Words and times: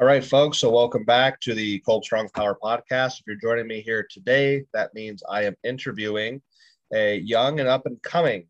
All 0.00 0.06
right, 0.08 0.24
folks. 0.24 0.58
So, 0.58 0.72
welcome 0.72 1.04
back 1.04 1.40
to 1.42 1.54
the 1.54 1.78
Cold 1.86 2.04
Strong 2.04 2.30
Power 2.30 2.58
podcast. 2.60 3.20
If 3.20 3.28
you're 3.28 3.36
joining 3.36 3.68
me 3.68 3.80
here 3.80 4.04
today, 4.10 4.64
that 4.72 4.92
means 4.92 5.22
I 5.30 5.44
am 5.44 5.54
interviewing 5.62 6.42
a 6.92 7.18
young 7.18 7.60
and 7.60 7.68
up 7.68 7.86
and 7.86 8.02
coming 8.02 8.48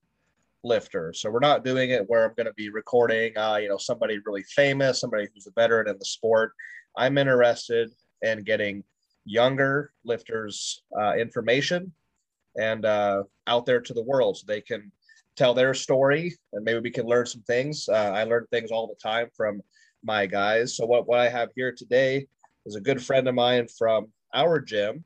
lifter. 0.62 1.12
So, 1.12 1.30
we're 1.30 1.40
not 1.40 1.62
doing 1.62 1.90
it 1.90 2.08
where 2.08 2.24
I'm 2.24 2.32
going 2.34 2.46
to 2.46 2.54
be 2.54 2.70
recording, 2.70 3.36
uh, 3.36 3.56
you 3.56 3.68
know, 3.68 3.76
somebody 3.76 4.18
really 4.24 4.42
famous, 4.44 5.00
somebody 5.00 5.28
who's 5.34 5.46
a 5.46 5.50
veteran 5.50 5.86
in 5.86 5.98
the 5.98 6.04
sport. 6.06 6.54
I'm 6.96 7.18
interested 7.18 7.90
in 8.22 8.42
getting 8.42 8.82
younger 9.26 9.92
lifters 10.02 10.82
uh, 10.98 11.12
information 11.12 11.92
and 12.56 12.86
uh, 12.86 13.22
out 13.48 13.66
there 13.66 13.82
to 13.82 13.92
the 13.92 14.02
world 14.02 14.38
so 14.38 14.44
they 14.48 14.62
can 14.62 14.90
tell 15.36 15.52
their 15.52 15.74
story 15.74 16.34
and 16.54 16.64
maybe 16.64 16.80
we 16.80 16.90
can 16.90 17.04
learn 17.04 17.26
some 17.26 17.42
things. 17.42 17.86
Uh, 17.86 18.12
I 18.14 18.24
learn 18.24 18.46
things 18.50 18.70
all 18.70 18.86
the 18.86 18.94
time 18.94 19.28
from 19.36 19.60
my 20.04 20.26
guys. 20.26 20.76
So 20.76 20.86
what, 20.86 21.08
what 21.08 21.18
I 21.18 21.28
have 21.28 21.48
here 21.56 21.72
today 21.72 22.26
is 22.66 22.76
a 22.76 22.80
good 22.80 23.02
friend 23.02 23.26
of 23.26 23.34
mine 23.34 23.66
from 23.66 24.08
our 24.34 24.60
gym, 24.60 25.04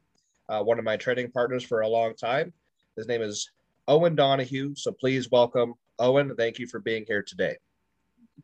uh, 0.48 0.62
one 0.62 0.78
of 0.78 0.84
my 0.84 0.96
training 0.96 1.30
partners 1.30 1.62
for 1.62 1.80
a 1.80 1.88
long 1.88 2.14
time. 2.14 2.52
His 2.96 3.06
name 3.06 3.22
is 3.22 3.50
Owen 3.86 4.14
Donahue. 4.14 4.74
So 4.74 4.92
please 4.92 5.30
welcome 5.30 5.74
Owen. 5.98 6.34
Thank 6.36 6.58
you 6.58 6.66
for 6.66 6.80
being 6.80 7.04
here 7.06 7.22
today. 7.22 7.56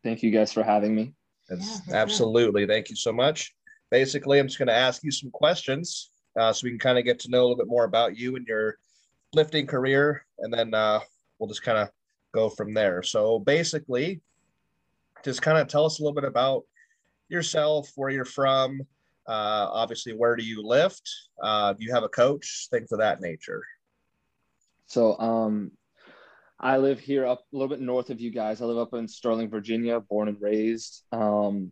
Thank 0.03 0.23
you 0.23 0.31
guys 0.31 0.53
for 0.53 0.63
having 0.63 0.95
me. 0.95 1.13
That's 1.49 1.81
yeah, 1.87 1.95
absolutely. 1.95 2.65
Thank 2.65 2.89
you 2.89 2.95
so 2.95 3.11
much. 3.11 3.53
Basically, 3.91 4.39
I'm 4.39 4.47
just 4.47 4.57
going 4.57 4.67
to 4.67 4.75
ask 4.75 5.03
you 5.03 5.11
some 5.11 5.31
questions 5.31 6.11
uh, 6.39 6.51
so 6.51 6.65
we 6.65 6.71
can 6.71 6.79
kind 6.79 6.97
of 6.97 7.05
get 7.05 7.19
to 7.19 7.29
know 7.29 7.41
a 7.41 7.43
little 7.43 7.57
bit 7.57 7.67
more 7.67 7.83
about 7.83 8.17
you 8.17 8.35
and 8.35 8.47
your 8.47 8.77
lifting 9.33 9.67
career, 9.67 10.25
and 10.39 10.53
then 10.53 10.73
uh, 10.73 10.99
we'll 11.37 11.47
just 11.47 11.63
kind 11.63 11.77
of 11.77 11.89
go 12.33 12.49
from 12.49 12.73
there. 12.73 13.03
So 13.03 13.39
basically, 13.39 14.21
just 15.25 15.41
kind 15.41 15.57
of 15.57 15.67
tell 15.67 15.85
us 15.85 15.99
a 15.99 16.03
little 16.03 16.13
bit 16.13 16.23
about 16.23 16.63
yourself, 17.27 17.91
where 17.95 18.11
you're 18.11 18.23
from, 18.23 18.79
uh, 19.27 19.67
obviously, 19.71 20.13
where 20.13 20.35
do 20.35 20.43
you 20.43 20.65
lift? 20.65 21.09
Uh, 21.41 21.73
do 21.73 21.83
you 21.83 21.91
have 21.93 22.03
a 22.03 22.09
coach? 22.09 22.67
Things 22.69 22.91
of 22.91 22.99
that 22.99 23.21
nature. 23.21 23.63
So, 24.85 25.17
um, 25.19 25.71
I 26.59 26.77
live 26.77 26.99
here 26.99 27.25
up 27.25 27.39
a 27.51 27.55
little 27.55 27.67
bit 27.67 27.81
north 27.81 28.11
of 28.11 28.21
you 28.21 28.29
guys. 28.29 28.61
I 28.61 28.65
live 28.65 28.77
up 28.77 28.93
in 28.93 29.07
Sterling, 29.07 29.49
Virginia, 29.49 29.99
born 29.99 30.29
and 30.29 30.39
raised. 30.39 31.03
Um, 31.11 31.71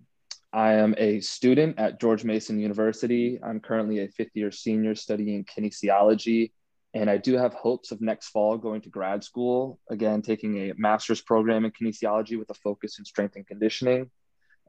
I 0.52 0.74
am 0.74 0.96
a 0.98 1.20
student 1.20 1.80
at 1.80 2.02
George 2.02 2.24
Mason 2.24 2.60
University. 2.60 3.40
I'm 3.42 3.60
currently 3.60 4.00
a 4.00 4.08
fifth 4.08 4.32
year 4.34 4.52
senior 4.52 4.96
studying 4.96 5.46
kinesiology. 5.46 6.52
And 6.94 7.10
I 7.10 7.18
do 7.18 7.38
have 7.38 7.54
hopes 7.54 7.92
of 7.92 8.02
next 8.02 8.30
fall 8.30 8.58
going 8.58 8.82
to 8.82 8.90
grad 8.90 9.24
school, 9.24 9.80
again, 9.90 10.22
taking 10.22 10.70
a 10.70 10.74
master's 10.78 11.22
program 11.22 11.66
in 11.66 11.72
kinesiology 11.72 12.38
with 12.38 12.50
a 12.52 12.56
focus 12.56 13.00
in 13.00 13.06
strength 13.06 13.36
and 13.36 13.48
conditioning, 13.48 14.12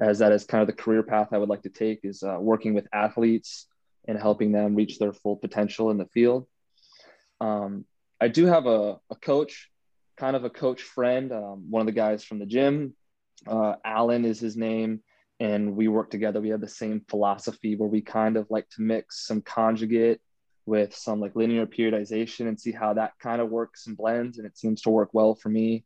as 0.00 0.20
that 0.20 0.33
is 0.33 0.44
kind 0.44 0.62
of 0.62 0.66
the 0.66 0.83
career 0.83 1.03
path 1.03 1.28
I 1.33 1.39
would 1.39 1.50
like 1.50 1.62
to 1.62 1.69
take 1.69 2.00
is 2.03 2.22
uh, 2.22 2.39
working 2.41 2.72
with 2.72 2.89
athletes 2.94 3.66
and 4.08 4.19
helping 4.19 4.53
them 4.53 4.75
reach 4.75 4.98
their 4.98 5.12
full 5.12 5.36
potential 5.36 5.91
in 5.91 5.98
the 5.98 6.06
field. 6.06 6.47
Um, 7.41 7.84
I 8.21 8.28
do 8.28 8.47
have 8.47 8.66
a, 8.66 8.98
a, 9.10 9.16
coach, 9.16 9.71
kind 10.16 10.34
of 10.34 10.44
a 10.44 10.50
coach 10.50 10.81
friend, 10.81 11.31
um, 11.31 11.66
one 11.69 11.81
of 11.81 11.87
the 11.87 11.93
guys 11.93 12.25
from 12.25 12.38
the 12.38 12.47
gym. 12.47 12.94
Uh, 13.47 13.75
Alan 13.84 14.25
is 14.25 14.41
his 14.41 14.56
name. 14.56 15.03
And 15.41 15.77
we 15.77 15.88
work 15.88 16.10
together. 16.10 16.41
We 16.41 16.50
have 16.50 16.60
the 16.60 16.69
same 16.69 17.03
philosophy 17.09 17.75
where 17.75 17.88
we 17.88 18.00
kind 18.00 18.37
of 18.37 18.47
like 18.50 18.69
to 18.71 18.82
mix 18.82 19.27
some 19.27 19.43
conjugate 19.43 20.21
with 20.66 20.94
some 20.94 21.20
like 21.20 21.36
linear 21.36 21.66
periodization 21.66 22.48
and 22.48 22.58
see 22.58 22.72
how 22.72 22.94
that 22.94 23.12
kind 23.20 23.42
of 23.42 23.50
works 23.50 23.86
and 23.86 23.97
blends. 23.97 24.38
And 24.38 24.47
it 24.47 24.56
seems 24.56 24.82
to 24.82 24.91
work 24.91 25.10
well 25.12 25.34
for 25.34 25.48
me. 25.48 25.84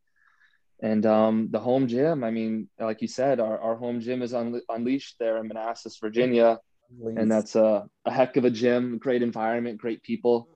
And 0.81 1.05
um, 1.05 1.49
the 1.51 1.59
home 1.59 1.87
gym, 1.87 2.23
I 2.23 2.31
mean, 2.31 2.69
like 2.79 3.01
you 3.01 3.07
said, 3.09 3.39
our, 3.39 3.59
our 3.59 3.75
home 3.75 3.99
gym 3.99 4.21
is 4.21 4.31
unle- 4.31 4.61
unleashed 4.69 5.15
there 5.19 5.37
in 5.37 5.47
Manassas, 5.47 5.97
Virginia. 5.97 6.59
And 7.03 7.29
that's 7.29 7.55
a, 7.55 7.87
a 8.05 8.11
heck 8.11 8.37
of 8.37 8.45
a 8.45 8.49
gym, 8.49 8.97
great 8.97 9.21
environment, 9.21 9.77
great 9.77 10.01
people. 10.01 10.49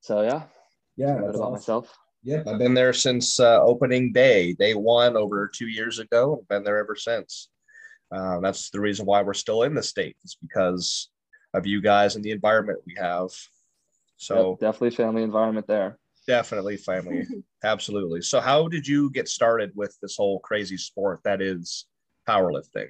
So, 0.00 0.22
yeah. 0.22 0.44
Yeah. 0.96 1.18
That's 1.20 1.36
about 1.36 1.52
awesome. 1.52 1.52
myself. 1.52 1.98
Yeah. 2.24 2.42
I've 2.46 2.58
been 2.58 2.74
there 2.74 2.92
since 2.92 3.38
uh, 3.38 3.62
opening 3.62 4.12
day, 4.12 4.54
day 4.54 4.74
one 4.74 5.16
over 5.16 5.46
two 5.46 5.68
years 5.68 5.98
ago. 5.98 6.38
I've 6.40 6.48
been 6.48 6.64
there 6.64 6.78
ever 6.78 6.96
since. 6.96 7.50
Uh, 8.10 8.40
that's 8.40 8.70
the 8.70 8.80
reason 8.80 9.04
why 9.04 9.22
we're 9.22 9.34
still 9.34 9.62
in 9.64 9.74
the 9.74 9.82
state, 9.82 10.16
is 10.24 10.36
because 10.40 11.10
of 11.54 11.66
you 11.66 11.80
guys 11.80 12.16
and 12.16 12.24
the 12.24 12.30
environment 12.30 12.80
we 12.86 12.94
have. 12.98 13.30
So 14.16 14.50
yep, 14.50 14.72
definitely 14.72 14.96
family 14.96 15.22
environment 15.22 15.66
there. 15.66 15.98
Definitely 16.26 16.76
family. 16.76 17.26
Absolutely. 17.64 18.20
So 18.22 18.40
how 18.40 18.68
did 18.68 18.86
you 18.86 19.10
get 19.10 19.28
started 19.28 19.72
with 19.74 19.96
this 20.02 20.16
whole 20.16 20.40
crazy 20.40 20.76
sport 20.76 21.20
that 21.24 21.40
is 21.40 21.86
powerlifting? 22.28 22.88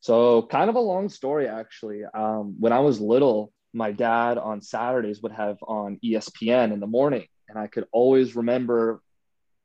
So 0.00 0.42
kind 0.42 0.68
of 0.68 0.76
a 0.76 0.80
long 0.80 1.08
story 1.08 1.48
actually. 1.48 2.02
Um, 2.04 2.56
when 2.58 2.72
I 2.72 2.80
was 2.80 3.00
little, 3.00 3.52
my 3.72 3.92
dad 3.92 4.36
on 4.36 4.60
Saturdays 4.60 5.22
would 5.22 5.32
have 5.32 5.56
on 5.62 5.98
ESPN 6.04 6.72
in 6.72 6.80
the 6.80 6.86
morning, 6.86 7.26
and 7.48 7.58
I 7.58 7.66
could 7.66 7.86
always 7.92 8.36
remember 8.36 9.00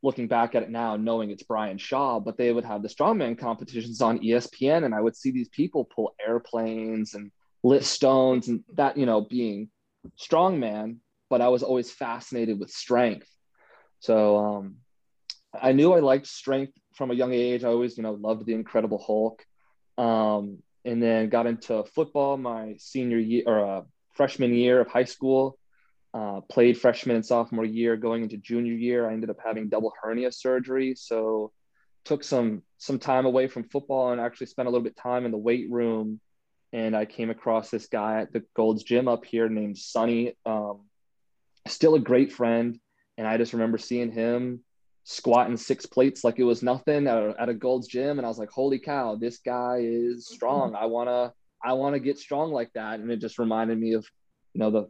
looking 0.03 0.27
back 0.27 0.55
at 0.55 0.63
it 0.63 0.69
now, 0.69 0.95
knowing 0.95 1.31
it's 1.31 1.43
Brian 1.43 1.77
Shaw, 1.77 2.19
but 2.19 2.37
they 2.37 2.53
would 2.53 2.63
have 2.63 2.83
the 2.83 2.87
strongman 2.87 3.37
competitions 3.37 4.01
on 4.01 4.19
ESPN, 4.19 4.85
and 4.85 4.93
I 4.93 5.01
would 5.01 5.15
see 5.15 5.31
these 5.31 5.49
people 5.49 5.85
pull 5.85 6.15
airplanes 6.25 7.15
and 7.15 7.31
lift 7.63 7.85
stones 7.85 8.47
and 8.47 8.63
that, 8.73 8.97
you 8.97 9.05
know, 9.05 9.21
being 9.21 9.69
strong 10.15 10.59
man 10.59 10.99
but 11.29 11.41
I 11.41 11.49
was 11.49 11.63
always 11.63 11.91
fascinated 11.91 12.59
with 12.59 12.69
strength. 12.69 13.29
So 13.99 14.37
um, 14.37 14.75
I 15.59 15.71
knew 15.71 15.93
I 15.93 15.99
liked 15.99 16.27
strength 16.27 16.73
from 16.95 17.11
a 17.11 17.15
young 17.15 17.33
age. 17.33 17.63
I 17.63 17.69
always, 17.69 17.97
you 17.97 18.03
know, 18.03 18.13
loved 18.13 18.45
the 18.45 18.53
Incredible 18.53 19.03
Hulk. 19.05 19.43
Um, 19.97 20.59
and 20.85 21.01
then 21.01 21.29
got 21.29 21.47
into 21.47 21.83
football 21.83 22.37
my 22.37 22.75
senior 22.77 23.17
year 23.17 23.43
or 23.45 23.65
uh, 23.65 23.81
freshman 24.13 24.53
year 24.53 24.79
of 24.79 24.87
high 24.87 25.03
school. 25.03 25.57
Uh, 26.13 26.39
played 26.49 26.79
freshman 26.79 27.15
and 27.15 27.25
sophomore 27.25 27.65
year. 27.65 27.97
Going 27.97 28.23
into 28.23 28.37
junior 28.37 28.73
year, 28.73 29.09
I 29.09 29.13
ended 29.13 29.29
up 29.29 29.37
having 29.43 29.69
double 29.69 29.91
hernia 30.01 30.31
surgery, 30.31 30.95
so 30.95 31.51
took 32.05 32.23
some 32.23 32.63
some 32.77 32.97
time 32.97 33.25
away 33.25 33.47
from 33.47 33.65
football 33.65 34.11
and 34.11 34.21
actually 34.21 34.47
spent 34.47 34.67
a 34.67 34.71
little 34.71 34.83
bit 34.83 34.95
time 34.95 35.25
in 35.25 35.31
the 35.31 35.37
weight 35.37 35.69
room 35.69 36.21
and 36.73 36.95
I 36.95 37.05
came 37.05 37.29
across 37.29 37.69
this 37.69 37.87
guy 37.87 38.21
at 38.21 38.33
the 38.33 38.43
Gold's 38.55 38.83
Gym 38.83 39.07
up 39.07 39.25
here 39.25 39.49
named 39.49 39.77
Sonny. 39.77 40.33
Um, 40.45 40.81
still 41.67 41.95
a 41.95 41.99
great 41.99 42.31
friend, 42.31 42.79
and 43.17 43.27
I 43.27 43.37
just 43.37 43.53
remember 43.53 43.77
seeing 43.77 44.11
him 44.11 44.63
squatting 45.03 45.55
six 45.55 45.85
plates 45.85 46.25
like 46.25 46.37
it 46.37 46.43
was 46.43 46.61
nothing 46.61 47.07
at 47.07 47.17
a, 47.17 47.33
at 47.39 47.49
a 47.49 47.53
Gold's 47.53 47.87
Gym, 47.87 48.19
and 48.19 48.25
I 48.25 48.29
was 48.29 48.39
like, 48.39 48.49
"Holy 48.49 48.79
cow, 48.79 49.15
this 49.15 49.39
guy 49.39 49.79
is 49.81 50.27
strong! 50.27 50.75
I 50.75 50.85
wanna, 50.85 51.33
I 51.63 51.73
wanna 51.73 51.99
get 51.99 52.17
strong 52.17 52.51
like 52.51 52.71
that." 52.73 52.99
And 52.99 53.11
it 53.11 53.21
just 53.21 53.39
reminded 53.39 53.79
me 53.79 53.93
of, 53.93 54.05
you 54.53 54.59
know, 54.59 54.71
the 54.71 54.87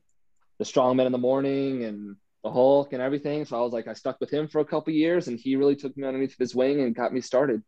the 0.58 0.66
strong 0.66 0.98
men 0.98 1.06
in 1.06 1.12
the 1.12 1.18
morning 1.20 1.84
and 1.84 2.16
the 2.44 2.52
Hulk 2.52 2.94
and 2.94 3.02
everything. 3.02 3.46
So 3.46 3.58
I 3.58 3.62
was 3.62 3.74
like, 3.74 3.88
I 3.88 3.94
stuck 3.94 4.20
with 4.20 4.32
him 4.32 4.48
for 4.48 4.60
a 4.60 4.66
couple 4.66 4.94
years, 4.94 5.28
and 5.28 5.40
he 5.40 5.56
really 5.56 5.76
took 5.76 5.96
me 5.96 6.08
underneath 6.08 6.36
his 6.38 6.56
wing 6.56 6.82
and 6.82 6.96
got 6.96 7.14
me 7.14 7.22
started. 7.22 7.62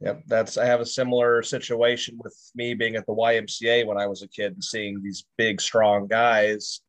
Yep, 0.00 0.22
that's 0.26 0.56
I 0.56 0.64
have 0.66 0.80
a 0.80 0.86
similar 0.86 1.42
situation 1.42 2.18
with 2.22 2.36
me 2.54 2.74
being 2.74 2.94
at 2.94 3.04
the 3.06 3.14
YMCA 3.14 3.84
when 3.84 3.98
I 3.98 4.06
was 4.06 4.22
a 4.22 4.28
kid 4.28 4.52
and 4.52 4.62
seeing 4.62 5.02
these 5.02 5.24
big, 5.36 5.60
strong 5.60 6.06
guys 6.06 6.80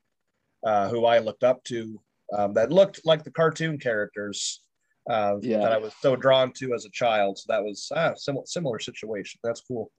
uh, 0.63 0.89
who 0.89 1.05
I 1.05 1.17
looked 1.19 1.43
up 1.43 1.63
to 1.65 1.99
um, 2.37 2.53
that 2.53 2.71
looked 2.71 3.05
like 3.05 3.23
the 3.23 3.31
cartoon 3.31 3.79
characters 3.79 4.61
uh, 5.09 5.37
yeah. 5.41 5.57
that 5.59 5.71
I 5.71 5.77
was 5.77 5.93
so 6.01 6.15
drawn 6.15 6.51
to 6.53 6.73
as 6.75 6.85
a 6.85 6.91
child. 6.91 7.39
So 7.39 7.45
that 7.47 7.63
was 7.63 7.91
ah, 7.95 8.13
similar 8.15 8.45
similar 8.45 8.79
situation. 8.79 9.39
That's 9.43 9.61
cool. 9.61 9.91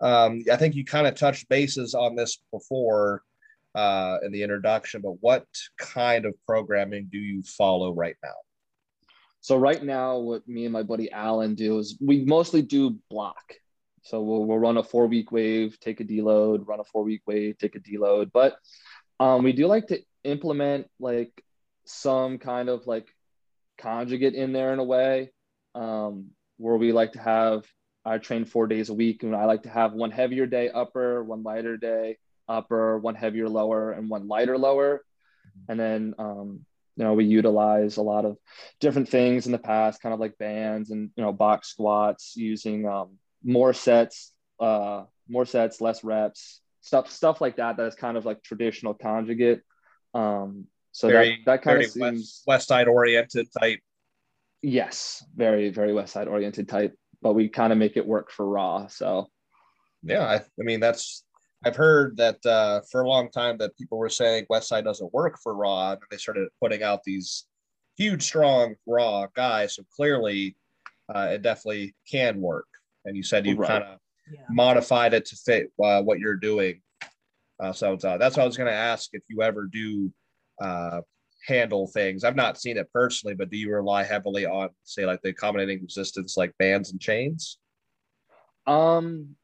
Um, 0.00 0.42
I 0.50 0.56
think 0.56 0.74
you 0.74 0.84
kind 0.84 1.06
of 1.06 1.14
touched 1.14 1.48
bases 1.48 1.94
on 1.94 2.16
this 2.16 2.38
before 2.50 3.22
uh, 3.74 4.18
in 4.24 4.32
the 4.32 4.42
introduction, 4.42 5.02
but 5.02 5.14
what 5.20 5.46
kind 5.78 6.24
of 6.24 6.34
programming 6.46 7.08
do 7.12 7.18
you 7.18 7.42
follow 7.42 7.94
right 7.94 8.16
now? 8.24 8.34
So 9.40 9.56
right 9.56 9.82
now, 9.82 10.18
what 10.18 10.46
me 10.48 10.64
and 10.64 10.72
my 10.72 10.82
buddy 10.82 11.10
Alan 11.10 11.54
do 11.54 11.78
is 11.78 11.96
we 12.00 12.24
mostly 12.24 12.62
do 12.62 12.98
block. 13.10 13.54
So 14.02 14.22
we'll, 14.22 14.44
we'll 14.44 14.58
run 14.58 14.76
a 14.78 14.82
four 14.82 15.06
week 15.06 15.32
wave, 15.32 15.78
take 15.80 16.00
a 16.00 16.04
deload, 16.04 16.66
run 16.66 16.80
a 16.80 16.84
four 16.84 17.04
week 17.04 17.22
wave, 17.26 17.58
take 17.58 17.76
a 17.76 17.80
deload. 17.80 18.32
But 18.32 18.56
um, 19.18 19.42
we 19.42 19.52
do 19.52 19.66
like 19.66 19.88
to 19.88 20.00
implement 20.24 20.88
like 20.98 21.32
some 21.84 22.38
kind 22.38 22.68
of 22.68 22.86
like 22.86 23.08
conjugate 23.78 24.34
in 24.34 24.52
there 24.52 24.72
in 24.72 24.78
a 24.78 24.84
way. 24.84 25.30
um, 25.74 26.30
where 26.56 26.76
we 26.76 26.92
like 26.92 27.12
to 27.12 27.20
have 27.20 27.64
I 28.04 28.18
train 28.18 28.44
four 28.44 28.66
days 28.66 28.88
a 28.88 28.94
week, 28.94 29.22
and 29.22 29.36
I 29.36 29.44
like 29.44 29.64
to 29.64 29.68
have 29.70 29.92
one 29.92 30.10
heavier 30.10 30.46
day 30.46 30.70
upper, 30.70 31.22
one 31.22 31.42
lighter 31.42 31.76
day 31.76 32.16
upper, 32.48 32.98
one 32.98 33.14
heavier 33.14 33.48
lower, 33.48 33.92
and 33.92 34.08
one 34.08 34.26
lighter 34.26 34.56
lower. 34.56 35.04
And 35.68 35.78
then 35.78 36.14
um, 36.18 36.64
you 37.00 37.06
know 37.06 37.14
we 37.14 37.24
utilize 37.24 37.96
a 37.96 38.02
lot 38.02 38.26
of 38.26 38.36
different 38.78 39.08
things 39.08 39.46
in 39.46 39.52
the 39.52 39.58
past, 39.58 40.02
kind 40.02 40.12
of 40.12 40.20
like 40.20 40.36
bands 40.36 40.90
and 40.90 41.10
you 41.16 41.24
know 41.24 41.32
box 41.32 41.68
squats, 41.68 42.34
using 42.36 42.86
um, 42.86 43.16
more 43.42 43.72
sets, 43.72 44.34
uh, 44.60 45.04
more 45.26 45.46
sets, 45.46 45.80
less 45.80 46.04
reps, 46.04 46.60
stuff 46.82 47.10
stuff 47.10 47.40
like 47.40 47.56
that. 47.56 47.78
That 47.78 47.86
is 47.86 47.94
kind 47.94 48.18
of 48.18 48.26
like 48.26 48.42
traditional 48.42 48.92
conjugate. 48.92 49.62
Um, 50.12 50.66
so 50.92 51.08
very, 51.08 51.40
that, 51.46 51.52
that 51.52 51.62
kind 51.62 51.82
of 51.82 51.90
seems 51.90 52.02
west, 52.02 52.42
west 52.46 52.68
side 52.68 52.86
oriented 52.86 53.48
type. 53.58 53.80
Yes, 54.60 55.24
very 55.34 55.70
very 55.70 55.94
west 55.94 56.12
side 56.12 56.28
oriented 56.28 56.68
type, 56.68 56.94
but 57.22 57.32
we 57.32 57.48
kind 57.48 57.72
of 57.72 57.78
make 57.78 57.96
it 57.96 58.06
work 58.06 58.30
for 58.30 58.46
raw. 58.46 58.88
So 58.88 59.30
yeah, 60.02 60.26
I, 60.26 60.34
I 60.34 60.64
mean 60.64 60.80
that's 60.80 61.24
I've 61.64 61.76
heard 61.76 62.16
that 62.16 62.44
uh, 62.46 62.80
for 62.90 63.02
a 63.02 63.08
long 63.08 63.30
time 63.30 63.58
that 63.58 63.76
people 63.76 63.98
were 63.98 64.08
saying 64.08 64.46
West 64.48 64.68
Side 64.68 64.84
doesn't 64.84 65.12
work 65.12 65.38
for 65.42 65.54
Raw, 65.54 65.92
and 65.92 66.00
they 66.10 66.16
started 66.16 66.48
putting 66.60 66.82
out 66.82 67.04
these 67.04 67.46
huge, 67.96 68.22
strong 68.22 68.76
Raw 68.86 69.26
guys. 69.34 69.74
So 69.74 69.82
clearly, 69.94 70.56
uh, 71.14 71.28
it 71.32 71.42
definitely 71.42 71.94
can 72.10 72.40
work. 72.40 72.66
And 73.04 73.16
you 73.16 73.22
said 73.22 73.46
you 73.46 73.56
right. 73.56 73.68
kind 73.68 73.84
of 73.84 73.98
yeah. 74.32 74.40
modified 74.48 75.12
it 75.12 75.26
to 75.26 75.36
fit 75.36 75.70
uh, 75.82 76.02
what 76.02 76.18
you're 76.18 76.36
doing. 76.36 76.80
Uh, 77.58 77.72
so 77.72 77.92
uh, 77.92 78.16
that's 78.16 78.36
what 78.36 78.44
I 78.44 78.46
was 78.46 78.56
going 78.56 78.70
to 78.70 78.76
ask 78.76 79.10
if 79.12 79.22
you 79.28 79.42
ever 79.42 79.66
do 79.66 80.10
uh, 80.62 81.02
handle 81.46 81.86
things. 81.88 82.24
I've 82.24 82.36
not 82.36 82.58
seen 82.58 82.78
it 82.78 82.90
personally, 82.92 83.34
but 83.34 83.50
do 83.50 83.58
you 83.58 83.70
rely 83.70 84.02
heavily 84.02 84.46
on, 84.46 84.70
say, 84.84 85.04
like 85.04 85.20
the 85.20 85.30
accommodating 85.30 85.82
resistance, 85.82 86.38
like 86.38 86.56
bands 86.58 86.90
and 86.90 87.00
chains? 87.00 87.58
Um, 88.66 89.36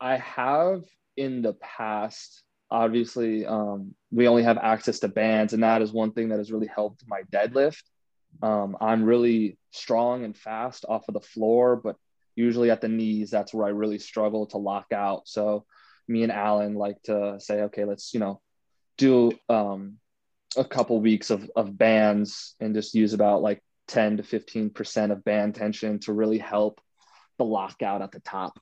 I 0.00 0.16
have 0.16 0.82
in 1.16 1.42
the 1.42 1.54
past 1.54 2.42
obviously 2.70 3.44
um, 3.44 3.94
we 4.10 4.26
only 4.26 4.42
have 4.42 4.56
access 4.56 5.00
to 5.00 5.08
bands 5.08 5.52
and 5.52 5.62
that 5.62 5.82
is 5.82 5.92
one 5.92 6.12
thing 6.12 6.30
that 6.30 6.38
has 6.38 6.50
really 6.50 6.66
helped 6.66 7.04
my 7.06 7.22
deadlift. 7.30 7.82
Um, 8.42 8.76
i'm 8.80 9.04
really 9.04 9.58
strong 9.72 10.24
and 10.24 10.36
fast 10.36 10.86
off 10.88 11.06
of 11.08 11.14
the 11.14 11.20
floor 11.20 11.76
but 11.76 11.96
usually 12.34 12.70
at 12.70 12.80
the 12.80 12.88
knees 12.88 13.30
that's 13.30 13.52
where 13.52 13.66
i 13.66 13.70
really 13.70 13.98
struggle 13.98 14.46
to 14.46 14.58
lock 14.58 14.86
out. 14.92 15.28
So 15.28 15.66
me 16.08 16.22
and 16.22 16.32
alan 16.32 16.74
like 16.74 17.00
to 17.04 17.36
say 17.38 17.62
okay 17.62 17.84
let's 17.84 18.12
you 18.14 18.20
know 18.20 18.40
do 18.96 19.32
um, 19.48 19.98
a 20.56 20.64
couple 20.64 21.00
weeks 21.00 21.30
of, 21.30 21.50
of 21.56 21.76
bands 21.76 22.54
and 22.60 22.74
just 22.74 22.94
use 22.94 23.12
about 23.12 23.42
like 23.42 23.62
10 23.88 24.18
to 24.18 24.22
15 24.22 24.70
percent 24.70 25.12
of 25.12 25.24
band 25.24 25.54
tension 25.54 25.98
to 26.00 26.12
really 26.12 26.38
help 26.38 26.80
the 27.38 27.44
lockout 27.44 28.02
at 28.02 28.12
the 28.12 28.20
top. 28.20 28.58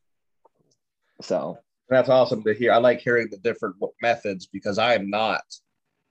So 1.22 1.58
that's 1.90 2.08
awesome 2.08 2.42
to 2.44 2.54
hear. 2.54 2.72
I 2.72 2.76
like 2.76 3.00
hearing 3.00 3.28
the 3.30 3.38
different 3.38 3.76
methods 4.00 4.46
because 4.46 4.78
I 4.78 4.94
am 4.94 5.10
not 5.10 5.42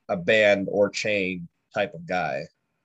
a 0.09 0.17
band 0.17 0.67
or 0.69 0.89
chain 0.89 1.47
type 1.73 1.93
of 1.93 2.05
guy. 2.05 2.43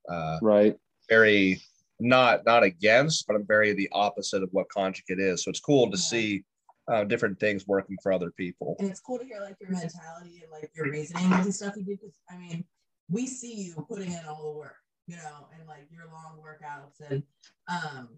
Uh, 0.08 0.38
right. 0.40 0.76
Very 1.08 1.60
not 2.00 2.46
not 2.46 2.62
against, 2.62 3.26
but 3.26 3.34
I'm 3.34 3.46
very 3.46 3.72
the 3.72 3.88
opposite 3.92 4.42
of 4.42 4.48
what 4.52 4.68
conjugate 4.68 5.18
is. 5.18 5.42
So 5.42 5.50
it's 5.50 5.60
cool 5.60 5.90
to 5.90 5.96
yeah. 5.96 6.02
see 6.02 6.44
uh, 6.86 7.04
different 7.04 7.40
things 7.40 7.66
working 7.66 7.96
for 8.02 8.12
other 8.12 8.30
people. 8.30 8.76
And 8.78 8.90
it's 8.90 9.00
cool 9.00 9.18
to 9.18 9.24
hear 9.24 9.40
like 9.40 9.56
your 9.60 9.70
mentality 9.70 10.42
and 10.42 10.52
like 10.52 10.70
your 10.74 10.90
reasoning 10.90 11.32
and 11.32 11.54
stuff 11.54 11.74
you 11.76 11.84
do. 11.84 11.96
Because 11.96 12.16
I 12.30 12.36
mean, 12.36 12.64
we 13.10 13.26
see 13.26 13.54
you 13.54 13.86
putting 13.88 14.12
in 14.12 14.20
all 14.28 14.52
the 14.52 14.58
work, 14.58 14.76
you 15.06 15.16
know, 15.16 15.48
and 15.58 15.66
like 15.66 15.88
your 15.90 16.06
long 16.12 16.38
workouts 16.38 17.00
and 17.10 17.22
um 17.68 18.08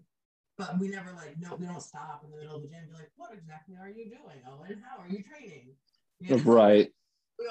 but 0.57 0.79
we 0.79 0.87
never 0.87 1.11
like 1.15 1.35
no 1.39 1.55
we 1.55 1.65
don't 1.65 1.81
stop 1.81 2.21
in 2.25 2.31
the 2.31 2.37
middle 2.37 2.55
of 2.55 2.61
the 2.61 2.67
gym 2.67 2.79
and 2.81 2.89
be 2.89 2.95
like 2.95 3.11
what 3.15 3.31
exactly 3.33 3.75
are 3.79 3.89
you 3.89 4.05
doing 4.05 4.41
owen? 4.47 4.83
How 4.83 5.03
are 5.03 5.09
you 5.09 5.23
training? 5.23 5.75
You 6.19 6.35
know? 6.37 6.41
right. 6.43 6.91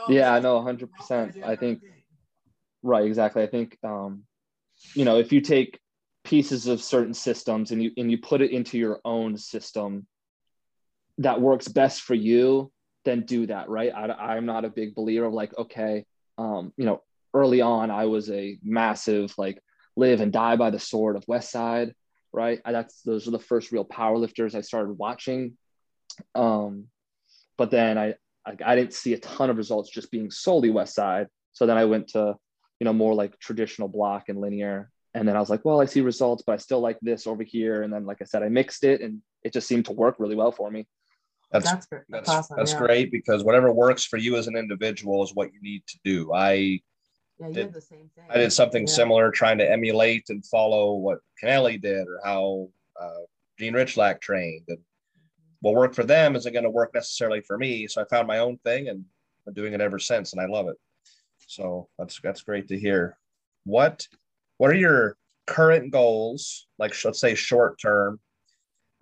Yeah 0.09 0.33
i 0.33 0.41
know 0.41 0.61
100% 0.61 1.35
i 1.45 1.57
think 1.57 1.81
right 2.83 3.05
exactly. 3.05 3.43
I 3.43 3.47
think 3.47 3.79
um 3.85 4.25
you 4.95 5.05
know 5.05 5.19
if 5.19 5.33
you 5.33 5.41
take 5.41 5.79
pieces 6.25 6.67
of 6.67 6.83
certain 6.83 7.15
systems 7.15 7.71
and 7.71 7.83
you 7.83 7.93
and 7.97 8.11
you 8.11 8.19
put 8.19 8.41
it 8.41 8.51
into 8.51 8.79
your 8.79 9.01
own 9.05 9.37
system 9.37 10.07
that 11.19 11.41
works 11.41 11.69
best 11.69 12.03
for 12.03 12.15
you 12.15 12.71
then 13.05 13.23
do 13.23 13.47
that 13.47 13.69
right? 13.69 13.93
I, 13.95 14.37
i'm 14.37 14.47
not 14.47 14.65
a 14.65 14.71
big 14.71 14.95
believer 14.95 15.27
of 15.27 15.33
like 15.33 15.57
okay 15.57 16.05
um 16.39 16.73
you 16.77 16.85
know 16.85 17.03
early 17.33 17.61
on 17.61 17.91
i 17.91 18.07
was 18.07 18.29
a 18.31 18.59
massive 18.63 19.33
like 19.39 19.61
live 19.97 20.21
and 20.21 20.33
die 20.33 20.57
by 20.57 20.71
the 20.71 20.81
sword 20.81 21.17
of 21.17 21.25
west 21.29 21.51
side 21.51 21.95
right? 22.37 22.61
I, 22.65 22.73
that's 22.73 23.01
those 23.03 23.27
are 23.27 23.33
the 23.33 23.39
first 23.41 23.73
real 23.73 23.85
power 23.85 24.19
lifters 24.19 24.55
I 24.55 24.61
started 24.61 24.93
watching. 24.93 25.57
Um, 26.35 26.85
but 27.57 27.71
then 27.71 27.99
I, 27.99 28.15
I, 28.47 28.57
I 28.65 28.77
didn't 28.77 28.93
see 28.93 29.15
a 29.15 29.19
ton 29.19 29.51
of 29.51 29.57
results 29.57 29.91
just 29.91 30.11
being 30.11 30.31
solely 30.31 30.71
West 30.71 30.95
Side. 30.95 31.29
So 31.53 31.67
then 31.67 31.79
I 31.79 31.87
went 31.87 32.09
to 32.09 32.37
you 32.79 32.85
know 32.85 32.93
more 32.93 33.15
like 33.15 33.39
traditional 33.41 33.89
block 33.89 34.29
and 34.29 34.41
linear, 34.41 34.91
and 35.15 35.27
then 35.27 35.35
I 35.35 35.41
was 35.41 35.51
like, 35.51 35.65
well, 35.65 35.81
I 35.81 35.87
see 35.87 36.03
results, 36.03 36.45
but 36.47 36.53
I 36.53 36.57
still 36.59 36.81
like 36.81 36.99
this 37.01 37.27
over 37.27 37.43
here. 37.43 37.83
And 37.83 37.93
then 37.93 38.05
like 38.05 38.19
I 38.21 38.25
said, 38.27 38.43
I 38.43 38.49
mixed 38.51 38.85
it, 38.85 39.01
and 39.01 39.23
it 39.43 39.55
just 39.55 39.67
seemed 39.67 39.87
to 39.87 39.93
work 39.93 40.17
really 40.19 40.37
well 40.37 40.53
for 40.53 40.71
me. 40.71 40.87
That's 41.51 41.71
that's 41.71 41.87
that's, 41.87 42.05
that's, 42.09 42.29
awesome, 42.29 42.57
that's 42.59 42.73
yeah. 42.73 42.79
great 42.79 43.11
because 43.11 43.43
whatever 43.45 43.73
works 43.73 44.05
for 44.05 44.19
you 44.19 44.37
as 44.37 44.47
an 44.47 44.57
individual 44.57 45.25
is 45.25 45.33
what 45.35 45.53
you 45.55 45.61
need 45.63 45.85
to 45.87 45.99
do. 46.05 46.35
I 46.35 46.81
yeah, 47.39 47.49
you 47.49 47.55
did, 47.55 47.73
the 47.73 47.81
same 47.81 48.11
thing. 48.15 48.25
I 48.31 48.39
did 48.39 48.53
something 48.53 48.87
yeah. 48.87 48.93
similar, 48.93 49.31
trying 49.31 49.59
to 49.59 49.71
emulate 49.71 50.31
and 50.31 50.45
follow 50.47 50.95
what 50.95 51.19
Kennelly 51.43 51.81
did 51.81 52.07
or 52.09 52.21
how 52.25 52.69
uh, 53.01 53.25
Gene 53.59 53.75
Rychlak 53.75 54.21
trained. 54.21 54.65
And 54.69 54.79
what 55.61 55.75
worked 55.75 55.95
for 55.95 56.05
them 56.05 56.37
isn't 56.37 56.53
going 56.53 56.65
to 56.65 56.71
work 56.71 56.95
necessarily 56.95 57.41
for 57.41 57.59
me. 57.59 57.87
So 57.87 58.01
I 58.01 58.05
found 58.07 58.27
my 58.27 58.39
own 58.39 58.59
thing 58.59 58.89
and 58.89 59.05
I'm 59.47 59.55
doing 59.55 59.73
it 59.73 59.81
ever 59.81 59.99
since, 59.99 60.33
and 60.33 60.41
I 60.41 60.47
love 60.47 60.69
it. 60.69 60.77
So 61.47 61.89
that's 61.99 62.21
that's 62.21 62.43
great 62.43 62.69
to 62.69 62.79
hear. 62.79 63.19
What 63.65 64.07
what 64.59 64.71
are 64.71 64.75
your 64.75 65.17
current 65.47 65.93
goals? 65.93 66.67
Like 66.79 66.95
let's 67.05 67.21
say 67.21 67.35
short 67.35 67.81
term, 67.81 68.19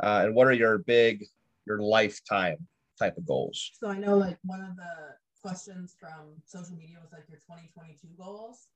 uh, 0.03 0.23
and 0.25 0.35
what 0.35 0.47
are 0.47 0.53
your 0.53 0.79
big 0.79 1.25
your 1.67 1.81
lifetime 1.81 2.67
type 2.99 3.17
of 3.17 3.27
goals? 3.27 3.71
So 3.75 3.89
I 3.89 3.99
know 3.99 4.19
like 4.19 4.39
one 4.45 4.61
of 4.61 4.77
the 4.77 5.17
questions 5.45 5.95
from 6.01 6.41
social 6.47 6.75
media 6.75 6.97
was 7.03 7.13
like 7.13 7.29
your 7.29 7.39
2022 7.39 8.09
goals. 8.17 8.69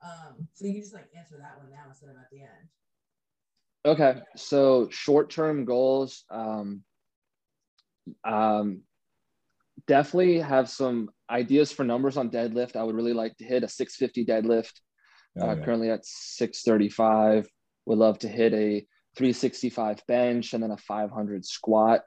Um, 0.00 0.46
so 0.52 0.64
you 0.64 0.74
can 0.74 0.82
just 0.82 0.94
like 0.94 1.08
answer 1.16 1.36
that 1.38 1.58
one 1.58 1.70
now 1.70 1.88
instead 1.88 2.10
of 2.10 2.16
at 2.16 2.30
the 2.30 2.42
end. 2.42 2.68
Okay, 3.84 4.20
so 4.36 4.88
short-term 4.90 5.64
goals. 5.64 6.24
Um, 6.30 6.82
um, 8.24 8.82
definitely 9.88 10.38
have 10.38 10.70
some 10.70 11.10
ideas 11.28 11.72
for 11.72 11.82
numbers 11.82 12.16
on 12.16 12.30
deadlift. 12.30 12.76
I 12.76 12.84
would 12.84 12.94
really 12.94 13.12
like 13.12 13.36
to 13.38 13.44
hit 13.44 13.64
a 13.64 13.68
650 13.68 14.24
deadlift. 14.24 14.72
Oh, 15.40 15.48
uh, 15.48 15.54
yeah. 15.56 15.64
Currently 15.64 15.90
at 15.90 16.06
635. 16.06 17.48
Would 17.86 17.98
love 17.98 18.20
to 18.20 18.28
hit 18.28 18.54
a 18.54 18.86
365 19.16 20.00
bench 20.06 20.54
and 20.54 20.62
then 20.62 20.70
a 20.70 20.76
500 20.76 21.44
squat. 21.44 22.02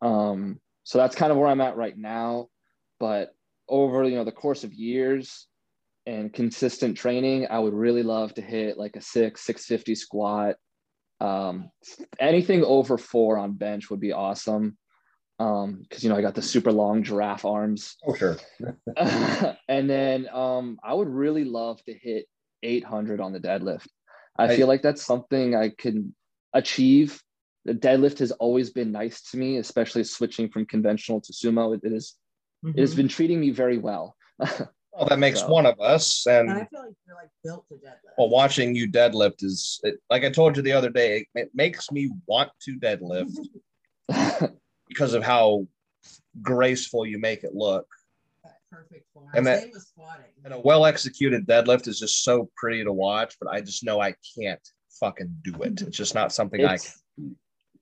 Um, 0.00 0.60
so 0.84 0.98
that's 0.98 1.16
kind 1.16 1.32
of 1.32 1.38
where 1.38 1.48
I'm 1.48 1.60
at 1.60 1.76
right 1.76 1.98
now. 1.98 2.46
But 3.00 3.34
over 3.70 4.04
you 4.04 4.16
know 4.16 4.24
the 4.24 4.32
course 4.32 4.64
of 4.64 4.74
years 4.74 5.46
and 6.06 6.32
consistent 6.32 6.96
training, 6.96 7.46
I 7.50 7.58
would 7.58 7.74
really 7.74 8.02
love 8.02 8.34
to 8.34 8.42
hit 8.42 8.78
like 8.78 8.96
a 8.96 9.00
six, 9.00 9.42
650 9.42 9.94
squat. 9.94 10.56
Um, 11.20 11.70
anything 12.18 12.64
over 12.64 12.96
four 12.96 13.38
on 13.38 13.52
bench 13.52 13.90
would 13.90 14.00
be 14.00 14.12
awesome. 14.12 14.76
Um, 15.38 15.82
cause 15.90 16.02
you 16.02 16.10
know, 16.10 16.16
I 16.16 16.22
got 16.22 16.34
the 16.34 16.42
super 16.42 16.72
long 16.72 17.02
giraffe 17.02 17.44
arms. 17.44 17.96
Oh, 18.06 18.14
sure. 18.14 18.36
and 19.68 19.88
then 19.88 20.28
um, 20.32 20.78
I 20.82 20.94
would 20.94 21.08
really 21.08 21.44
love 21.44 21.82
to 21.84 21.94
hit 21.94 22.26
800 22.62 23.20
on 23.20 23.32
the 23.32 23.40
deadlift. 23.40 23.88
I, 24.38 24.44
I 24.44 24.56
feel 24.56 24.66
like 24.66 24.82
that's 24.82 25.04
something 25.04 25.54
I 25.54 25.70
can 25.70 26.14
achieve. 26.52 27.22
The 27.66 27.74
deadlift 27.74 28.18
has 28.18 28.32
always 28.32 28.70
been 28.70 28.90
nice 28.90 29.22
to 29.30 29.36
me, 29.36 29.58
especially 29.58 30.04
switching 30.04 30.48
from 30.48 30.66
conventional 30.66 31.20
to 31.20 31.32
sumo. 31.32 31.74
it, 31.74 31.82
it 31.84 31.92
is 31.92 32.16
Mm-hmm. 32.64 32.78
It 32.78 32.80
has 32.80 32.94
been 32.94 33.08
treating 33.08 33.40
me 33.40 33.50
very 33.50 33.78
well. 33.78 34.16
well, 34.38 35.08
that 35.08 35.18
makes 35.18 35.40
so. 35.40 35.48
one 35.48 35.66
of 35.66 35.80
us. 35.80 36.26
And, 36.26 36.50
and, 36.50 36.58
I 36.58 36.64
feel 36.66 36.80
like 36.80 36.94
you're 37.06 37.16
like 37.16 37.30
built 37.42 37.66
to 37.68 37.74
deadlift. 37.74 38.14
Well, 38.18 38.28
watching 38.28 38.74
you 38.74 38.90
deadlift 38.90 39.42
is 39.42 39.80
it, 39.82 39.96
like 40.10 40.24
I 40.24 40.30
told 40.30 40.56
you 40.56 40.62
the 40.62 40.72
other 40.72 40.90
day, 40.90 41.26
it 41.34 41.50
makes 41.54 41.90
me 41.90 42.10
want 42.26 42.50
to 42.62 42.78
deadlift 42.78 43.36
because 44.88 45.14
of 45.14 45.22
how 45.22 45.66
graceful 46.42 47.06
you 47.06 47.18
make 47.18 47.44
it 47.44 47.54
look. 47.54 47.86
perfect 48.70 49.06
form. 49.14 49.28
And 49.34 49.46
that, 49.46 49.64
and 50.44 50.54
a 50.54 50.60
well 50.60 50.84
executed 50.84 51.46
deadlift 51.46 51.88
is 51.88 51.98
just 51.98 52.22
so 52.22 52.50
pretty 52.56 52.84
to 52.84 52.92
watch, 52.92 53.36
but 53.40 53.50
I 53.50 53.60
just 53.60 53.84
know 53.84 54.00
I 54.00 54.14
can't 54.38 54.60
fucking 54.98 55.34
do 55.44 55.62
it. 55.62 55.80
It's 55.80 55.96
just 55.96 56.14
not 56.14 56.32
something 56.32 56.60
it's, 56.60 56.68
I 56.68 57.22
can 57.22 57.36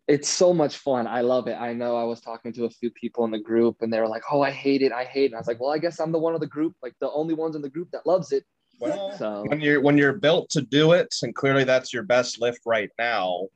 it's 0.08 0.28
so 0.28 0.54
much 0.54 0.78
fun. 0.78 1.06
I 1.06 1.20
love 1.20 1.48
it. 1.48 1.56
I 1.60 1.74
know 1.74 1.96
I 1.96 2.04
was 2.04 2.20
talking 2.20 2.52
to 2.54 2.64
a 2.64 2.70
few 2.70 2.90
people 2.90 3.24
in 3.26 3.30
the 3.30 3.38
group 3.38 3.76
and 3.82 3.92
they 3.92 4.00
were 4.00 4.08
like, 4.08 4.22
"Oh, 4.32 4.40
I 4.40 4.50
hate 4.50 4.82
it. 4.82 4.90
I 4.90 5.04
hate 5.04 5.24
it." 5.24 5.26
And 5.26 5.34
I 5.34 5.38
was 5.38 5.46
like, 5.46 5.60
"Well, 5.60 5.70
I 5.70 5.78
guess 5.78 6.00
I'm 6.00 6.12
the 6.12 6.18
one 6.18 6.34
of 6.34 6.40
the 6.40 6.46
group, 6.46 6.74
like 6.82 6.94
the 7.00 7.10
only 7.10 7.34
ones 7.34 7.54
in 7.56 7.62
the 7.62 7.70
group 7.70 7.90
that 7.92 8.06
loves 8.06 8.32
it." 8.32 8.44
Well, 8.80 9.16
so. 9.18 9.44
when 9.48 9.60
you're 9.60 9.80
when 9.80 9.98
you're 9.98 10.14
built 10.14 10.50
to 10.50 10.62
do 10.62 10.92
it, 10.92 11.14
and 11.22 11.34
clearly 11.34 11.64
that's 11.64 11.92
your 11.92 12.04
best 12.04 12.40
lift 12.40 12.60
right 12.64 12.90
now, 12.98 13.48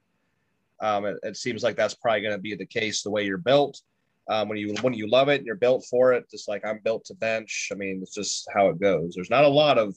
Um, 0.81 1.05
it, 1.07 1.17
it 1.23 1.37
seems 1.37 1.63
like 1.63 1.77
that's 1.77 1.95
probably 1.95 2.23
going 2.23 2.35
to 2.37 2.41
be 2.41 2.55
the 2.55 2.67
case 2.67 3.03
the 3.03 3.11
way 3.11 3.25
you're 3.25 3.39
built. 3.39 3.81
Um, 4.29 4.49
when 4.49 4.59
you 4.59 4.75
when 4.83 4.95
you 4.95 5.09
love 5.09 5.29
it 5.29 5.39
and 5.39 5.47
you're 5.47 5.57
built 5.57 5.87
for 5.89 6.13
it, 6.13 6.31
just 6.31 6.49
like 6.49 6.65
I'm 6.67 6.81
built 6.85 7.05
to 7.07 7.15
bench. 7.15 7.69
I 7.73 7.77
mean, 7.77 8.01
it's 8.03 8.15
just 8.15 8.49
how 8.55 8.69
it 8.69 8.81
goes. 8.81 9.15
There's 9.15 9.31
not 9.31 9.45
a 9.45 9.49
lot 9.49 9.79
of 9.79 9.97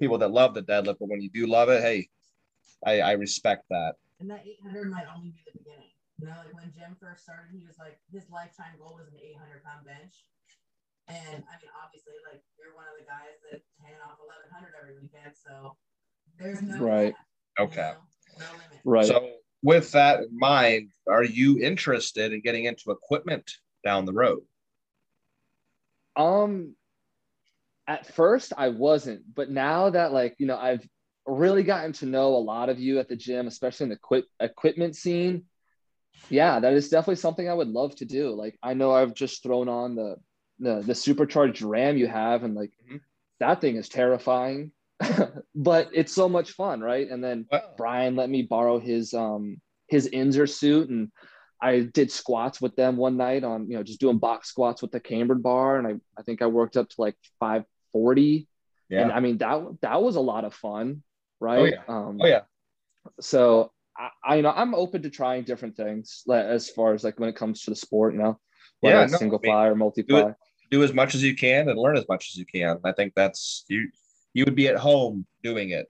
people 0.00 0.18
that 0.18 0.30
love 0.30 0.54
the 0.54 0.62
deadlift, 0.62 0.98
but 1.00 1.08
when 1.08 1.20
you 1.20 1.30
do 1.30 1.46
love 1.46 1.68
it, 1.68 1.82
hey, 1.82 2.08
I, 2.84 3.00
I 3.00 3.12
respect 3.12 3.64
that. 3.70 3.94
And 4.20 4.30
that 4.30 4.44
800 4.46 4.90
might 4.90 5.04
only 5.14 5.28
be 5.30 5.44
the 5.44 5.58
beginning. 5.58 5.92
You 6.18 6.26
know, 6.26 6.36
like 6.40 6.54
when 6.56 6.72
Jim 6.72 6.96
first 6.96 7.24
started, 7.24 7.52
he 7.52 7.66
was 7.66 7.76
like, 7.76 8.00
his 8.08 8.24
lifetime 8.32 8.80
goal 8.80 8.96
was 8.96 9.12
an 9.12 9.20
800 9.20 9.62
pound 9.62 9.84
bench. 9.84 10.24
And 11.08 11.44
I 11.44 11.54
mean, 11.60 11.70
obviously, 11.76 12.14
like 12.24 12.42
you're 12.58 12.74
one 12.74 12.88
of 12.88 12.96
the 12.98 13.04
guys 13.04 13.36
that 13.52 13.60
hand 13.84 14.00
off 14.02 14.18
1100 14.18 14.72
every 14.80 14.96
weekend. 14.96 15.36
So 15.36 15.76
there's 16.38 16.62
no 16.62 16.80
Right. 16.80 17.14
limit, 17.14 17.70
Okay. 17.72 17.92
you 17.92 18.40
know? 18.40 18.46
no. 18.56 18.80
Right. 18.84 19.06
So 19.06 19.36
with 19.62 19.92
that 19.92 20.20
in 20.20 20.38
mind, 20.38 20.90
are 21.06 21.22
you 21.22 21.60
interested 21.60 22.32
in 22.32 22.40
getting 22.40 22.64
into 22.64 22.90
equipment 22.90 23.52
down 23.84 24.04
the 24.04 24.12
road? 24.12 24.42
Um, 26.16 26.74
at 27.86 28.06
first 28.06 28.52
I 28.56 28.68
wasn't, 28.68 29.22
but 29.34 29.50
now 29.50 29.90
that 29.90 30.12
like 30.12 30.34
you 30.38 30.46
know 30.46 30.56
I've 30.56 30.86
really 31.26 31.62
gotten 31.62 31.92
to 31.94 32.06
know 32.06 32.34
a 32.34 32.38
lot 32.38 32.68
of 32.68 32.78
you 32.78 32.98
at 32.98 33.08
the 33.08 33.16
gym, 33.16 33.46
especially 33.46 33.84
in 33.84 33.90
the 33.90 33.96
equip- 33.96 34.28
equipment 34.40 34.96
scene. 34.96 35.44
Yeah, 36.28 36.58
that 36.60 36.72
is 36.72 36.88
definitely 36.88 37.16
something 37.16 37.48
I 37.48 37.54
would 37.54 37.68
love 37.68 37.94
to 37.96 38.04
do. 38.04 38.30
Like 38.34 38.58
I 38.62 38.74
know 38.74 38.92
I've 38.92 39.14
just 39.14 39.42
thrown 39.42 39.68
on 39.68 39.94
the 39.94 40.16
the 40.58 40.82
the 40.82 40.94
supercharged 40.94 41.62
RAM 41.62 41.96
you 41.96 42.06
have, 42.06 42.42
and 42.42 42.54
like 42.54 42.72
Mhm. 42.90 43.00
that 43.40 43.60
thing 43.60 43.76
is 43.76 43.88
terrifying, 43.88 44.72
but 45.54 45.90
it's 45.92 46.12
so 46.12 46.28
much 46.28 46.52
fun, 46.52 46.80
right? 46.80 47.08
And 47.08 47.22
then 47.22 47.46
Well, 47.50 47.74
Brian 47.76 48.16
let 48.16 48.30
me 48.30 48.42
borrow 48.42 48.78
his 48.78 49.14
um 49.14 49.60
his 49.88 50.08
Inzer 50.08 50.48
suit 50.48 50.88
and 50.90 51.12
I 51.62 51.80
did 51.80 52.10
squats 52.10 52.60
with 52.60 52.76
them 52.76 52.96
one 52.96 53.16
night 53.16 53.44
on 53.44 53.70
you 53.70 53.76
know 53.76 53.82
just 53.82 54.00
doing 54.00 54.18
box 54.18 54.48
squats 54.48 54.82
with 54.82 54.90
the 54.90 55.00
cambered 55.00 55.42
bar 55.42 55.78
and 55.78 55.86
I 55.86 55.94
I 56.18 56.22
think 56.22 56.42
I 56.42 56.46
worked 56.46 56.76
up 56.76 56.88
to 56.88 56.94
like 56.98 57.16
540 57.40 58.48
and 58.90 58.98
yeah. 59.08 59.14
I 59.16 59.20
mean 59.20 59.38
that 59.38 59.64
that 59.82 60.02
was 60.02 60.16
a 60.16 60.20
lot 60.20 60.44
of 60.44 60.54
fun 60.54 61.02
right 61.40 61.74
yeah. 61.74 61.82
um 61.88 62.18
Oh 62.20 62.26
yeah. 62.26 62.42
so 63.20 63.72
I, 63.96 64.10
I 64.24 64.36
you 64.36 64.42
know 64.42 64.52
I'm 64.54 64.74
open 64.74 65.02
to 65.02 65.10
trying 65.10 65.44
different 65.44 65.76
things 65.76 66.22
like, 66.26 66.44
as 66.44 66.68
far 66.70 66.94
as 66.94 67.04
like 67.04 67.18
when 67.18 67.28
it 67.28 67.36
comes 67.36 67.62
to 67.62 67.70
the 67.70 67.76
sport 67.76 68.14
you 68.14 68.20
know 68.20 68.38
whether 68.80 68.96
Yeah, 68.96 69.02
it's 69.04 69.12
no, 69.12 69.18
single 69.18 69.38
I 69.38 69.46
mean, 69.46 69.52
ply 69.52 69.66
or 69.66 69.74
multi 69.74 70.02
ply 70.02 70.34
Do 70.70 70.82
as 70.82 70.92
much 70.92 71.14
as 71.14 71.22
you 71.22 71.34
can 71.34 71.68
and 71.68 71.78
learn 71.78 71.96
as 71.96 72.06
much 72.08 72.30
as 72.30 72.36
you 72.36 72.46
can. 72.46 72.78
I 72.84 72.92
think 72.92 73.14
that's 73.14 73.64
you. 73.68 73.88
You 74.34 74.44
would 74.44 74.54
be 74.54 74.68
at 74.68 74.76
home 74.76 75.26
doing 75.42 75.70
it. 75.70 75.86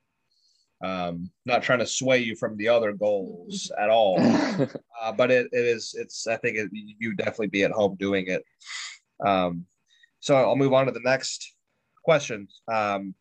Um, 0.85 1.31
not 1.47 1.63
trying 1.63 1.79
to 1.79 1.87
sway 1.87 2.19
you 2.19 2.37
from 2.37 2.57
the 2.57 2.69
other 2.69 2.93
goals 2.93 3.73
at 3.79 3.89
all. 3.89 4.19
uh, 5.01 5.13
but 5.13 5.31
it, 5.31 5.49
it 5.53 5.65
is 5.65 5.95
it's 5.99 6.27
i 6.27 6.37
think 6.37 6.57
it, 6.57 6.71
you 6.73 7.15
definitely 7.15 7.49
be 7.49 7.65
at 7.65 7.71
home 7.71 7.97
doing 7.99 8.27
it 8.29 8.43
um, 9.25 9.65
so 10.21 10.37
i'll 10.37 10.57
move 10.57 10.73
on 10.73 10.87
to 10.87 10.93
the 10.93 11.01
next 11.01 11.55
question 12.05 12.49
um, 12.73 13.15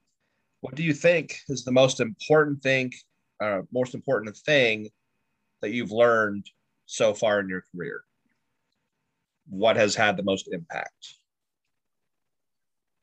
what 0.65 0.73
do 0.73 0.81
you 0.81 0.93
think 0.95 1.37
is 1.47 1.63
the 1.63 1.71
most 1.71 1.99
important 1.99 2.59
thing 2.63 2.91
uh, 3.39 3.61
most 3.71 3.93
important 3.93 4.35
thing 4.35 4.89
that 5.61 5.69
you've 5.69 5.91
learned 5.91 6.43
so 6.87 7.13
far 7.13 7.39
in 7.39 7.47
your 7.47 7.63
career 7.71 8.03
what 9.47 9.75
has 9.75 9.93
had 9.93 10.17
the 10.17 10.23
most 10.23 10.49
impact 10.51 11.17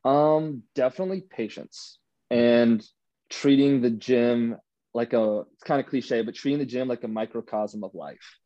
Um, 0.05 0.65
definitely 0.75 1.21
patience 1.21 1.99
and 2.31 2.85
treating 3.31 3.81
the 3.81 3.91
gym 3.91 4.57
like 4.93 5.13
a 5.13 5.45
it's 5.53 5.63
kind 5.63 5.81
of 5.81 5.87
cliche, 5.87 6.23
but 6.23 6.35
treating 6.35 6.59
the 6.59 6.67
gym 6.67 6.89
like 6.89 7.05
a 7.05 7.09
microcosm 7.09 7.85
of 7.85 7.95
life. 7.95 8.39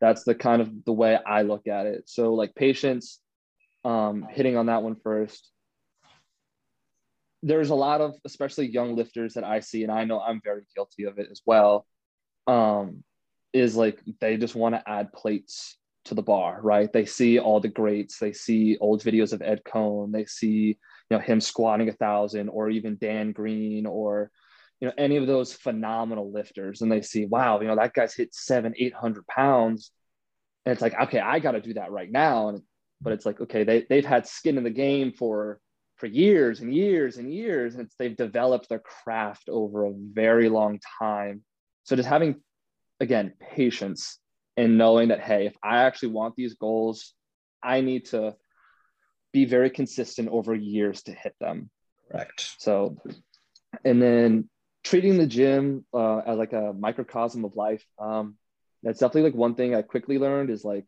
That's 0.00 0.24
the 0.24 0.34
kind 0.34 0.60
of 0.60 0.84
the 0.84 0.92
way 0.92 1.16
I 1.24 1.42
look 1.42 1.68
at 1.68 1.86
it. 1.86 2.08
So 2.08 2.34
like 2.34 2.56
patience, 2.56 3.20
um, 3.84 4.26
hitting 4.28 4.56
on 4.56 4.66
that 4.66 4.82
one 4.82 4.96
first. 5.04 5.48
There's 7.42 7.70
a 7.70 7.74
lot 7.74 8.00
of 8.00 8.14
especially 8.24 8.68
young 8.68 8.96
lifters 8.96 9.34
that 9.34 9.44
I 9.44 9.60
see, 9.60 9.82
and 9.82 9.92
I 9.92 10.04
know 10.04 10.20
I'm 10.20 10.40
very 10.42 10.62
guilty 10.74 11.04
of 11.04 11.18
it 11.18 11.28
as 11.30 11.40
well. 11.46 11.86
Um, 12.46 13.02
is 13.52 13.76
like 13.76 14.00
they 14.20 14.36
just 14.36 14.54
want 14.54 14.74
to 14.74 14.88
add 14.88 15.12
plates 15.12 15.76
to 16.04 16.14
the 16.14 16.22
bar, 16.22 16.60
right? 16.62 16.92
They 16.92 17.04
see 17.04 17.38
all 17.38 17.60
the 17.60 17.68
greats, 17.68 18.18
they 18.18 18.32
see 18.32 18.76
old 18.78 19.02
videos 19.02 19.32
of 19.32 19.42
Ed 19.42 19.62
Coan, 19.64 20.12
they 20.12 20.24
see 20.24 20.78
you 21.08 21.16
know 21.16 21.18
him 21.18 21.40
squatting 21.40 21.88
a 21.88 21.92
thousand, 21.92 22.48
or 22.48 22.70
even 22.70 22.98
Dan 23.00 23.32
Green, 23.32 23.86
or 23.86 24.30
you 24.80 24.88
know 24.88 24.94
any 24.96 25.16
of 25.16 25.26
those 25.26 25.52
phenomenal 25.52 26.32
lifters, 26.32 26.82
and 26.82 26.90
they 26.90 27.02
see, 27.02 27.26
wow, 27.26 27.60
you 27.60 27.66
know 27.66 27.76
that 27.76 27.94
guy's 27.94 28.14
hit 28.14 28.34
seven, 28.34 28.74
eight 28.78 28.94
hundred 28.94 29.26
pounds, 29.26 29.90
and 30.64 30.72
it's 30.72 30.82
like, 30.82 30.98
okay, 30.98 31.20
I 31.20 31.38
got 31.38 31.52
to 31.52 31.60
do 31.60 31.74
that 31.74 31.90
right 31.90 32.10
now, 32.10 32.48
and 32.48 32.62
but 33.00 33.12
it's 33.12 33.26
like, 33.26 33.40
okay, 33.40 33.64
they 33.64 33.86
they've 33.88 34.04
had 34.04 34.26
skin 34.26 34.58
in 34.58 34.64
the 34.64 34.70
game 34.70 35.12
for 35.12 35.60
for 36.00 36.06
years 36.06 36.60
and 36.60 36.74
years 36.74 37.18
and 37.18 37.32
years, 37.32 37.74
and 37.74 37.84
it's, 37.84 37.94
they've 37.98 38.16
developed 38.16 38.68
their 38.68 38.80
craft 38.80 39.48
over 39.48 39.84
a 39.84 39.92
very 39.94 40.48
long 40.48 40.80
time. 40.98 41.44
So 41.84 41.94
just 41.94 42.08
having 42.08 42.40
again 43.00 43.32
patience 43.54 44.18
and 44.56 44.78
knowing 44.78 45.08
that 45.08 45.20
hey 45.20 45.46
if 45.46 45.56
i 45.62 45.78
actually 45.84 46.10
want 46.10 46.36
these 46.36 46.54
goals 46.54 47.14
i 47.62 47.80
need 47.80 48.04
to 48.04 48.34
be 49.32 49.44
very 49.44 49.70
consistent 49.70 50.28
over 50.28 50.54
years 50.54 51.02
to 51.02 51.12
hit 51.12 51.34
them 51.40 51.70
correct 52.10 52.54
so 52.58 52.96
and 53.84 54.00
then 54.00 54.48
treating 54.84 55.18
the 55.18 55.26
gym 55.26 55.84
uh, 55.94 56.18
as 56.18 56.38
like 56.38 56.52
a 56.52 56.72
microcosm 56.78 57.44
of 57.44 57.54
life 57.56 57.84
um, 57.98 58.36
that's 58.82 59.00
definitely 59.00 59.22
like 59.30 59.34
one 59.34 59.54
thing 59.54 59.74
i 59.74 59.82
quickly 59.82 60.18
learned 60.18 60.50
is 60.50 60.64
like 60.64 60.86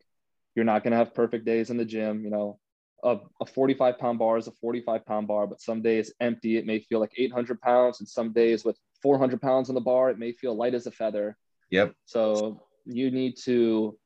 you're 0.55 0.65
not 0.65 0.83
going 0.83 0.91
to 0.91 0.97
have 0.97 1.15
perfect 1.15 1.45
days 1.45 1.69
in 1.69 1.77
the 1.77 1.85
gym 1.85 2.23
you 2.23 2.29
know 2.29 2.59
a, 3.03 3.17
a 3.41 3.45
45 3.45 3.99
pound 3.99 4.19
bar 4.19 4.37
is 4.37 4.47
a 4.47 4.51
45 4.51 5.05
pound 5.05 5.27
bar 5.27 5.45
but 5.47 5.61
some 5.61 5.81
days 5.81 6.13
empty 6.19 6.57
it 6.57 6.65
may 6.65 6.79
feel 6.79 6.99
like 6.99 7.11
800 7.17 7.59
pounds 7.61 7.99
and 7.99 8.07
some 8.07 8.33
days 8.33 8.63
with 8.63 8.77
400 9.01 9.41
pounds 9.41 9.69
on 9.69 9.75
the 9.75 9.81
bar 9.81 10.09
it 10.09 10.17
may 10.17 10.31
feel 10.31 10.55
light 10.55 10.73
as 10.73 10.87
a 10.87 10.91
feather 10.91 11.37
yep 11.69 11.93
so 12.05 12.63
you 12.85 13.11
need 13.11 13.35
to 13.43 13.97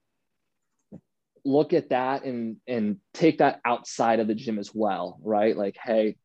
look 1.48 1.72
at 1.72 1.90
that 1.90 2.26
and 2.26 2.58
and 2.68 2.98
take 3.14 3.38
that 3.38 3.62
outside 3.66 4.20
of 4.20 4.28
the 4.28 4.36
gym 4.36 4.60
as 4.60 4.72
well, 4.74 5.18
right? 5.24 5.56
Like, 5.56 5.78
hey, 5.82 6.18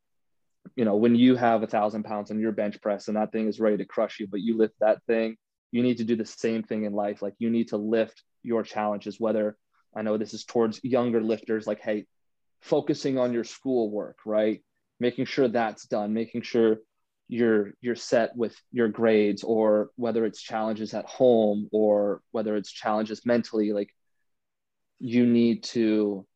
you 0.75 0.85
know, 0.85 0.97
when 0.97 1.15
you 1.15 1.37
have 1.37 1.63
a 1.63 1.67
thousand 1.67 2.03
pounds 2.03 2.31
on 2.31 2.41
your 2.41 2.53
bench 2.53 2.81
press 2.81 3.09
and 3.09 3.17
that 3.17 3.31
thing 3.33 3.49
is 3.49 3.61
ready 3.61 3.77
to 3.79 3.85
crush 3.85 4.19
you, 4.19 4.27
but 4.27 4.41
you 4.41 4.59
lift 4.59 4.75
that 4.81 5.03
thing, 5.05 5.37
you 5.71 5.83
need 5.83 5.99
to 5.99 6.05
do 6.05 6.17
the 6.17 6.27
same 6.27 6.65
thing 6.65 6.85
in 6.85 6.93
life. 6.93 7.23
Like 7.23 7.35
you 7.39 7.51
need 7.51 7.69
to 7.69 7.77
lift 7.77 8.23
your 8.43 8.65
challenges, 8.65 9.21
whether 9.21 9.57
I 9.97 10.03
know 10.03 10.19
this 10.19 10.35
is 10.35 10.45
towards 10.45 10.83
younger 10.83 11.23
lifters, 11.23 11.67
like, 11.67 11.81
hey, 11.81 12.07
focusing 12.63 13.19
on 13.19 13.33
your 13.33 13.45
schoolwork, 13.45 14.19
right? 14.25 14.63
Making 15.01 15.27
sure 15.27 15.49
that's 15.49 15.87
done, 15.87 16.15
making 16.15 16.43
sure 16.43 16.79
you're 17.33 17.73
you're 17.81 17.97
set 17.97 18.37
with 18.37 18.55
your 18.73 18.89
grades 18.89 19.43
or 19.43 19.91
whether 19.97 20.27
it's 20.27 20.43
challenges 20.43 20.93
at 20.93 21.07
home 21.07 21.67
or 21.73 22.21
whether 22.31 22.57
it's 22.57 22.71
challenges 22.71 23.25
mentally 23.25 23.73
like 23.73 23.89
you 24.99 25.25
need 25.25 25.63
to 25.63 26.27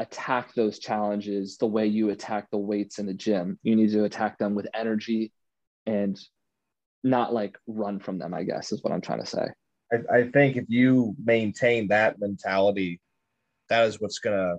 attack 0.00 0.52
those 0.54 0.80
challenges 0.80 1.56
the 1.58 1.66
way 1.66 1.86
you 1.86 2.10
attack 2.10 2.50
the 2.50 2.58
weights 2.58 2.98
in 2.98 3.06
the 3.06 3.14
gym 3.14 3.60
you 3.62 3.76
need 3.76 3.92
to 3.92 4.02
attack 4.02 4.38
them 4.38 4.56
with 4.56 4.66
energy 4.74 5.30
and 5.86 6.18
not 7.04 7.32
like 7.32 7.56
run 7.68 8.00
from 8.00 8.18
them 8.18 8.34
i 8.34 8.42
guess 8.42 8.72
is 8.72 8.82
what 8.82 8.92
i'm 8.92 9.00
trying 9.00 9.20
to 9.20 9.26
say 9.26 9.46
I, 9.92 10.18
I 10.18 10.30
think 10.30 10.56
if 10.56 10.64
you 10.68 11.14
maintain 11.22 11.86
that 11.88 12.18
mentality 12.18 13.00
that 13.68 13.86
is 13.86 14.00
what's 14.00 14.18
going 14.18 14.36
to 14.36 14.56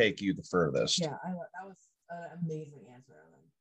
take 0.00 0.20
you 0.20 0.32
the 0.32 0.42
furthest 0.42 1.00
Yeah, 1.00 1.16
I, 1.24 1.30
that 1.30 1.66
was 1.66 1.76
an 2.10 2.40
amazing 2.44 2.80
answer. 2.94 3.14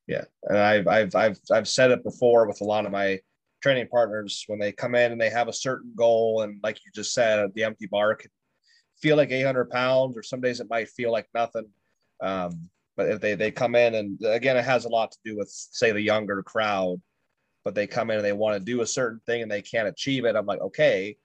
Yeah, 0.08 0.24
and 0.44 0.58
I've 0.58 0.88
I've 0.88 1.16
I've 1.16 1.40
I've 1.52 1.68
said 1.68 1.92
it 1.92 2.04
before 2.04 2.48
with 2.48 2.62
a 2.62 2.66
lot 2.66 2.86
of 2.86 2.92
my 2.92 3.20
training 3.62 3.88
partners 3.90 4.44
when 4.48 4.58
they 4.58 4.72
come 4.72 4.96
in 4.96 5.12
and 5.12 5.22
they 5.22 5.30
have 5.30 5.48
a 5.48 5.54
certain 5.54 5.92
goal, 5.96 6.42
and 6.42 6.60
like 6.64 6.78
you 6.84 6.92
just 6.94 7.14
said, 7.14 7.52
the 7.54 7.64
empty 7.64 7.86
bar 7.86 8.16
can 8.16 8.32
feel 9.02 9.18
like 9.18 9.32
800 9.32 9.70
pounds, 9.70 10.18
or 10.18 10.24
some 10.24 10.42
days 10.42 10.60
it 10.60 10.70
might 10.70 10.90
feel 10.90 11.12
like 11.12 11.28
nothing. 11.34 11.68
Um, 12.22 12.70
but 12.98 13.10
if 13.10 13.22
they 13.22 13.36
they 13.36 13.52
come 13.52 13.76
in 13.76 13.96
and 13.96 14.20
again, 14.26 14.58
it 14.58 14.66
has 14.66 14.86
a 14.86 14.90
lot 14.90 15.12
to 15.12 15.18
do 15.24 15.38
with 15.38 15.50
say 15.50 15.92
the 15.92 16.02
younger 16.02 16.42
crowd, 16.42 17.00
but 17.64 17.76
they 17.76 17.86
come 17.86 18.10
in 18.10 18.18
and 18.18 18.26
they 18.26 18.34
want 18.34 18.58
to 18.58 18.66
do 18.66 18.82
a 18.82 18.88
certain 18.88 19.22
thing 19.28 19.44
and 19.44 19.52
they 19.52 19.62
can't 19.62 19.88
achieve 19.88 20.26
it. 20.26 20.36
I'm 20.36 20.48
like, 20.48 20.62
okay, 20.62 21.18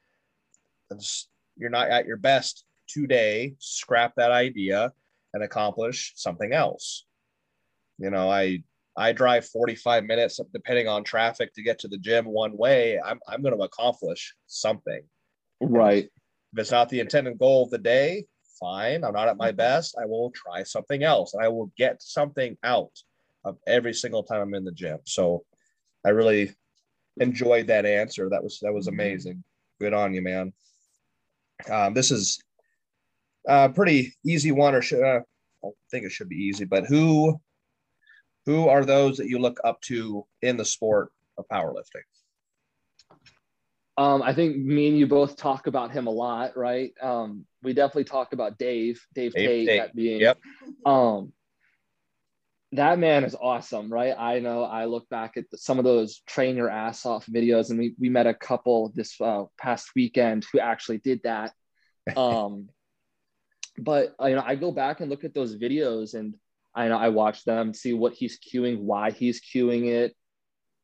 you're 1.57 1.71
not 1.71 1.89
at 1.89 2.07
your 2.07 2.19
best 2.19 2.65
today. 2.87 3.55
Scrap 3.59 4.13
that 4.17 4.31
idea 4.31 4.93
and 5.35 5.43
accomplish 5.43 6.13
something 6.17 6.53
else. 6.55 7.05
You 7.99 8.11
know, 8.11 8.31
I 8.31 8.63
I 8.97 9.13
drive 9.13 9.45
45 9.47 10.05
minutes 10.05 10.41
depending 10.53 10.89
on 10.89 11.03
traffic 11.05 11.53
to 11.55 11.63
get 11.63 11.81
to 11.81 11.89
the 11.89 11.99
gym 11.99 12.25
one 12.25 12.57
way. 12.57 12.99
I'm 13.05 13.21
I'm 13.29 13.43
going 13.43 13.57
to 13.57 13.65
accomplish 13.65 14.35
something. 14.47 15.03
right 15.61 16.05
If 16.53 16.59
it's 16.59 16.71
not 16.71 16.89
the 16.89 17.01
intended 17.01 17.39
goal 17.39 17.65
of 17.65 17.71
the 17.71 17.79
day, 17.79 18.25
fine. 18.59 19.05
I'm 19.05 19.13
not 19.13 19.29
at 19.29 19.37
my 19.37 19.51
best. 19.53 19.97
I 20.01 20.07
will 20.07 20.31
try 20.31 20.63
something 20.63 21.03
else 21.03 21.35
and 21.35 21.45
I 21.45 21.49
will 21.49 21.73
get 21.77 22.03
something 22.03 22.57
out 22.63 22.93
of 23.45 23.59
every 23.67 23.93
single 23.93 24.23
time 24.23 24.41
I'm 24.41 24.55
in 24.55 24.65
the 24.65 24.73
gym. 24.73 24.99
So 25.05 25.45
I 26.07 26.11
really 26.11 26.55
enjoyed 27.19 27.67
that 27.67 27.87
answer. 27.87 28.29
That 28.31 28.43
was 28.43 28.61
that 28.63 28.73
was 28.73 28.87
amazing. 28.87 29.43
Good 29.81 29.93
on 29.93 30.15
you, 30.15 30.23
man. 30.23 30.53
Um, 31.71 31.95
this 31.95 32.11
is 32.11 32.41
a 33.47 33.69
pretty 33.69 34.15
easy 34.25 34.53
one, 34.53 34.75
or 34.75 34.83
should 34.83 35.03
uh, 35.03 35.21
I 35.65 35.69
think 35.91 36.05
it 36.05 36.13
should 36.13 36.29
be 36.29 36.37
easy. 36.37 36.65
But 36.65 36.87
who 36.87 37.41
who 38.47 38.69
are 38.69 38.85
those 38.85 39.17
that 39.19 39.29
you 39.29 39.39
look 39.39 39.59
up 39.65 39.81
to 39.83 40.27
in 40.43 40.57
the 40.57 40.65
sport 40.65 41.11
of 41.39 41.47
powerlifting? 41.49 42.03
Um, 43.97 44.23
I 44.23 44.35
think 44.35 44.57
me 44.57 44.89
and 44.89 44.99
you 44.99 45.07
both 45.07 45.37
talk 45.37 45.67
about 45.67 45.93
him 45.93 46.09
a 46.09 46.11
lot, 46.11 46.57
right? 46.57 46.93
Um, 47.01 47.47
we 47.63 47.75
definitely 47.75 48.05
talk 48.05 48.33
about 48.33 48.59
Dave, 48.59 49.01
Dave, 49.15 49.33
Dave 49.35 49.67
Tate, 49.67 49.79
that 49.79 49.95
being, 49.95 50.21
yep. 50.21 50.39
um, 50.85 51.33
that 52.73 52.99
man 52.99 53.23
is 53.23 53.37
awesome, 53.41 53.93
right? 53.93 54.15
I 54.19 54.41
know 54.41 54.65
I 54.65 54.87
look 54.87 55.09
back 55.09 55.37
at 55.37 55.49
the, 55.51 55.59
some 55.59 55.79
of 55.79 55.85
those 55.85 56.23
train 56.27 56.57
your 56.57 56.71
ass 56.71 57.07
off 57.07 57.27
videos, 57.27 57.71
and 57.71 57.79
we, 57.79 57.95
we 57.97 58.09
met 58.09 58.27
a 58.27 58.35
couple 58.35 58.91
this 58.97 59.21
uh, 59.21 59.45
past 59.59 59.91
weekend 59.95 60.45
who 60.53 60.59
actually 60.59 60.99
did 60.99 61.21
that. 61.25 61.53
Um, 62.19 62.69
but 63.79 64.15
uh, 64.21 64.27
you 64.27 64.37
know, 64.37 64.45
I 64.45 64.55
go 64.55 64.73
back 64.73 65.01
and 65.01 65.11
look 65.11 65.25
at 65.25 65.35
those 65.35 65.57
videos, 65.57 66.15
and 66.15 66.35
I 66.75 66.89
know 66.89 66.97
I 66.97 67.09
watch 67.09 67.45
them, 67.45 67.75
see 67.75 67.93
what 67.93 68.15
he's 68.15 68.39
cueing, 68.39 68.81
why 68.81 69.11
he's 69.11 69.41
cueing 69.41 69.87
it, 69.87 70.15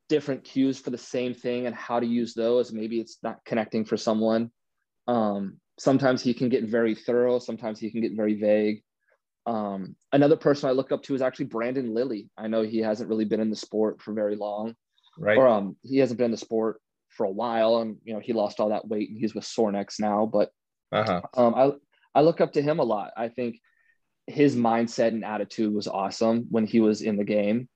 different 0.08 0.44
cues 0.44 0.78
for 0.78 0.90
the 0.90 0.98
same 0.98 1.34
thing 1.34 1.66
and 1.66 1.74
how 1.74 2.00
to 2.00 2.06
use 2.06 2.34
those. 2.34 2.72
Maybe 2.72 3.00
it's 3.00 3.18
not 3.22 3.44
connecting 3.44 3.84
for 3.84 3.96
someone. 3.96 4.50
Um, 5.06 5.58
sometimes 5.78 6.22
he 6.22 6.34
can 6.34 6.48
get 6.48 6.64
very 6.64 6.94
thorough. 6.94 7.38
Sometimes 7.38 7.80
he 7.80 7.90
can 7.90 8.00
get 8.00 8.12
very 8.14 8.34
vague. 8.34 8.82
Um, 9.46 9.96
another 10.12 10.36
person 10.36 10.68
I 10.68 10.72
look 10.72 10.92
up 10.92 11.02
to 11.04 11.14
is 11.14 11.22
actually 11.22 11.46
Brandon 11.46 11.94
Lilly. 11.94 12.28
I 12.36 12.46
know 12.46 12.62
he 12.62 12.78
hasn't 12.78 13.08
really 13.08 13.24
been 13.24 13.40
in 13.40 13.50
the 13.50 13.56
sport 13.56 14.02
for 14.02 14.12
very 14.12 14.36
long, 14.36 14.74
right? 15.18 15.38
Or 15.38 15.48
um, 15.48 15.76
he 15.82 15.98
hasn't 15.98 16.18
been 16.18 16.26
in 16.26 16.30
the 16.30 16.36
sport 16.36 16.80
for 17.08 17.24
a 17.24 17.30
while, 17.30 17.78
and 17.78 17.96
you 18.04 18.12
know 18.12 18.20
he 18.20 18.32
lost 18.32 18.60
all 18.60 18.68
that 18.68 18.86
weight 18.86 19.08
and 19.08 19.18
he's 19.18 19.34
with 19.34 19.44
Sorinex 19.44 19.98
now. 19.98 20.26
But 20.26 20.50
uh-huh. 20.92 21.22
um, 21.34 21.54
I 21.54 21.72
I 22.14 22.22
look 22.22 22.40
up 22.40 22.52
to 22.52 22.62
him 22.62 22.78
a 22.78 22.84
lot. 22.84 23.12
I 23.16 23.28
think 23.28 23.58
his 24.26 24.56
mindset 24.56 25.08
and 25.08 25.24
attitude 25.24 25.74
was 25.74 25.88
awesome 25.88 26.46
when 26.50 26.66
he 26.66 26.80
was 26.80 27.02
in 27.02 27.16
the 27.16 27.24
game. 27.24 27.68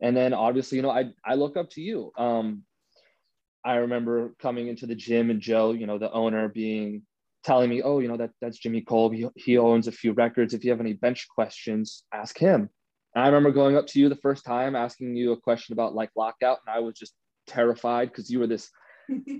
And 0.00 0.16
then 0.16 0.32
obviously, 0.32 0.76
you 0.76 0.82
know, 0.82 0.90
I 0.90 1.10
I 1.24 1.34
look 1.34 1.56
up 1.56 1.70
to 1.70 1.80
you. 1.80 2.12
Um, 2.16 2.62
I 3.64 3.76
remember 3.76 4.34
coming 4.40 4.68
into 4.68 4.86
the 4.86 4.94
gym 4.94 5.30
and 5.30 5.40
Joe, 5.40 5.72
you 5.72 5.86
know, 5.86 5.98
the 5.98 6.10
owner 6.10 6.48
being 6.48 7.02
telling 7.44 7.70
me, 7.70 7.82
oh, 7.82 7.98
you 8.00 8.08
know, 8.08 8.16
that 8.16 8.30
that's 8.40 8.58
Jimmy 8.58 8.82
Kolb. 8.82 9.12
He, 9.12 9.26
he 9.36 9.58
owns 9.58 9.86
a 9.86 9.92
few 9.92 10.12
records. 10.12 10.54
If 10.54 10.64
you 10.64 10.70
have 10.70 10.80
any 10.80 10.94
bench 10.94 11.26
questions, 11.28 12.04
ask 12.12 12.38
him. 12.38 12.70
And 13.14 13.24
I 13.24 13.26
remember 13.26 13.50
going 13.50 13.76
up 13.76 13.86
to 13.88 14.00
you 14.00 14.08
the 14.08 14.16
first 14.16 14.44
time, 14.44 14.76
asking 14.76 15.16
you 15.16 15.32
a 15.32 15.40
question 15.40 15.72
about 15.72 15.94
like 15.94 16.10
lockout, 16.16 16.58
and 16.66 16.74
I 16.74 16.80
was 16.80 16.94
just 16.94 17.12
terrified 17.46 18.08
because 18.08 18.30
you 18.30 18.38
were 18.38 18.46
this 18.46 18.70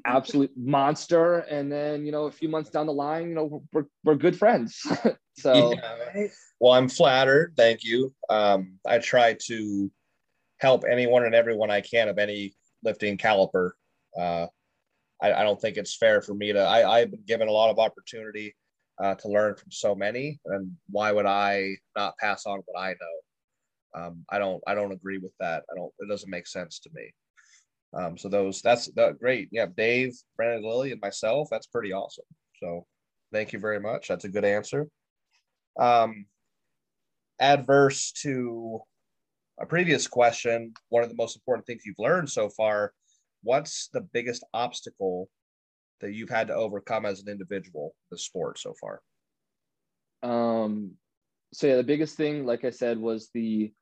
absolute 0.04 0.52
monster. 0.56 1.40
And 1.40 1.70
then, 1.70 2.04
you 2.04 2.12
know, 2.12 2.24
a 2.24 2.30
few 2.30 2.48
months 2.48 2.70
down 2.70 2.86
the 2.86 2.92
line, 2.92 3.28
you 3.28 3.34
know, 3.34 3.62
we're, 3.72 3.86
we're 4.04 4.14
good 4.14 4.38
friends. 4.38 4.80
so, 5.38 5.74
yeah. 5.74 6.26
well, 6.60 6.72
I'm 6.72 6.88
flattered. 6.88 7.54
Thank 7.56 7.84
you. 7.84 8.12
Um, 8.28 8.78
I 8.86 8.98
try 8.98 9.36
to 9.46 9.90
help 10.58 10.84
anyone 10.90 11.24
and 11.24 11.34
everyone 11.34 11.70
I 11.70 11.80
can 11.80 12.08
of 12.08 12.18
any 12.18 12.54
lifting 12.82 13.16
caliper. 13.16 13.70
Uh, 14.18 14.46
I, 15.22 15.32
I, 15.32 15.42
don't 15.42 15.60
think 15.60 15.76
it's 15.76 15.96
fair 15.96 16.20
for 16.20 16.34
me 16.34 16.52
to. 16.52 16.60
I, 16.60 17.00
I've 17.00 17.10
been 17.10 17.24
given 17.26 17.48
a 17.48 17.52
lot 17.52 17.70
of 17.70 17.78
opportunity 17.78 18.54
uh, 19.02 19.14
to 19.16 19.28
learn 19.28 19.54
from 19.54 19.70
so 19.70 19.94
many, 19.94 20.40
and 20.46 20.76
why 20.88 21.12
would 21.12 21.26
I 21.26 21.76
not 21.96 22.16
pass 22.18 22.46
on 22.46 22.60
what 22.66 22.80
I 22.80 22.90
know? 22.90 24.02
Um, 24.02 24.24
I 24.30 24.38
don't. 24.38 24.62
I 24.66 24.74
don't 24.74 24.92
agree 24.92 25.18
with 25.18 25.32
that. 25.40 25.62
I 25.70 25.76
don't. 25.76 25.92
It 26.00 26.08
doesn't 26.08 26.30
make 26.30 26.46
sense 26.46 26.78
to 26.80 26.90
me. 26.92 27.12
Um, 27.92 28.16
so 28.16 28.28
those. 28.28 28.62
That's 28.62 28.86
that, 28.94 29.18
great. 29.18 29.48
Yeah, 29.50 29.66
Dave, 29.76 30.14
Brandon 30.36 30.68
Lilly, 30.68 30.92
and 30.92 31.00
myself. 31.00 31.48
That's 31.50 31.66
pretty 31.66 31.92
awesome. 31.92 32.24
So 32.60 32.86
thank 33.32 33.52
you 33.52 33.58
very 33.58 33.80
much. 33.80 34.08
That's 34.08 34.24
a 34.24 34.28
good 34.28 34.44
answer. 34.44 34.86
Um, 35.78 36.26
adverse 37.40 38.12
to 38.22 38.80
a 39.60 39.66
previous 39.66 40.06
question, 40.06 40.72
one 40.88 41.02
of 41.02 41.08
the 41.08 41.16
most 41.16 41.36
important 41.36 41.66
things 41.66 41.82
you've 41.84 41.98
learned 41.98 42.30
so 42.30 42.48
far, 42.48 42.92
what's 43.42 43.88
the 43.92 44.00
biggest 44.00 44.44
obstacle 44.54 45.28
that 46.00 46.12
you've 46.12 46.30
had 46.30 46.48
to 46.48 46.54
overcome 46.54 47.04
as 47.04 47.20
an 47.20 47.28
individual 47.28 47.94
in 48.10 48.14
the 48.14 48.18
sport 48.18 48.58
so 48.58 48.74
far? 48.80 49.00
Um, 50.22 50.92
so 51.52 51.66
yeah, 51.66 51.76
the 51.76 51.82
biggest 51.82 52.16
thing, 52.16 52.46
like 52.46 52.64
I 52.64 52.70
said, 52.70 52.98
was 52.98 53.30
the 53.34 53.72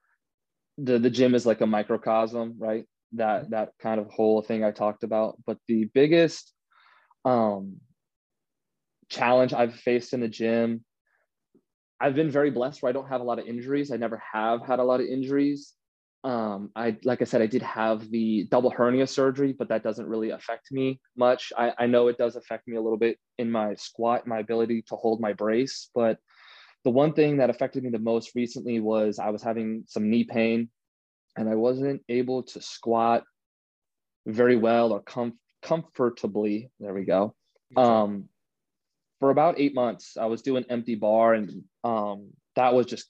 the 0.79 0.99
the 0.99 1.11
gym 1.11 1.35
is 1.35 1.45
like 1.45 1.61
a 1.61 1.67
microcosm, 1.67 2.55
right? 2.59 2.87
That 3.13 3.43
mm-hmm. 3.43 3.51
that 3.51 3.73
kind 3.81 4.01
of 4.01 4.09
whole 4.11 4.43
thing 4.43 4.65
I 4.65 4.71
talked 4.71 5.05
about. 5.05 5.39
But 5.47 5.59
the 5.67 5.85
biggest 5.95 6.53
um 7.25 7.77
challenge 9.09 9.55
I've 9.55 9.75
faced 9.75 10.13
in 10.13 10.21
the 10.21 10.29
gym 10.29 10.85
I've 12.01 12.15
been 12.15 12.31
very 12.31 12.51
blessed 12.51 12.83
where 12.83 12.91
I 12.91 12.93
don't 12.93 13.09
have 13.09 13.21
a 13.21 13.25
lot 13.25 13.39
of 13.39 13.47
injuries. 13.47 13.91
I 13.91 13.97
never 13.97 14.23
have 14.33 14.65
had 14.65 14.79
a 14.79 14.85
lot 14.85 15.01
of 15.01 15.07
injuries. 15.07 15.75
Um, 16.25 16.71
I 16.75 16.97
like 17.05 17.23
I 17.23 17.25
said, 17.25 17.43
I 17.43 17.47
did 17.47 17.63
have 17.63 18.11
the 18.11 18.47
double 18.51 18.71
hernia 18.71 19.07
surgery, 19.07 19.55
but 19.57 19.69
that 19.69 19.83
doesn't 19.83 20.07
really 20.07 20.31
affect 20.31 20.71
me 20.71 21.01
much. 21.17 21.53
I, 21.57 21.73
I 21.79 21.87
know 21.87 22.09
it 22.09 22.19
does 22.19 22.37
affect 22.37 22.67
me 22.69 22.77
a 22.77 22.81
little 22.81 22.99
bit 22.99 23.19
in 23.39 23.51
my 23.51 23.75
squat, 23.75 24.27
my 24.27 24.39
ability 24.39 24.83
to 24.89 24.97
hold 24.97 25.21
my 25.21 25.33
brace. 25.33 25.91
But 25.95 26.19
the 26.85 26.91
one 26.91 27.13
thing 27.13 27.39
that 27.39 27.51
affected 27.51 27.83
me 27.83 27.91
the 27.91 27.99
most 27.99 28.33
recently 28.35 28.81
was 28.81 29.19
I 29.19 29.31
was 29.31 29.43
having 29.43 29.85
some 29.87 30.11
knee 30.11 30.25
pain 30.25 30.71
and 31.39 31.49
I 31.49 31.55
wasn't 31.55 32.03
able 32.09 32.43
to 32.43 32.61
squat 32.61 33.23
very 34.27 34.57
well 34.57 34.93
or 34.93 35.01
com- 35.01 35.39
comfortably. 35.63 36.71
There 36.81 36.93
we 36.93 37.05
go. 37.05 37.37
Um, 37.77 38.29
for 39.21 39.31
about 39.31 39.61
eight 39.61 39.75
months, 39.75 40.17
I 40.17 40.27
was 40.27 40.43
doing 40.43 40.65
empty 40.69 40.97
bar, 40.97 41.35
and 41.35 41.63
um, 41.85 42.31
that 42.57 42.75
was 42.75 42.87
just 42.87 43.09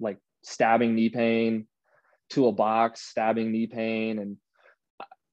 like 0.00 0.18
stabbing 0.42 0.94
knee 0.96 1.08
pain 1.08 1.68
to 2.30 2.48
a 2.48 2.52
box, 2.52 3.02
stabbing 3.02 3.52
knee 3.52 3.68
pain, 3.68 4.18
and 4.18 4.36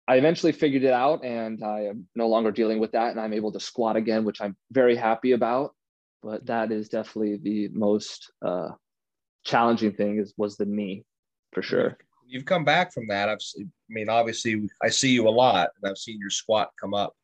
I 0.08 0.18
eventually 0.18 0.52
figured 0.52 0.84
it 0.84 0.94
out, 0.94 1.24
and 1.26 1.64
I 1.64 1.86
am 1.86 2.08
no 2.16 2.28
longer 2.28 2.52
dealing 2.52 2.80
with 2.80 2.92
that, 2.92 3.12
and 3.12 3.20
I'm 3.20 3.34
able 3.34 3.54
to 3.54 3.60
squat 3.60 3.96
again, 3.96 4.24
which 4.24 4.42
I'm 4.42 4.56
very 4.72 4.96
happy 4.96 5.32
about. 5.32 5.74
But 6.22 6.46
that 6.46 6.72
is 6.72 6.90
definitely 6.90 7.38
the 7.38 7.70
most 7.74 8.32
uh, 8.46 8.70
challenging 9.46 9.94
thing 9.94 10.20
is 10.20 10.34
was 10.38 10.58
the 10.58 10.66
knee, 10.66 11.06
for 11.54 11.64
sure. 11.64 11.98
You've 12.30 12.46
come 12.46 12.64
back 12.64 12.94
from 12.94 13.08
that. 13.08 13.28
I've, 13.28 13.40
I 13.60 13.64
mean, 13.90 14.08
obviously, 14.08 14.70
I 14.82 14.90
see 14.90 15.10
you 15.10 15.28
a 15.28 15.32
lot, 15.32 15.70
and 15.82 15.90
I've 15.90 15.98
seen 15.98 16.20
your 16.20 16.30
squat 16.30 16.72
come 16.80 16.94
up 16.94 17.16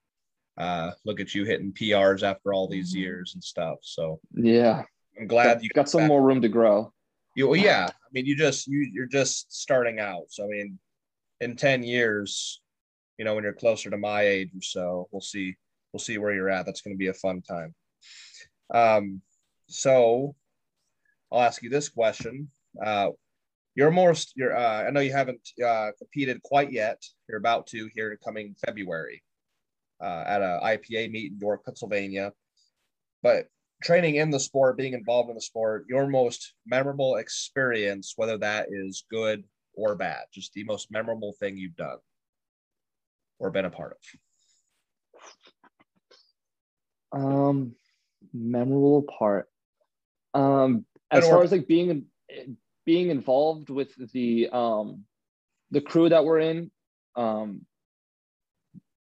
uh, 0.58 0.92
look 1.04 1.20
at 1.20 1.36
you 1.36 1.44
hitting 1.44 1.72
PRs 1.74 2.24
after 2.24 2.54
all 2.54 2.68
these 2.68 2.92
mm-hmm. 2.92 3.02
years 3.02 3.34
and 3.34 3.44
stuff. 3.44 3.78
So 3.82 4.20
yeah, 4.34 4.84
I'm 5.20 5.28
glad 5.28 5.56
got, 5.56 5.64
you 5.64 5.70
got 5.70 5.90
some 5.90 6.02
back. 6.02 6.08
more 6.08 6.22
room 6.22 6.42
to 6.42 6.50
grow. 6.50 6.94
You, 7.36 7.48
well, 7.48 7.60
yeah, 7.60 7.88
I 7.90 8.08
mean, 8.14 8.26
you 8.26 8.36
just 8.36 8.68
you 8.68 8.90
you're 8.94 9.06
just 9.06 9.54
starting 9.54 10.00
out. 10.00 10.26
So 10.30 10.46
I 10.46 10.48
mean, 10.48 10.80
in 11.42 11.56
ten 11.56 11.84
years, 11.84 12.62
you 13.18 13.26
know, 13.26 13.36
when 13.36 13.44
you're 13.44 13.54
closer 13.54 13.90
to 13.90 13.98
my 13.98 14.22
age 14.22 14.52
or 14.56 14.62
so, 14.62 15.10
we'll 15.12 15.22
see 15.22 15.56
we'll 15.92 16.00
see 16.00 16.18
where 16.18 16.34
you're 16.34 16.50
at. 16.50 16.66
That's 16.66 16.82
going 16.82 16.96
to 16.96 17.00
be 17.00 17.08
a 17.08 17.14
fun 17.14 17.42
time. 17.42 17.76
Um, 18.74 19.22
so 19.68 20.36
I'll 21.32 21.42
ask 21.42 21.62
you 21.62 21.70
this 21.70 21.90
question. 21.90 22.50
Uh, 22.84 23.10
you're 23.76 23.92
most 23.92 24.34
you're 24.36 24.56
uh, 24.56 24.84
I 24.84 24.90
know 24.90 25.02
you 25.02 25.12
haven't 25.12 25.48
uh, 25.64 25.92
competed 25.98 26.42
quite 26.44 26.72
yet. 26.72 27.02
You're 27.28 27.40
about 27.40 27.68
to 27.68 27.90
here 27.94 28.12
in 28.12 28.18
coming 28.24 28.56
February 28.66 29.22
uh, 30.02 30.24
at 30.26 30.42
a 30.42 30.60
IPA 30.64 31.12
meet 31.12 31.34
in 31.34 31.40
York, 31.40 31.66
Pennsylvania. 31.66 32.32
But 33.22 33.48
training 33.84 34.16
in 34.16 34.32
the 34.32 34.40
sport, 34.40 34.78
being 34.78 34.94
involved 34.94 35.30
in 35.30 35.36
the 35.36 35.42
sport, 35.42 35.86
your 35.90 36.08
most 36.08 36.54
memorable 36.66 37.18
experience, 37.18 38.14
whether 38.16 38.38
that 38.38 38.68
is 38.72 39.04
good 39.12 39.44
or 39.74 39.96
bad, 39.96 40.24
just 40.34 40.54
the 40.54 40.64
most 40.64 40.90
memorable 40.92 41.34
thing 41.40 41.58
you've 41.58 41.76
done 41.76 41.98
or 43.40 43.52
been 43.52 43.66
a 43.66 43.70
part 43.70 43.98
of. 47.14 47.22
Um, 47.22 47.76
memorable 48.34 49.04
part. 49.04 49.50
Um, 50.34 50.86
as 51.12 51.28
far 51.28 51.44
as 51.44 51.52
like 51.52 51.68
being 51.68 52.06
being 52.86 53.10
involved 53.10 53.70
with 53.70 53.94
the 54.14 54.50
um 54.50 55.04
the 55.72 55.82
crew 55.82 56.10
that 56.10 56.24
we're 56.24 56.40
in, 56.40 56.72
um, 57.16 57.66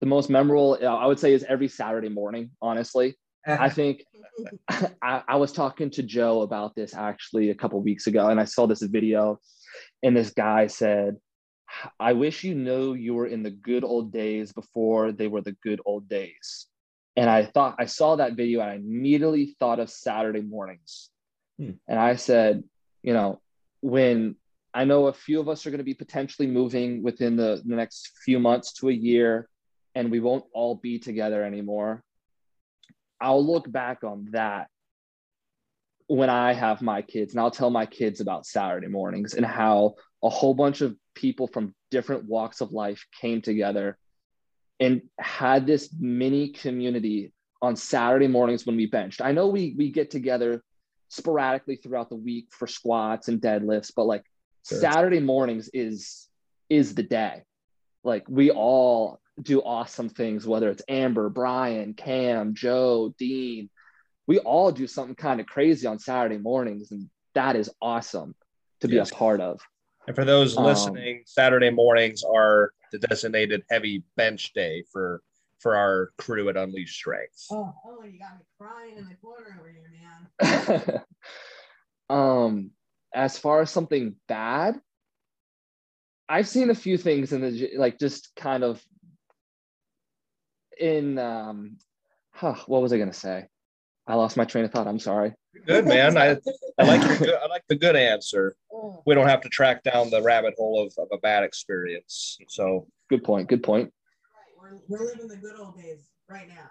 the 0.03 0.09
most 0.09 0.29
memorable 0.29 0.77
i 0.85 1.05
would 1.05 1.17
say 1.17 1.33
is 1.33 1.45
every 1.47 1.69
saturday 1.69 2.09
morning 2.09 2.51
honestly. 2.61 3.15
I 3.47 3.69
think 3.77 4.05
I, 5.01 5.23
I, 5.29 5.35
was 5.37 5.53
talking 5.53 5.89
to 5.91 6.03
joe 6.03 6.41
about 6.41 6.75
this 6.75 6.93
actually 6.93 7.51
a 7.51 7.55
couple 7.55 7.81
weeks 7.81 8.07
ago 8.07 8.27
and 8.27 8.37
i 8.37 8.43
saw 8.43 8.67
this 8.67 8.81
video 8.81 9.39
and 10.03 10.15
this 10.15 10.31
guy 10.31 10.67
said 10.67 11.15
i 12.01 12.11
wish 12.11 12.43
you 12.43 12.53
knew 12.53 12.95
you 12.95 13.13
were 13.13 13.27
in 13.27 13.43
the 13.43 13.51
good 13.51 13.85
old 13.85 14.11
days 14.11 14.51
before 14.51 15.13
they 15.13 15.29
were 15.29 15.41
the 15.41 15.55
good 15.63 15.79
old 15.85 16.09
days. 16.09 16.67
And 17.15 17.29
i 17.29 17.45
thought 17.45 17.75
i 17.79 17.85
saw 17.85 18.17
that 18.17 18.35
video 18.35 18.59
and 18.59 18.71
i 18.71 18.75
immediately 18.75 19.55
thought 19.57 19.79
of 19.79 19.89
saturday 19.89 20.41
mornings. 20.41 21.09
Hmm. 21.57 21.75
and 21.87 21.97
i 21.97 22.17
said 22.17 22.63
you 23.03 23.13
know 23.13 23.39
when 23.83 24.35
i 24.73 24.83
know 24.83 25.07
a 25.07 25.13
few 25.13 25.39
of 25.39 25.47
us 25.47 25.65
are 25.65 25.69
going 25.69 25.77
to 25.77 25.83
be 25.83 25.93
potentially 25.93 26.47
moving 26.47 27.03
within 27.03 27.35
the, 27.35 27.61
the 27.65 27.75
next 27.75 28.11
few 28.25 28.39
months 28.39 28.73
to 28.73 28.89
a 28.89 28.93
year 28.93 29.47
and 29.95 30.11
we 30.11 30.19
won't 30.19 30.45
all 30.53 30.75
be 30.75 30.99
together 30.99 31.43
anymore. 31.43 32.03
I'll 33.21 33.45
look 33.45 33.71
back 33.71 34.03
on 34.03 34.29
that 34.31 34.67
when 36.07 36.29
I 36.29 36.53
have 36.53 36.81
my 36.81 37.01
kids 37.01 37.33
and 37.33 37.39
I'll 37.39 37.51
tell 37.51 37.69
my 37.69 37.85
kids 37.85 38.19
about 38.19 38.45
Saturday 38.45 38.87
mornings 38.87 39.33
and 39.33 39.45
how 39.45 39.95
a 40.21 40.29
whole 40.29 40.53
bunch 40.53 40.81
of 40.81 40.95
people 41.15 41.47
from 41.47 41.73
different 41.91 42.25
walks 42.25 42.61
of 42.61 42.71
life 42.71 43.05
came 43.21 43.41
together 43.41 43.97
and 44.79 45.01
had 45.19 45.65
this 45.65 45.93
mini 45.97 46.49
community 46.49 47.31
on 47.61 47.75
Saturday 47.75 48.27
mornings 48.27 48.65
when 48.65 48.75
we 48.75 48.87
benched. 48.87 49.21
I 49.21 49.31
know 49.31 49.47
we 49.47 49.73
we 49.77 49.91
get 49.91 50.11
together 50.11 50.61
sporadically 51.09 51.75
throughout 51.75 52.09
the 52.09 52.15
week 52.15 52.47
for 52.51 52.67
squats 52.67 53.27
and 53.27 53.41
deadlifts, 53.41 53.91
but 53.95 54.05
like 54.05 54.23
sure. 54.67 54.79
Saturday 54.79 55.19
mornings 55.19 55.69
is 55.73 56.27
is 56.69 56.95
the 56.95 57.03
day. 57.03 57.43
Like 58.03 58.25
we 58.27 58.51
all 58.51 59.19
do 59.41 59.61
awesome 59.61 60.09
things, 60.09 60.45
whether 60.45 60.69
it's 60.69 60.83
Amber, 60.87 61.29
Brian, 61.29 61.93
Cam, 61.93 62.53
Joe, 62.53 63.13
Dean. 63.17 63.69
We 64.27 64.39
all 64.39 64.71
do 64.71 64.87
something 64.87 65.15
kind 65.15 65.39
of 65.39 65.47
crazy 65.47 65.87
on 65.87 65.99
Saturday 65.99 66.37
mornings, 66.37 66.91
and 66.91 67.09
that 67.33 67.55
is 67.55 67.69
awesome 67.81 68.35
to 68.81 68.87
be 68.87 68.95
yes. 68.95 69.11
a 69.11 69.15
part 69.15 69.41
of. 69.41 69.59
And 70.07 70.15
for 70.15 70.25
those 70.25 70.57
um, 70.57 70.65
listening, 70.65 71.17
um, 71.17 71.23
Saturday 71.25 71.69
mornings 71.69 72.23
are 72.23 72.71
the 72.91 72.99
designated 72.99 73.63
heavy 73.69 74.03
bench 74.15 74.53
day 74.53 74.83
for 74.91 75.21
for 75.63 75.77
our 75.77 76.11
crew 76.17 76.49
at 76.49 76.57
Unleashed 76.57 76.95
Strength. 76.95 77.47
Oh, 77.49 77.73
oh, 77.85 78.03
you 78.03 78.19
got 78.19 78.37
me 78.37 78.43
crying 78.59 78.97
in 78.97 79.07
the 79.07 79.15
corner 79.15 79.57
over 79.57 79.71
here, 79.71 80.91
man. 80.91 81.01
um, 82.09 82.71
as 83.15 83.37
far 83.37 83.61
as 83.61 83.71
something 83.71 84.15
bad, 84.27 84.75
I've 86.27 86.49
seen 86.49 86.69
a 86.69 86.75
few 86.75 86.97
things 86.97 87.31
in 87.31 87.41
the 87.41 87.71
like 87.77 87.97
just 87.97 88.35
kind 88.35 88.63
of 88.63 88.83
in 90.79 91.17
um 91.17 91.77
huh, 92.31 92.55
what 92.67 92.81
was 92.81 92.91
I 92.91 92.97
gonna 92.97 93.13
say? 93.13 93.47
I 94.05 94.15
lost 94.15 94.35
my 94.35 94.45
train 94.45 94.65
of 94.65 94.71
thought. 94.71 94.87
I'm 94.87 94.99
sorry. 94.99 95.33
Good 95.65 95.85
man. 95.85 96.17
I, 96.17 96.37
I 96.77 96.83
like 96.83 97.07
your 97.07 97.17
good, 97.17 97.35
I 97.35 97.47
like 97.47 97.63
the 97.69 97.75
good 97.75 97.95
answer. 97.95 98.55
Oh. 98.71 99.01
We 99.05 99.15
don't 99.15 99.27
have 99.27 99.41
to 99.41 99.49
track 99.49 99.83
down 99.83 100.09
the 100.09 100.21
rabbit 100.21 100.55
hole 100.57 100.85
of, 100.85 100.93
of 100.97 101.07
a 101.13 101.19
bad 101.19 101.43
experience. 101.43 102.37
So 102.49 102.87
good 103.09 103.23
point. 103.23 103.47
Good 103.47 103.63
point. 103.63 103.93
Right. 104.73 104.81
We're, 104.87 104.99
we're 104.99 105.05
living 105.05 105.27
the 105.27 105.37
good 105.37 105.59
old 105.59 105.77
days 105.77 106.09
right 106.29 106.47
now. 106.47 106.69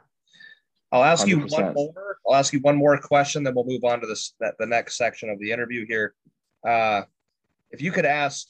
I'll 0.91 1.05
ask 1.05 1.27
100%. 1.27 1.29
you 1.29 1.39
one 1.39 1.75
more. 1.75 2.17
I'll 2.29 2.35
ask 2.35 2.53
you 2.53 2.61
one 2.61 2.77
more 2.77 2.99
question, 2.99 3.43
then 3.43 3.55
we'll 3.55 3.65
move 3.65 3.85
on 3.85 4.01
to 4.01 4.07
this 4.07 4.35
that 4.41 4.55
the 4.59 4.67
next 4.67 4.97
section 4.97 5.31
of 5.31 5.39
the 5.39 5.51
interview 5.51 5.87
here. 5.87 6.15
Uh, 6.67 7.03
if 7.71 7.81
you 7.81 7.91
could 7.91 8.05
ask 8.05 8.49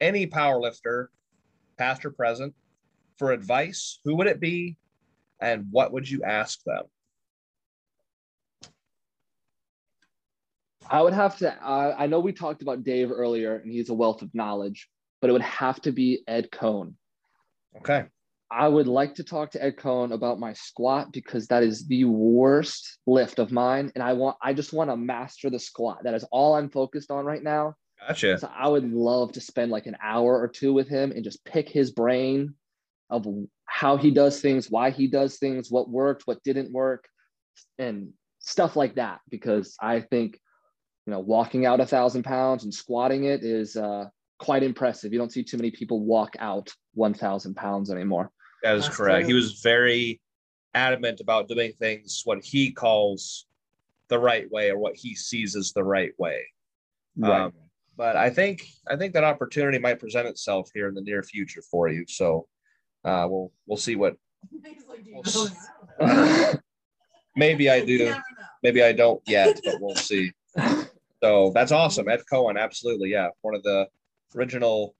any 0.00 0.26
power 0.26 0.60
lifter, 0.60 1.10
past 1.76 2.04
or 2.04 2.10
present, 2.10 2.54
for 3.16 3.32
advice, 3.32 4.00
who 4.04 4.16
would 4.16 4.26
it 4.26 4.40
be, 4.40 4.76
and 5.40 5.66
what 5.70 5.92
would 5.92 6.08
you 6.08 6.22
ask 6.24 6.60
them? 6.64 6.84
I 10.90 11.02
would 11.02 11.12
have 11.12 11.36
to. 11.38 11.52
Uh, 11.52 11.94
I 11.96 12.06
know 12.06 12.18
we 12.18 12.32
talked 12.32 12.62
about 12.62 12.82
Dave 12.82 13.12
earlier, 13.12 13.56
and 13.56 13.70
he's 13.70 13.90
a 13.90 13.94
wealth 13.94 14.22
of 14.22 14.34
knowledge, 14.34 14.88
but 15.20 15.30
it 15.30 15.32
would 15.32 15.42
have 15.42 15.80
to 15.82 15.92
be 15.92 16.22
Ed 16.26 16.50
Coan. 16.50 16.94
Okay. 17.76 18.06
I 18.50 18.66
would 18.66 18.86
like 18.86 19.14
to 19.16 19.24
talk 19.24 19.50
to 19.52 19.62
Ed 19.62 19.76
Coan 19.76 20.12
about 20.12 20.40
my 20.40 20.54
squat 20.54 21.12
because 21.12 21.48
that 21.48 21.62
is 21.62 21.86
the 21.86 22.04
worst 22.04 22.98
lift 23.06 23.38
of 23.38 23.52
mine, 23.52 23.92
and 23.94 24.02
I 24.02 24.14
want. 24.14 24.36
I 24.42 24.54
just 24.54 24.72
want 24.72 24.90
to 24.90 24.96
master 24.96 25.50
the 25.50 25.58
squat. 25.58 26.04
That 26.04 26.14
is 26.14 26.24
all 26.32 26.54
I'm 26.54 26.70
focused 26.70 27.10
on 27.10 27.24
right 27.24 27.42
now. 27.42 27.74
Gotcha. 28.06 28.38
So 28.38 28.50
I 28.54 28.68
would 28.68 28.90
love 28.90 29.32
to 29.32 29.40
spend 29.40 29.70
like 29.70 29.86
an 29.86 29.96
hour 30.02 30.40
or 30.40 30.48
two 30.48 30.72
with 30.72 30.88
him 30.88 31.10
and 31.10 31.24
just 31.24 31.44
pick 31.44 31.68
his 31.68 31.90
brain 31.90 32.54
of 33.10 33.26
how 33.64 33.96
he 33.96 34.10
does 34.10 34.40
things, 34.40 34.70
why 34.70 34.90
he 34.90 35.08
does 35.08 35.38
things, 35.38 35.70
what 35.70 35.90
worked, 35.90 36.26
what 36.26 36.42
didn't 36.42 36.72
work, 36.72 37.08
and 37.78 38.12
stuff 38.38 38.76
like 38.76 38.94
that. 38.94 39.20
Because 39.28 39.76
I 39.80 40.00
think 40.00 40.38
you 41.08 41.12
know, 41.12 41.20
walking 41.20 41.64
out 41.64 41.80
a 41.80 41.86
thousand 41.86 42.22
pounds 42.22 42.64
and 42.64 42.74
squatting 42.74 43.24
it 43.24 43.42
is 43.42 43.76
uh, 43.76 44.04
quite 44.38 44.62
impressive. 44.62 45.10
You 45.10 45.18
don't 45.18 45.32
see 45.32 45.42
too 45.42 45.56
many 45.56 45.70
people 45.70 46.04
walk 46.04 46.36
out 46.38 46.70
1,000 46.92 47.54
pounds 47.54 47.90
anymore. 47.90 48.30
That 48.62 48.76
is 48.76 48.88
correct. 48.88 49.26
He 49.26 49.34
was 49.34 49.60
very 49.60 50.20
adamant 50.74 51.20
about 51.20 51.48
doing 51.48 51.72
things 51.72 52.22
what 52.24 52.44
he 52.44 52.70
calls 52.70 53.46
the 54.08 54.18
right 54.18 54.50
way 54.50 54.70
or 54.70 54.78
what 54.78 54.96
he 54.96 55.14
sees 55.14 55.56
as 55.56 55.72
the 55.72 55.84
right 55.84 56.12
way. 56.18 56.46
Right. 57.16 57.42
Um, 57.42 57.52
but 57.96 58.16
I 58.16 58.30
think 58.30 58.64
I 58.88 58.96
think 58.96 59.12
that 59.14 59.24
opportunity 59.24 59.78
might 59.78 59.98
present 59.98 60.28
itself 60.28 60.70
here 60.72 60.88
in 60.88 60.94
the 60.94 61.00
near 61.00 61.22
future 61.22 61.62
for 61.62 61.88
you. 61.88 62.04
So 62.06 62.46
uh, 63.04 63.26
we'll 63.28 63.52
we'll 63.66 63.76
see 63.76 63.96
what. 63.96 64.16
maybe 67.36 67.68
I 67.70 67.84
do. 67.84 68.14
Maybe 68.62 68.82
I 68.82 68.92
don't 68.92 69.20
yet, 69.26 69.60
but 69.64 69.80
we'll 69.80 69.96
see. 70.10 70.32
So 71.22 71.50
that's 71.54 71.72
awesome. 71.72 72.08
Ed 72.08 72.20
Coan. 72.32 72.58
absolutely. 72.58 73.10
Yeah. 73.10 73.28
One 73.42 73.56
of 73.56 73.64
the 73.64 73.88
original 74.36 74.94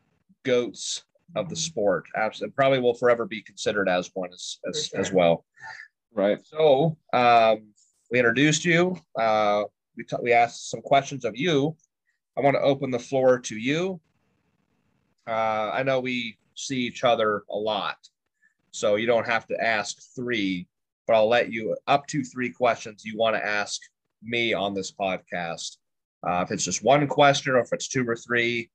goats 0.44 1.04
of 1.36 1.48
the 1.48 1.56
sport. 1.56 2.06
Absolutely. 2.16 2.54
Probably 2.54 2.80
will 2.80 2.94
forever 2.94 3.26
be 3.26 3.42
considered 3.42 3.88
as 3.88 4.10
one 4.14 4.30
as, 4.32 4.58
as, 4.68 4.86
sure. 4.86 5.00
as 5.00 5.12
well. 5.12 5.44
Right. 6.14 6.38
So 6.44 6.96
um, 7.12 7.68
we 8.10 8.18
introduced 8.18 8.64
you. 8.64 8.96
Uh, 9.18 9.64
we, 9.96 10.04
t- 10.04 10.16
we 10.22 10.32
asked 10.32 10.70
some 10.70 10.80
questions 10.80 11.24
of 11.24 11.36
you. 11.36 11.76
I 12.36 12.40
want 12.40 12.54
to 12.54 12.62
open 12.62 12.90
the 12.90 12.98
floor 12.98 13.38
to 13.40 13.56
you. 13.56 14.00
Uh, 15.26 15.70
I 15.72 15.82
know 15.82 16.00
we 16.00 16.38
see 16.54 16.78
each 16.78 17.04
other 17.04 17.42
a 17.50 17.56
lot, 17.56 17.96
so 18.70 18.94
you 18.94 19.06
don't 19.06 19.26
have 19.26 19.46
to 19.48 19.62
ask 19.62 20.00
three, 20.14 20.66
but 21.06 21.14
I'll 21.14 21.28
let 21.28 21.52
you 21.52 21.76
up 21.86 22.06
to 22.08 22.24
three 22.24 22.50
questions 22.50 23.04
you 23.04 23.18
want 23.18 23.36
to 23.36 23.44
ask 23.44 23.80
me 24.22 24.54
on 24.54 24.72
this 24.72 24.92
podcast. 24.92 25.76
Uh, 26.26 26.42
if 26.46 26.50
it's 26.50 26.64
just 26.64 26.82
one 26.82 27.06
question 27.06 27.52
or 27.54 27.60
if 27.60 27.72
it's 27.72 27.88
two 27.88 28.08
or 28.08 28.16
three, 28.16 28.70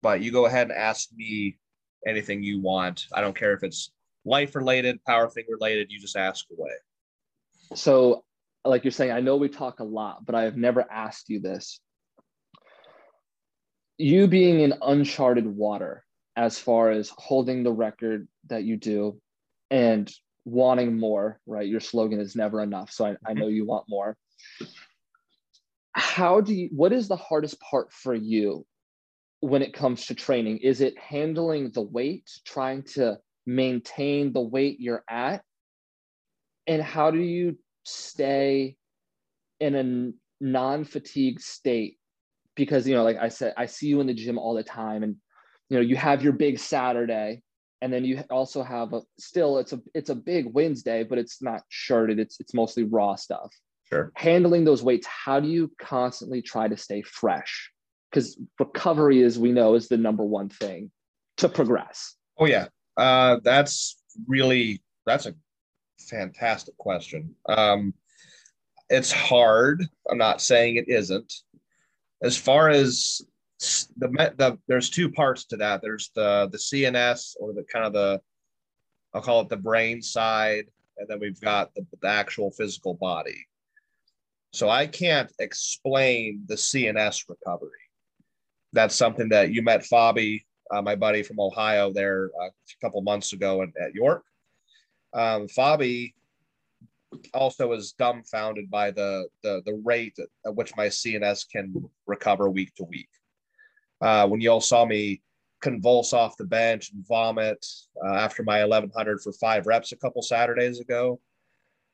but 0.00 0.20
you 0.22 0.32
go 0.32 0.46
ahead 0.46 0.70
and 0.70 0.78
ask 0.78 1.08
me 1.14 1.58
anything 2.06 2.42
you 2.42 2.60
want. 2.60 3.06
I 3.12 3.20
don't 3.20 3.36
care 3.36 3.52
if 3.52 3.62
it's 3.62 3.90
life 4.24 4.54
related, 4.54 5.02
power 5.04 5.28
thing 5.28 5.44
related, 5.48 5.90
you 5.90 6.00
just 6.00 6.16
ask 6.16 6.46
away. 6.56 6.72
So, 7.74 8.24
like 8.64 8.84
you're 8.84 8.92
saying, 8.92 9.12
I 9.12 9.20
know 9.20 9.36
we 9.36 9.48
talk 9.48 9.80
a 9.80 9.84
lot, 9.84 10.24
but 10.24 10.34
I 10.34 10.42
have 10.42 10.56
never 10.56 10.84
asked 10.90 11.28
you 11.28 11.40
this. 11.40 11.80
You 13.98 14.26
being 14.26 14.60
in 14.60 14.74
uncharted 14.82 15.46
water 15.46 16.04
as 16.36 16.58
far 16.58 16.90
as 16.90 17.10
holding 17.16 17.62
the 17.62 17.72
record 17.72 18.28
that 18.48 18.64
you 18.64 18.76
do 18.76 19.20
and 19.70 20.10
wanting 20.44 20.98
more, 20.98 21.40
right? 21.46 21.66
Your 21.66 21.80
slogan 21.80 22.20
is 22.20 22.36
never 22.36 22.62
enough. 22.62 22.90
So 22.92 23.04
I, 23.04 23.10
I 23.10 23.12
mm-hmm. 23.14 23.40
know 23.40 23.48
you 23.48 23.66
want 23.66 23.86
more 23.88 24.16
how 25.94 26.40
do 26.40 26.54
you 26.54 26.68
what 26.72 26.92
is 26.92 27.08
the 27.08 27.16
hardest 27.16 27.60
part 27.60 27.92
for 27.92 28.14
you 28.14 28.64
when 29.42 29.60
it 29.60 29.74
comes 29.74 30.06
to 30.06 30.14
training? 30.14 30.58
Is 30.58 30.80
it 30.80 30.96
handling 30.96 31.72
the 31.72 31.82
weight 31.82 32.30
trying 32.44 32.84
to 32.94 33.18
maintain 33.44 34.32
the 34.32 34.40
weight 34.40 34.78
you're 34.78 35.04
at? 35.10 35.42
And 36.68 36.80
how 36.80 37.10
do 37.10 37.18
you 37.18 37.58
stay 37.84 38.76
in 39.58 39.74
a 39.74 40.44
non 40.44 40.84
fatigued 40.84 41.42
state? 41.42 41.98
Because 42.54 42.86
you 42.86 42.94
know 42.94 43.02
like 43.02 43.16
i 43.16 43.28
said 43.28 43.54
i 43.56 43.64
see 43.64 43.86
you 43.86 44.02
in 44.02 44.06
the 44.06 44.12
gym 44.12 44.36
all 44.36 44.52
the 44.52 44.62
time 44.62 45.02
and 45.02 45.16
you 45.70 45.76
know 45.78 45.80
you 45.80 45.96
have 45.96 46.22
your 46.22 46.34
big 46.34 46.58
saturday 46.58 47.40
and 47.80 47.90
then 47.90 48.04
you 48.04 48.22
also 48.28 48.62
have 48.62 48.92
a 48.92 49.00
still 49.18 49.56
it's 49.56 49.72
a 49.72 49.80
it's 49.94 50.10
a 50.10 50.14
big 50.14 50.52
wednesday 50.52 51.02
but 51.02 51.16
it's 51.16 51.40
not 51.40 51.62
shirted 51.70 52.18
it's 52.18 52.38
it's 52.40 52.52
mostly 52.52 52.84
raw 52.84 53.14
stuff. 53.14 53.50
Sure. 53.84 54.12
Handling 54.16 54.64
those 54.64 54.82
weights, 54.82 55.06
how 55.06 55.40
do 55.40 55.48
you 55.48 55.70
constantly 55.78 56.40
try 56.40 56.68
to 56.68 56.76
stay 56.76 57.02
fresh? 57.02 57.70
Because 58.12 58.38
recovery, 58.58 59.22
as 59.22 59.38
we 59.38 59.52
know, 59.52 59.74
is 59.74 59.88
the 59.88 59.96
number 59.96 60.24
one 60.24 60.50
thing 60.50 60.90
to 61.38 61.48
progress. 61.48 62.14
Oh 62.38 62.46
yeah, 62.46 62.68
uh, 62.96 63.38
that's 63.42 64.02
really 64.28 64.82
that's 65.06 65.26
a 65.26 65.34
fantastic 65.98 66.76
question. 66.76 67.34
Um, 67.48 67.94
it's 68.90 69.10
hard. 69.10 69.86
I'm 70.10 70.18
not 70.18 70.42
saying 70.42 70.76
it 70.76 70.88
isn't. 70.88 71.32
As 72.22 72.36
far 72.36 72.68
as 72.68 73.22
the, 73.96 74.08
the 74.36 74.58
there's 74.68 74.90
two 74.90 75.10
parts 75.10 75.44
to 75.46 75.56
that. 75.58 75.80
There's 75.82 76.10
the 76.14 76.48
the 76.50 76.58
CNS 76.58 77.36
or 77.40 77.52
the 77.52 77.64
kind 77.64 77.86
of 77.86 77.92
the 77.92 78.20
I'll 79.14 79.22
call 79.22 79.40
it 79.42 79.48
the 79.48 79.56
brain 79.56 80.02
side, 80.02 80.66
and 80.98 81.08
then 81.08 81.20
we've 81.20 81.40
got 81.40 81.74
the, 81.74 81.86
the 82.00 82.08
actual 82.08 82.50
physical 82.50 82.94
body. 82.94 83.46
So 84.52 84.68
I 84.68 84.86
can't 84.86 85.30
explain 85.38 86.44
the 86.46 86.56
CNS 86.56 87.24
recovery. 87.28 87.70
That's 88.72 88.94
something 88.94 89.28
that 89.30 89.52
you 89.52 89.62
met 89.62 89.82
Fabi, 89.82 90.44
uh, 90.70 90.82
my 90.82 90.96
buddy 90.96 91.22
from 91.22 91.40
Ohio, 91.40 91.92
there 91.92 92.30
uh, 92.40 92.46
a 92.46 92.80
couple 92.80 93.02
months 93.02 93.32
ago 93.32 93.62
at, 93.62 93.94
York. 93.94 94.24
Um, 95.12 95.46
Fabi 95.46 96.14
also 97.34 97.68
was 97.68 97.92
dumbfounded 97.92 98.70
by 98.70 98.90
the, 98.90 99.28
the, 99.42 99.62
the 99.66 99.74
rate 99.84 100.16
at 100.46 100.54
which 100.54 100.74
my 100.76 100.86
CNS 100.86 101.46
can 101.50 101.90
recover 102.06 102.48
week 102.48 102.74
to 102.76 102.84
week. 102.84 103.10
Uh, 104.00 104.26
when 104.26 104.40
you 104.40 104.50
all 104.50 104.60
saw 104.60 104.84
me 104.86 105.20
convulse 105.60 106.12
off 106.12 106.36
the 106.38 106.44
bench 106.44 106.90
and 106.92 107.06
vomit 107.06 107.64
uh, 108.04 108.14
after 108.14 108.42
my 108.42 108.60
1100 108.64 109.20
for 109.20 109.32
five 109.34 109.66
reps 109.66 109.92
a 109.92 109.96
couple 109.96 110.22
Saturdays 110.22 110.80
ago, 110.80 111.20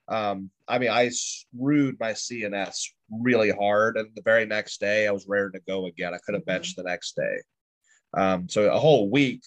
Um, 0.08 0.50
I 0.66 0.78
mean, 0.78 0.88
I 0.90 1.10
screwed 1.10 2.00
my 2.00 2.12
CNS 2.12 2.92
really 3.10 3.50
hard, 3.50 3.96
and 3.96 4.08
the 4.14 4.22
very 4.22 4.46
next 4.46 4.80
day 4.80 5.06
I 5.06 5.10
was 5.10 5.26
ready 5.28 5.50
to 5.52 5.60
go 5.66 5.86
again. 5.86 6.14
I 6.14 6.18
could 6.18 6.34
have 6.34 6.46
benched 6.46 6.76
the 6.76 6.82
next 6.82 7.16
day. 7.16 7.42
Um, 8.16 8.48
so 8.48 8.72
a 8.72 8.78
whole 8.78 9.10
week 9.10 9.42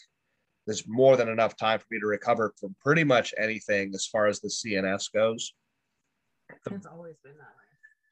is 0.67 0.83
more 0.87 1.17
than 1.17 1.29
enough 1.29 1.57
time 1.57 1.79
for 1.79 1.85
me 1.91 1.99
to 1.99 2.05
recover 2.05 2.53
from 2.59 2.75
pretty 2.81 3.03
much 3.03 3.33
anything 3.37 3.91
as 3.93 4.05
far 4.05 4.27
as 4.27 4.39
the 4.39 4.49
CNS 4.49 5.11
goes. 5.13 5.53
It's 6.69 6.85
always 6.85 7.15
been 7.23 7.33
that 7.37 7.55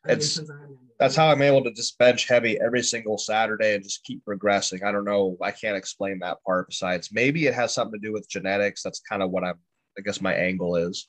way. 0.07 0.13
It's- 0.13 0.33
since 0.33 0.49
I 0.49 0.53
remember. 0.53 0.75
That's 0.97 1.15
how 1.15 1.29
I'm 1.29 1.41
able 1.41 1.63
to 1.63 1.71
just 1.71 1.97
bench 1.97 2.27
heavy 2.27 2.59
every 2.59 2.83
single 2.83 3.17
Saturday 3.17 3.75
and 3.75 3.83
just 3.83 4.03
keep 4.03 4.23
progressing. 4.25 4.83
I 4.83 4.91
don't 4.91 5.05
know. 5.05 5.37
I 5.41 5.51
can't 5.51 5.77
explain 5.77 6.19
that 6.19 6.43
part 6.45 6.67
besides 6.67 7.09
maybe 7.11 7.45
it 7.47 7.53
has 7.53 7.73
something 7.73 7.99
to 7.99 8.05
do 8.05 8.11
with 8.11 8.29
genetics. 8.29 8.83
That's 8.83 8.99
kind 8.99 9.23
of 9.23 9.31
what 9.31 9.43
I'm, 9.45 9.59
I 9.97 10.01
guess 10.01 10.19
my 10.19 10.33
angle 10.33 10.75
is. 10.75 11.07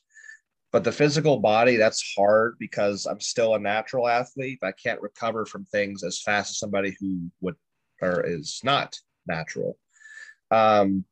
But 0.73 0.85
the 0.85 0.93
physical 0.93 1.41
body, 1.41 1.77
that's 1.77 2.15
hard 2.17 2.57
because 2.61 3.07
I'm 3.07 3.21
still 3.21 3.55
a 3.55 3.59
natural 3.59 4.09
athlete. 4.09 4.61
I 4.63 4.73
can't 4.73 5.01
recover 5.01 5.45
from 5.45 5.65
things 5.65 6.05
as 6.05 6.23
fast 6.23 6.51
as 6.51 6.59
somebody 6.59 6.97
who 7.01 7.31
would 7.41 7.57
or 8.01 8.25
is 8.25 8.61
not 8.63 8.97
natural. 9.27 9.77
Um, 10.51 11.05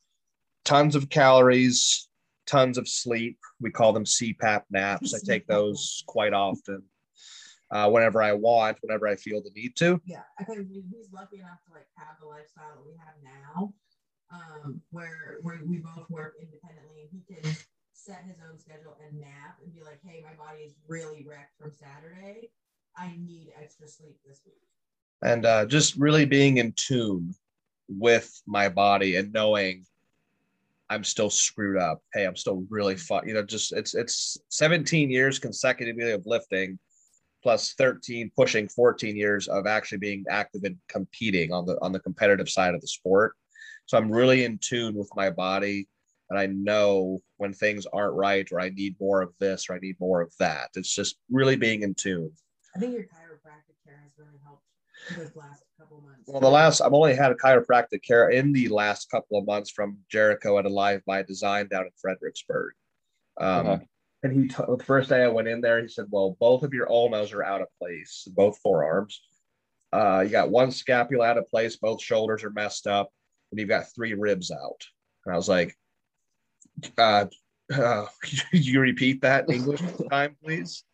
tons 0.65 0.95
of 0.95 1.09
calories, 1.11 2.09
tons 2.47 2.79
of 2.79 2.89
sleep. 2.89 3.39
We 3.61 3.71
call 3.71 3.93
them 3.93 4.05
CPAP 4.05 4.63
naps. 4.71 5.13
I 5.15 5.19
take 5.25 5.47
those 5.47 6.05
quite 6.07 6.33
often 6.33 6.83
uh, 7.71 7.91
whenever 7.91 8.23
I 8.23 8.33
want, 8.33 8.79
whenever 8.81 9.07
I 9.09 9.17
feel 9.17 9.43
the 9.43 9.51
need 9.55 9.77
to. 9.77 10.01
Yeah, 10.07 10.23
I 10.39 10.45
think 10.45 10.69
he- 10.69 10.85
he's 10.91 11.13
lucky 11.13 11.41
enough 11.41 11.63
to 11.67 11.73
like 11.73 11.87
have 11.97 12.17
the 12.21 12.27
lifestyle 12.27 12.77
that 12.77 12.87
we 12.87 12.93
have 12.97 13.15
now, 13.23 13.75
um, 14.31 14.81
where 14.91 15.39
where 15.43 15.59
we 15.67 15.79
both 15.79 16.09
work 16.09 16.35
independently 16.41 17.03
and 17.03 17.11
he 17.11 17.35
can 17.35 17.57
set 18.09 18.25
his 18.27 18.39
own 18.51 18.59
schedule 18.59 18.97
and 19.07 19.21
nap 19.21 19.59
and 19.63 19.75
be 19.75 19.83
like, 19.83 20.01
hey, 20.03 20.25
my 20.25 20.35
body 20.43 20.63
is 20.63 20.73
really 20.89 21.27
wrecked 21.29 21.59
from 21.61 21.73
Saturday. 21.75 22.51
I 22.97 23.15
need 23.19 23.53
extra 23.61 23.87
sleep 23.87 24.17
this 24.27 24.41
week. 24.47 24.55
And 25.23 25.45
uh, 25.45 25.67
just 25.67 25.97
really 25.97 26.25
being 26.25 26.57
in 26.57 26.73
tune 26.73 27.35
with 27.89 28.41
my 28.47 28.71
body 28.71 29.17
and 29.17 29.31
knowing 29.33 29.85
I'm 30.89 31.05
still 31.05 31.29
screwed 31.29 31.77
up. 31.77 32.03
Hey, 32.15 32.25
I'm 32.25 32.37
still 32.37 32.65
really 32.71 32.97
fun. 32.97 33.29
You 33.29 33.35
know, 33.35 33.43
just 33.43 33.73
it's 33.73 33.95
it's 33.95 34.39
17 34.49 35.11
years 35.11 35.39
consecutively 35.39 36.13
of 36.13 36.25
lifting, 36.25 36.79
plus 37.43 37.75
13 37.75 38.31
pushing 38.35 38.69
14 38.69 39.17
years 39.17 39.49
of 39.49 39.67
actually 39.67 39.99
being 39.99 40.25
active 40.31 40.63
and 40.65 40.79
competing 40.89 41.53
on 41.53 41.67
the 41.67 41.77
on 41.83 41.93
the 41.93 42.01
competitive 42.01 42.49
side 42.49 42.75
of 42.75 42.81
the 42.81 42.87
sport. 42.87 43.35
So 43.85 43.99
I'm 43.99 44.11
really 44.11 44.45
in 44.45 44.59
tune 44.59 44.95
with 44.95 45.11
my 45.15 45.29
body, 45.29 45.89
and 46.31 46.39
I 46.39 46.47
know 46.47 47.19
when 47.37 47.53
things 47.53 47.87
aren't 47.93 48.15
right 48.15 48.47
or 48.53 48.61
I 48.61 48.71
need 48.71 48.97
more 49.01 49.23
of 49.23 49.33
this 49.39 49.69
or 49.69 49.75
I 49.75 49.79
need 49.79 49.97
more 49.99 50.21
of 50.21 50.33
that. 50.39 50.71
It's 50.75 50.95
just 50.95 51.17
really 51.31 51.57
being 51.57 51.83
in 51.83 51.95
tune. 51.95 52.31
I 52.77 52.79
think 52.79 52.93
your 52.93 53.03
chiropractic 53.03 53.77
care 53.85 54.01
has 54.03 54.13
really 54.19 54.39
helped 54.45 54.65
this 55.17 55.35
last 55.37 55.63
couple 55.79 56.01
months. 56.03 56.25
Well, 56.27 56.41
the 56.41 56.51
last 56.51 56.81
I've 56.81 56.93
only 56.93 57.15
had 57.15 57.33
a 57.33 57.35
chiropractic 57.35 58.03
care 58.03 58.31
in 58.31 58.53
the 58.53 58.69
last 58.69 59.11
couple 59.11 59.39
of 59.39 59.47
months 59.47 59.71
from 59.71 59.99
Jericho 60.11 60.59
at 60.59 60.67
Alive 60.67 61.03
by 61.07 61.23
Design 61.23 61.69
down 61.69 61.85
in 61.85 61.91
Fredericksburg. 62.01 62.73
Um, 63.41 63.67
Okay. 63.67 63.87
And 64.25 64.33
he, 64.33 64.49
t- 64.49 64.57
the 64.69 64.83
first 64.85 65.11
day 65.11 65.23
I 65.23 65.29
went 65.29 65.47
in 65.47 65.61
there, 65.61 65.81
he 65.81 65.87
said, 65.87 66.07
"Well, 66.11 66.37
both 66.41 66.65
of 66.65 66.75
your 66.75 66.89
ulnas 66.89 67.33
are 67.33 67.45
out 67.45 67.61
of 67.61 67.69
place, 67.79 68.27
both 68.33 68.59
forearms. 68.59 69.23
Uh, 69.93 70.23
you 70.25 70.31
got 70.31 70.51
one 70.51 70.73
scapula 70.73 71.25
out 71.25 71.39
of 71.39 71.49
place, 71.49 71.77
both 71.77 72.03
shoulders 72.03 72.43
are 72.43 72.51
messed 72.51 72.89
up, 72.89 73.11
and 73.53 73.61
you've 73.61 73.69
got 73.69 73.95
three 73.95 74.15
ribs 74.15 74.51
out." 74.51 74.85
And 75.25 75.33
I 75.33 75.37
was 75.37 75.49
like, 75.49 75.73
uh, 76.97 77.27
uh, 77.73 78.07
"Could 78.23 78.67
you 78.67 78.81
repeat 78.81 79.23
that 79.23 79.51
English 79.51 79.83
time, 80.11 80.37
please?" 80.43 80.85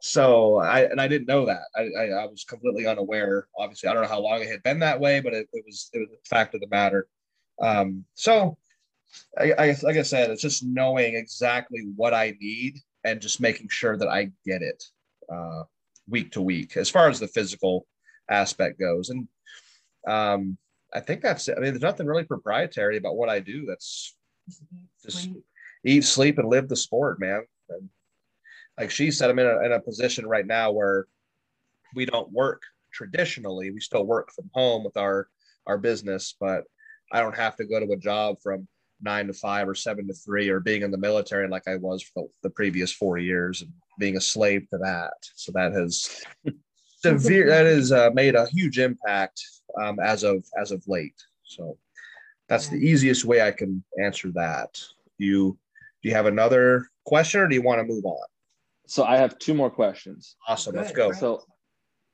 So 0.00 0.58
I 0.58 0.82
and 0.82 1.00
I 1.00 1.08
didn't 1.08 1.28
know 1.28 1.46
that. 1.46 1.62
I, 1.74 1.88
I, 1.98 2.04
I 2.22 2.26
was 2.26 2.44
completely 2.44 2.86
unaware. 2.86 3.48
Obviously, 3.58 3.88
I 3.88 3.92
don't 3.92 4.02
know 4.02 4.08
how 4.08 4.20
long 4.20 4.40
it 4.40 4.48
had 4.48 4.62
been 4.62 4.78
that 4.80 5.00
way, 5.00 5.20
but 5.20 5.34
it, 5.34 5.48
it 5.52 5.64
was 5.66 5.90
it 5.92 5.98
was 5.98 6.08
a 6.10 6.28
fact 6.28 6.54
of 6.54 6.60
the 6.60 6.68
matter. 6.68 7.08
Um, 7.60 8.04
so 8.14 8.56
I, 9.38 9.52
I 9.52 9.76
like 9.82 9.96
I 9.96 10.02
said, 10.02 10.30
it's 10.30 10.42
just 10.42 10.64
knowing 10.64 11.14
exactly 11.14 11.88
what 11.96 12.14
I 12.14 12.36
need 12.40 12.78
and 13.04 13.20
just 13.20 13.40
making 13.40 13.68
sure 13.68 13.96
that 13.96 14.08
I 14.08 14.30
get 14.44 14.62
it 14.62 14.84
uh, 15.32 15.64
week 16.08 16.32
to 16.32 16.42
week 16.42 16.76
as 16.76 16.90
far 16.90 17.08
as 17.08 17.18
the 17.18 17.28
physical 17.28 17.86
aspect 18.30 18.78
goes. 18.78 19.10
And 19.10 19.28
um, 20.06 20.58
I 20.94 21.00
think 21.00 21.22
that's 21.22 21.48
it. 21.48 21.56
I 21.56 21.60
mean, 21.60 21.72
there's 21.72 21.82
nothing 21.82 22.06
really 22.06 22.24
proprietary 22.24 22.96
about 22.96 23.16
what 23.16 23.28
I 23.28 23.40
do. 23.40 23.66
That's 23.66 24.14
just- 25.02 25.28
eat, 25.84 26.04
sleep, 26.04 26.38
and 26.38 26.48
live 26.48 26.68
the 26.68 26.76
sport, 26.76 27.20
man. 27.20 27.42
And 27.68 27.88
like 28.78 28.90
she 28.90 29.10
said, 29.10 29.30
I'm 29.30 29.38
in 29.38 29.46
a, 29.46 29.64
in 29.64 29.72
a 29.72 29.80
position 29.80 30.26
right 30.26 30.46
now 30.46 30.72
where 30.72 31.06
we 31.94 32.04
don't 32.04 32.30
work 32.32 32.62
traditionally. 32.92 33.70
We 33.70 33.80
still 33.80 34.04
work 34.04 34.30
from 34.32 34.50
home 34.54 34.84
with 34.84 34.96
our 34.96 35.28
our 35.66 35.78
business, 35.78 36.34
but 36.38 36.64
I 37.12 37.20
don't 37.20 37.36
have 37.36 37.56
to 37.56 37.64
go 37.64 37.78
to 37.78 37.92
a 37.92 37.96
job 37.96 38.36
from 38.42 38.66
nine 39.00 39.26
to 39.26 39.32
five 39.32 39.68
or 39.68 39.74
seven 39.74 40.06
to 40.08 40.14
three 40.14 40.48
or 40.48 40.60
being 40.60 40.82
in 40.82 40.90
the 40.90 40.98
military 40.98 41.48
like 41.48 41.68
I 41.68 41.76
was 41.76 42.02
for 42.02 42.24
the, 42.42 42.48
the 42.48 42.50
previous 42.50 42.92
four 42.92 43.18
years 43.18 43.62
and 43.62 43.70
being 43.98 44.16
a 44.16 44.20
slave 44.20 44.68
to 44.70 44.78
that. 44.78 45.12
So 45.36 45.52
that 45.52 45.72
has 45.72 46.24
severe 47.00 47.48
that 47.48 47.66
has 47.66 47.92
uh, 47.92 48.10
made 48.14 48.34
a 48.34 48.48
huge 48.48 48.78
impact 48.78 49.40
um, 49.80 49.98
as 50.00 50.24
of 50.24 50.44
as 50.60 50.72
of 50.72 50.82
late. 50.86 51.14
So 51.44 51.78
that's 52.48 52.68
the 52.68 52.76
easiest 52.76 53.24
way 53.24 53.42
I 53.42 53.50
can 53.50 53.82
answer 54.02 54.30
that. 54.32 54.80
Do 55.18 55.24
you 55.24 55.58
do 56.02 56.08
you 56.08 56.14
have 56.14 56.26
another 56.26 56.88
question 57.04 57.40
or 57.40 57.48
do 57.48 57.54
you 57.54 57.62
want 57.62 57.80
to 57.80 57.84
move 57.84 58.04
on? 58.04 58.26
So 58.86 59.04
I 59.04 59.16
have 59.16 59.38
two 59.38 59.54
more 59.54 59.70
questions. 59.70 60.36
Awesome, 60.46 60.74
let's 60.74 60.92
go. 60.92 61.12
So 61.12 61.42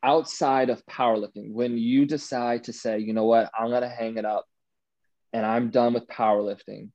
outside 0.03 0.71
of 0.71 0.85
powerlifting, 0.87 1.53
when 1.53 1.79
you 1.79 2.07
decide 2.07 2.65
to 2.65 2.73
say, 2.73 2.99
you 2.99 3.13
know 3.13 3.25
what, 3.25 3.51
I'm 3.59 3.71
gonna 3.71 3.89
hang 3.89 4.17
it 4.17 4.25
up 4.25 4.47
and 5.33 5.47
I'm 5.47 5.71
done 5.71 5.95
with 5.95 6.07
powerlifting, 6.09 6.91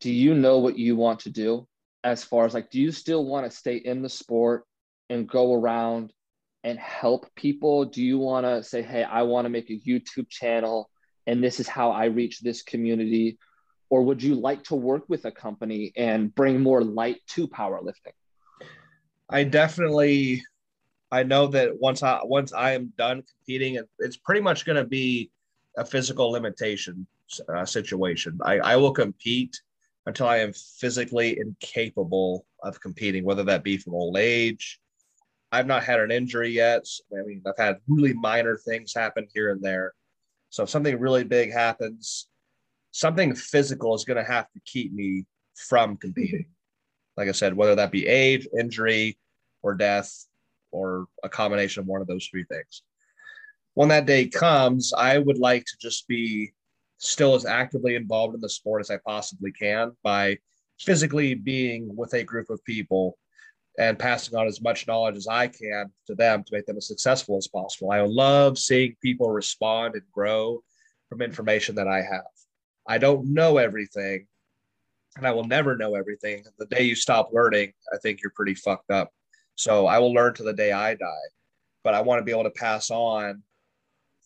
do 0.00 0.12
you 0.12 0.34
know 0.34 0.58
what 0.58 0.78
you 0.78 0.96
want 0.96 1.20
to 1.20 1.30
do 1.30 1.66
as 2.04 2.22
far 2.22 2.44
as 2.44 2.54
like, 2.54 2.70
do 2.70 2.80
you 2.80 2.92
still 2.92 3.24
want 3.24 3.50
to 3.50 3.56
stay 3.56 3.76
in 3.76 4.02
the 4.02 4.08
sport 4.08 4.64
and 5.08 5.28
go 5.28 5.54
around 5.54 6.12
and 6.62 6.78
help 6.78 7.26
people? 7.34 7.86
Do 7.86 8.02
you 8.02 8.18
want 8.18 8.46
to 8.46 8.62
say, 8.62 8.82
hey, 8.82 9.02
I 9.02 9.22
want 9.22 9.46
to 9.46 9.50
make 9.50 9.70
a 9.70 9.80
YouTube 9.80 10.28
channel 10.28 10.90
and 11.26 11.42
this 11.42 11.60
is 11.60 11.68
how 11.68 11.90
I 11.90 12.06
reach 12.06 12.40
this 12.40 12.62
community? 12.62 13.38
Or 13.90 14.02
would 14.02 14.22
you 14.22 14.34
like 14.34 14.64
to 14.64 14.74
work 14.74 15.04
with 15.08 15.24
a 15.24 15.30
company 15.30 15.92
and 15.96 16.34
bring 16.34 16.60
more 16.60 16.82
light 16.82 17.20
to 17.30 17.46
powerlifting? 17.46 18.14
I 19.28 19.44
definitely 19.44 20.42
I 21.10 21.22
know 21.22 21.46
that 21.48 21.78
once 21.78 22.02
I 22.02 22.20
once 22.24 22.52
I 22.52 22.72
am 22.72 22.92
done 22.98 23.22
competing, 23.22 23.78
it's 24.00 24.16
pretty 24.16 24.40
much 24.40 24.64
going 24.64 24.76
to 24.76 24.84
be 24.84 25.30
a 25.76 25.84
physical 25.84 26.30
limitation 26.30 27.06
uh, 27.54 27.64
situation. 27.64 28.38
I, 28.44 28.58
I 28.58 28.76
will 28.76 28.92
compete 28.92 29.60
until 30.06 30.26
I 30.26 30.38
am 30.38 30.52
physically 30.52 31.38
incapable 31.38 32.44
of 32.64 32.80
competing, 32.80 33.24
whether 33.24 33.44
that 33.44 33.62
be 33.62 33.76
from 33.76 33.94
old 33.94 34.16
age. 34.16 34.80
I've 35.52 35.68
not 35.68 35.84
had 35.84 36.00
an 36.00 36.10
injury 36.10 36.50
yet. 36.50 36.84
I 37.12 37.22
mean, 37.24 37.42
I've 37.46 37.64
had 37.64 37.78
really 37.86 38.12
minor 38.12 38.56
things 38.56 38.92
happen 38.92 39.28
here 39.32 39.52
and 39.52 39.62
there. 39.62 39.92
So 40.54 40.62
if 40.62 40.70
something 40.70 41.00
really 41.00 41.24
big 41.24 41.52
happens, 41.52 42.28
something 42.92 43.34
physical 43.34 43.92
is 43.96 44.04
going 44.04 44.24
to 44.24 44.32
have 44.32 44.48
to 44.52 44.60
keep 44.64 44.92
me 44.92 45.24
from 45.56 45.96
competing. 45.96 46.46
Like 47.16 47.28
I 47.28 47.32
said, 47.32 47.56
whether 47.56 47.74
that 47.74 47.90
be 47.90 48.06
age, 48.06 48.46
injury, 48.56 49.18
or 49.62 49.74
death, 49.74 50.28
or 50.70 51.06
a 51.24 51.28
combination 51.28 51.80
of 51.80 51.88
one 51.88 52.00
of 52.00 52.06
those 52.06 52.28
three 52.28 52.44
things. 52.44 52.82
When 53.74 53.88
that 53.88 54.06
day 54.06 54.28
comes, 54.28 54.92
I 54.96 55.18
would 55.18 55.38
like 55.38 55.64
to 55.64 55.76
just 55.80 56.06
be 56.06 56.52
still 56.98 57.34
as 57.34 57.44
actively 57.44 57.96
involved 57.96 58.36
in 58.36 58.40
the 58.40 58.48
sport 58.48 58.80
as 58.80 58.92
I 58.92 58.98
possibly 58.98 59.50
can 59.50 59.90
by 60.04 60.38
physically 60.78 61.34
being 61.34 61.96
with 61.96 62.14
a 62.14 62.22
group 62.22 62.48
of 62.48 62.64
people 62.64 63.18
and 63.78 63.98
passing 63.98 64.36
on 64.36 64.46
as 64.46 64.60
much 64.60 64.86
knowledge 64.86 65.16
as 65.16 65.26
I 65.26 65.48
can 65.48 65.92
to 66.06 66.14
them 66.14 66.44
to 66.44 66.54
make 66.54 66.66
them 66.66 66.76
as 66.76 66.86
successful 66.86 67.36
as 67.36 67.48
possible. 67.48 67.90
I 67.90 68.00
love 68.00 68.58
seeing 68.58 68.96
people 69.02 69.30
respond 69.30 69.94
and 69.94 70.04
grow 70.12 70.62
from 71.08 71.22
information 71.22 71.74
that 71.76 71.88
I 71.88 72.02
have. 72.02 72.24
I 72.86 72.98
don't 72.98 73.32
know 73.32 73.58
everything, 73.58 74.26
and 75.16 75.26
I 75.26 75.32
will 75.32 75.44
never 75.44 75.76
know 75.76 75.94
everything. 75.94 76.44
The 76.58 76.66
day 76.66 76.82
you 76.84 76.94
stop 76.94 77.30
learning, 77.32 77.72
I 77.92 77.98
think 77.98 78.20
you're 78.22 78.32
pretty 78.34 78.54
fucked 78.54 78.90
up. 78.90 79.10
So 79.56 79.86
I 79.86 79.98
will 79.98 80.12
learn 80.12 80.34
to 80.34 80.42
the 80.42 80.52
day 80.52 80.72
I 80.72 80.94
die, 80.94 81.28
but 81.82 81.94
I 81.94 82.00
want 82.00 82.20
to 82.20 82.24
be 82.24 82.32
able 82.32 82.44
to 82.44 82.50
pass 82.50 82.90
on 82.90 83.42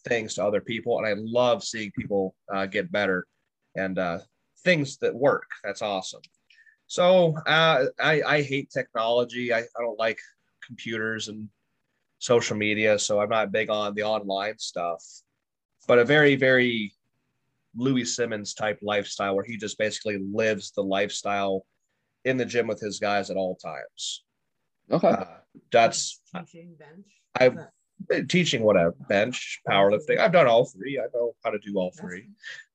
things 0.07 0.35
to 0.35 0.45
other 0.45 0.61
people, 0.61 0.99
and 0.99 1.07
I 1.07 1.15
love 1.17 1.65
seeing 1.65 1.91
people 1.93 2.35
uh, 2.53 2.67
get 2.67 2.93
better 2.93 3.27
and 3.77 3.99
uh, 3.99 4.19
things 4.65 4.99
that 4.99 5.15
work. 5.15 5.47
That's 5.63 5.83
awesome. 5.83 6.23
So 6.89 7.37
uh, 7.47 7.85
I, 8.01 8.23
I 8.27 8.43
hate 8.43 8.71
technology. 8.71 9.53
I, 9.53 9.59
I 9.61 9.81
don't 9.81 9.99
like 9.99 10.19
computers 10.67 11.29
and 11.29 11.49
social 12.19 12.57
media, 12.57 12.99
so 12.99 13.21
I'm 13.21 13.29
not 13.29 13.53
big 13.53 13.71
on 13.71 13.95
the 13.95 14.03
online 14.03 14.59
stuff. 14.59 15.05
But 15.87 15.99
a 15.99 16.05
very, 16.05 16.35
very 16.35 16.93
Louie 17.77 18.05
Simmons 18.05 18.55
type 18.55 18.79
lifestyle 18.83 19.37
where 19.37 19.45
he 19.45 19.57
just 19.57 19.79
basically 19.79 20.19
lives 20.33 20.73
the 20.73 20.83
lifestyle 20.83 21.65
in 22.25 22.37
the 22.39 22.45
gym 22.45 22.67
with 22.67 22.81
his 22.81 22.99
guys 22.99 23.31
at 23.31 23.37
all 23.37 23.55
times. 23.57 24.25
Okay. 24.91 25.09
Uh, 25.09 25.25
that's 25.71 26.21
teaching 26.35 26.75
bench. 26.79 27.07
I- 27.39 27.47
Is 27.49 27.55
that- 27.55 28.29
teaching 28.29 28.63
whatever 28.63 28.95
bench 29.09 29.61
powerlifting 29.69 30.19
i've 30.19 30.31
done 30.31 30.47
all 30.47 30.65
three 30.65 31.01
i 31.01 31.07
know 31.13 31.35
how 31.45 31.51
to 31.51 31.59
do 31.59 31.75
all 31.77 31.91
three 31.99 32.29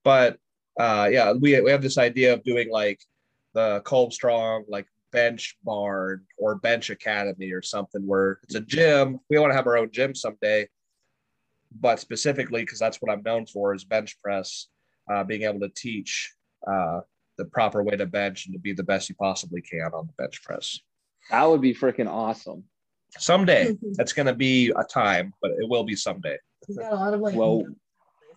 but 0.03 0.37
uh 0.77 1.07
yeah 1.09 1.31
we, 1.31 1.59
we 1.61 1.71
have 1.71 1.81
this 1.81 1.97
idea 1.97 2.33
of 2.33 2.43
doing 2.43 2.69
like 2.69 2.99
the 3.53 3.81
Kolb 3.85 4.13
strong 4.13 4.65
like 4.67 4.87
bench 5.11 5.57
barn 5.63 6.25
or 6.37 6.55
bench 6.55 6.89
academy 6.89 7.51
or 7.51 7.61
something 7.61 8.05
where 8.05 8.39
it's 8.43 8.55
a 8.55 8.61
gym. 8.61 9.19
We 9.29 9.39
want 9.39 9.51
to 9.51 9.55
have 9.55 9.67
our 9.67 9.77
own 9.77 9.91
gym 9.91 10.15
someday. 10.15 10.67
But 11.79 11.99
specifically 11.99 12.61
because 12.61 12.77
that's 12.77 12.97
what 12.97 13.11
i'm 13.11 13.23
known 13.23 13.47
for 13.47 13.73
is 13.73 13.83
bench 13.83 14.21
press 14.21 14.67
uh, 15.11 15.23
being 15.23 15.41
able 15.41 15.59
to 15.61 15.69
teach 15.75 16.31
uh, 16.67 17.01
the 17.37 17.45
proper 17.45 17.81
way 17.81 17.95
to 17.95 18.05
bench 18.05 18.45
and 18.45 18.53
to 18.53 18.59
be 18.59 18.73
the 18.73 18.83
best 18.83 19.09
you 19.09 19.15
possibly 19.15 19.61
can 19.61 19.89
on 19.93 20.05
the 20.05 20.13
bench 20.23 20.43
press. 20.43 20.79
That 21.31 21.49
would 21.49 21.61
be 21.61 21.73
freaking 21.73 22.09
awesome. 22.09 22.63
someday. 23.17 23.75
That's 23.93 24.13
going 24.13 24.27
to 24.27 24.35
be 24.35 24.69
a 24.69 24.83
time 24.83 25.33
but 25.41 25.51
it 25.51 25.67
will 25.67 25.83
be 25.83 25.95
someday. 25.95 26.37
He's 26.67 26.77
got 26.77 26.93
a 26.93 26.95
lot 26.95 27.13
of 27.13 27.21
like. 27.21 27.35
Well, 27.35 27.63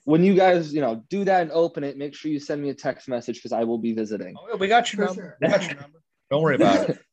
When 0.07 0.23
you 0.23 0.35
guys, 0.35 0.73
you 0.73 0.81
know, 0.81 1.03
do 1.11 1.25
that 1.25 1.42
and 1.42 1.51
open 1.51 1.83
it, 1.83 1.99
make 1.99 2.14
sure 2.14 2.31
you 2.31 2.38
send 2.38 2.62
me 2.62 2.71
a 2.71 2.75
text 2.75 3.09
message 3.09 3.37
because 3.37 3.51
I 3.51 3.64
will 3.64 3.79
be 3.79 3.92
visiting. 3.92 4.37
Oh, 4.38 4.57
we 4.57 4.69
got 4.69 4.92
your 4.92 5.05
number. 5.05 5.21
sure. 5.21 5.37
We 5.40 5.49
got 5.49 5.62
your 5.66 5.81
number. 5.81 6.01
Don't 6.31 6.42
worry 6.42 6.55
about 6.55 6.90
it. 6.90 6.99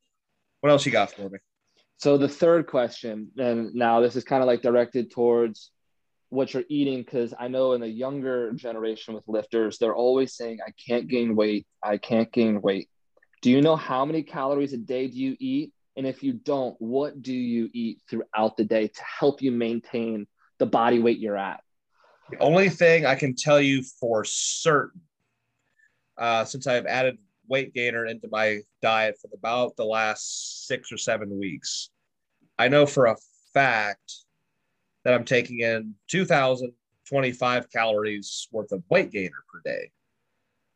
What 0.62 0.70
else 0.70 0.86
you 0.86 0.94
got 0.94 1.12
for 1.12 1.28
me? 1.28 1.40
So 1.98 2.18
the 2.18 2.30
third 2.30 2.68
question, 2.68 3.32
and 3.38 3.76
now 3.76 4.00
this 4.00 4.16
is 4.16 4.24
kind 4.24 4.42
of 4.42 4.48
like 4.48 4.62
directed 4.62 5.12
towards 5.12 5.72
what 6.30 6.54
you're 6.54 6.64
eating, 6.70 7.00
because 7.00 7.34
I 7.38 7.50
know 7.50 7.74
in 7.74 7.82
the 7.82 7.90
younger 7.90 8.54
generation 8.54 9.14
with 9.14 9.28
lifters, 9.28 9.78
they're 9.78 9.94
always 9.94 10.38
saying, 10.38 10.60
I 10.66 10.72
can't 10.88 11.10
gain 11.10 11.36
weight. 11.36 11.68
I 11.84 11.98
can't 11.98 12.32
gain 12.32 12.62
weight. 12.62 12.90
Do 13.42 13.52
you 13.52 13.62
know 13.62 13.76
how 13.76 14.06
many 14.06 14.24
calories 14.24 14.72
a 14.72 14.78
day 14.78 15.08
do 15.08 15.18
you 15.18 15.36
eat? 15.38 15.74
And 15.98 16.08
if 16.08 16.24
you 16.24 16.32
don't, 16.32 16.76
what 16.80 17.22
do 17.22 17.34
you 17.34 17.70
eat 17.74 18.02
throughout 18.10 18.56
the 18.56 18.64
day 18.64 18.88
to 18.88 19.04
help 19.04 19.42
you 19.42 19.52
maintain 19.52 20.28
the 20.60 20.66
body 20.66 21.00
weight 21.00 21.20
you're 21.20 21.38
at? 21.38 21.60
The 22.30 22.40
only 22.40 22.70
thing 22.70 23.06
I 23.06 23.16
can 23.16 23.36
tell 23.36 23.60
you 23.60 23.84
for 23.84 24.24
certain, 24.24 25.02
uh, 26.18 26.46
since 26.46 26.68
I've 26.68 26.86
added 26.86 27.18
weight 27.48 27.74
gainer 27.74 28.06
into 28.06 28.28
my 28.32 28.62
diet 28.82 29.18
for 29.22 29.30
about 29.34 29.76
the 29.76 29.86
last 29.86 30.68
six 30.68 30.92
or 30.92 30.98
seven 30.98 31.38
weeks, 31.38 31.90
I 32.58 32.70
know 32.70 32.86
for 32.86 33.08
a 33.08 33.18
fact 33.54 34.14
that 35.04 35.14
I'm 35.14 35.26
taking 35.26 35.60
in 35.60 35.96
2,025 36.10 37.72
calories 37.72 38.48
worth 38.52 38.72
of 38.72 38.84
weight 38.90 39.12
gainer 39.12 39.44
per 39.52 39.62
day. 39.64 39.92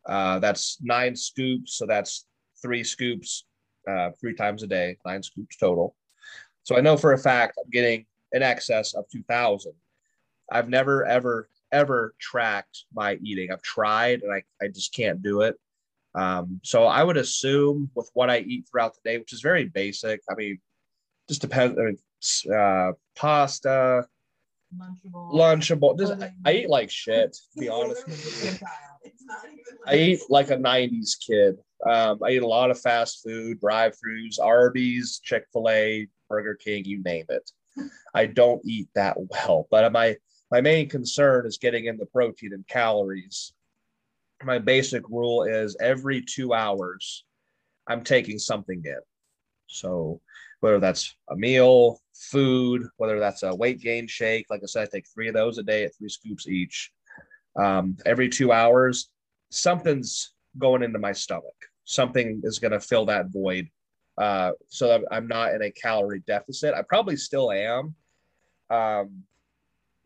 Uh, 0.06 0.38
that's 0.38 0.78
nine 0.80 1.16
scoops. 1.16 1.76
So 1.76 1.86
that's 1.86 2.26
three 2.60 2.84
scoops, 2.84 3.44
uh, 3.88 4.10
three 4.20 4.34
times 4.34 4.62
a 4.62 4.66
day, 4.66 4.98
nine 5.06 5.22
scoops 5.22 5.56
total. 5.56 5.94
So 6.62 6.76
I 6.76 6.80
know 6.80 6.96
for 6.96 7.12
a 7.12 7.18
fact 7.18 7.58
I'm 7.62 7.70
getting 7.70 8.06
in 8.32 8.42
excess 8.42 8.94
of 8.94 9.08
2,000. 9.10 9.72
I've 10.50 10.68
never, 10.68 11.04
ever, 11.04 11.48
ever 11.72 12.14
tracked 12.20 12.84
my 12.94 13.18
eating. 13.22 13.50
I've 13.52 13.62
tried 13.62 14.22
and 14.22 14.32
I, 14.32 14.42
I 14.62 14.68
just 14.68 14.94
can't 14.94 15.22
do 15.22 15.42
it. 15.42 15.56
Um, 16.14 16.60
so 16.64 16.84
I 16.84 17.02
would 17.02 17.16
assume 17.16 17.90
with 17.94 18.10
what 18.14 18.30
I 18.30 18.38
eat 18.38 18.66
throughout 18.70 18.94
the 18.94 19.10
day, 19.10 19.18
which 19.18 19.32
is 19.32 19.40
very 19.40 19.66
basic. 19.66 20.20
I 20.30 20.34
mean, 20.34 20.58
just 21.28 21.42
depends. 21.42 21.78
I 21.78 21.82
mean, 21.82 22.54
uh, 22.58 22.92
pasta, 23.14 24.06
Lunchable. 24.76 25.32
Lunchable. 25.32 25.98
Just, 25.98 26.22
I, 26.22 26.32
I 26.44 26.52
eat 26.52 26.68
like 26.68 26.90
shit, 26.90 27.32
to 27.32 27.60
be 27.60 27.68
honest. 27.68 28.06
literally 28.06 28.48
a 28.48 28.58
child. 28.58 28.98
It's 29.02 29.24
not 29.24 29.44
even 29.46 29.62
I 29.86 29.96
eat 29.96 30.20
like 30.28 30.50
a 30.50 30.56
90s 30.56 31.12
kid. 31.24 31.56
Um, 31.88 32.18
I 32.22 32.30
eat 32.30 32.42
a 32.42 32.46
lot 32.46 32.70
of 32.70 32.80
fast 32.80 33.22
food, 33.24 33.60
drive 33.60 33.92
throughs, 33.92 34.42
Arby's, 34.42 35.20
Chick 35.22 35.44
fil 35.52 35.68
A, 35.70 36.08
Burger 36.28 36.54
King, 36.56 36.84
you 36.84 37.02
name 37.02 37.24
it. 37.28 37.50
I 38.12 38.26
don't 38.26 38.60
eat 38.64 38.88
that 38.94 39.16
well, 39.18 39.68
but 39.70 39.90
my, 39.92 40.16
my 40.50 40.60
main 40.60 40.88
concern 40.88 41.46
is 41.46 41.58
getting 41.58 41.86
in 41.86 41.98
the 41.98 42.06
protein 42.06 42.52
and 42.52 42.66
calories. 42.66 43.52
My 44.42 44.58
basic 44.58 45.08
rule 45.08 45.42
is 45.42 45.76
every 45.80 46.22
two 46.22 46.54
hours, 46.54 47.24
I'm 47.86 48.04
taking 48.04 48.38
something 48.38 48.82
in. 48.84 49.00
So 49.66 50.20
whether 50.60 50.80
that's 50.80 51.16
a 51.30 51.36
meal, 51.36 52.00
food, 52.14 52.86
whether 52.96 53.18
that's 53.18 53.42
a 53.42 53.54
weight 53.54 53.80
gain 53.80 54.06
shake, 54.06 54.46
like 54.50 54.60
I 54.62 54.66
said, 54.66 54.88
I 54.88 54.90
take 54.90 55.06
three 55.08 55.28
of 55.28 55.34
those 55.34 55.58
a 55.58 55.62
day 55.62 55.84
at 55.84 55.94
three 55.96 56.08
scoops 56.08 56.48
each. 56.48 56.90
Um, 57.56 57.96
every 58.06 58.28
two 58.28 58.52
hours, 58.52 59.10
something's 59.50 60.32
going 60.58 60.82
into 60.82 60.98
my 60.98 61.12
stomach. 61.12 61.54
Something 61.84 62.40
is 62.44 62.58
going 62.58 62.72
to 62.72 62.80
fill 62.80 63.06
that 63.06 63.26
void. 63.28 63.68
Uh, 64.16 64.52
so 64.68 65.04
I'm 65.10 65.28
not 65.28 65.54
in 65.54 65.62
a 65.62 65.70
calorie 65.70 66.22
deficit. 66.26 66.74
I 66.74 66.82
probably 66.82 67.16
still 67.16 67.52
am, 67.52 67.94
um, 68.70 69.22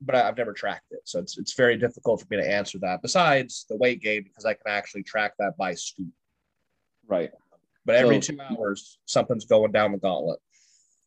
but 0.05 0.15
I've 0.15 0.37
never 0.37 0.53
tracked 0.53 0.91
it. 0.91 1.01
So 1.05 1.19
it's, 1.21 1.39
it's 1.39 1.55
very 1.55 1.77
difficult 1.77 2.21
for 2.21 2.27
me 2.31 2.37
to 2.37 2.49
answer 2.51 2.79
that. 2.81 3.03
Besides 3.03 3.67
the 3.69 3.77
weight 3.77 4.03
gain, 4.03 4.25
because 4.25 4.45
I 4.45 4.55
can 4.55 4.67
actually 4.69 5.03
track 5.03 5.35
that 5.39 5.57
by 5.57 5.75
scoop. 5.75 6.09
Right. 7.07 7.31
But 7.85 7.97
every 7.97 8.21
So- 8.21 8.33
two 8.33 8.41
hours, 8.41 8.99
something's 9.07 9.45
going 9.45 9.73
down 9.73 9.93
the 9.93 9.99
gauntlet. 9.99 10.41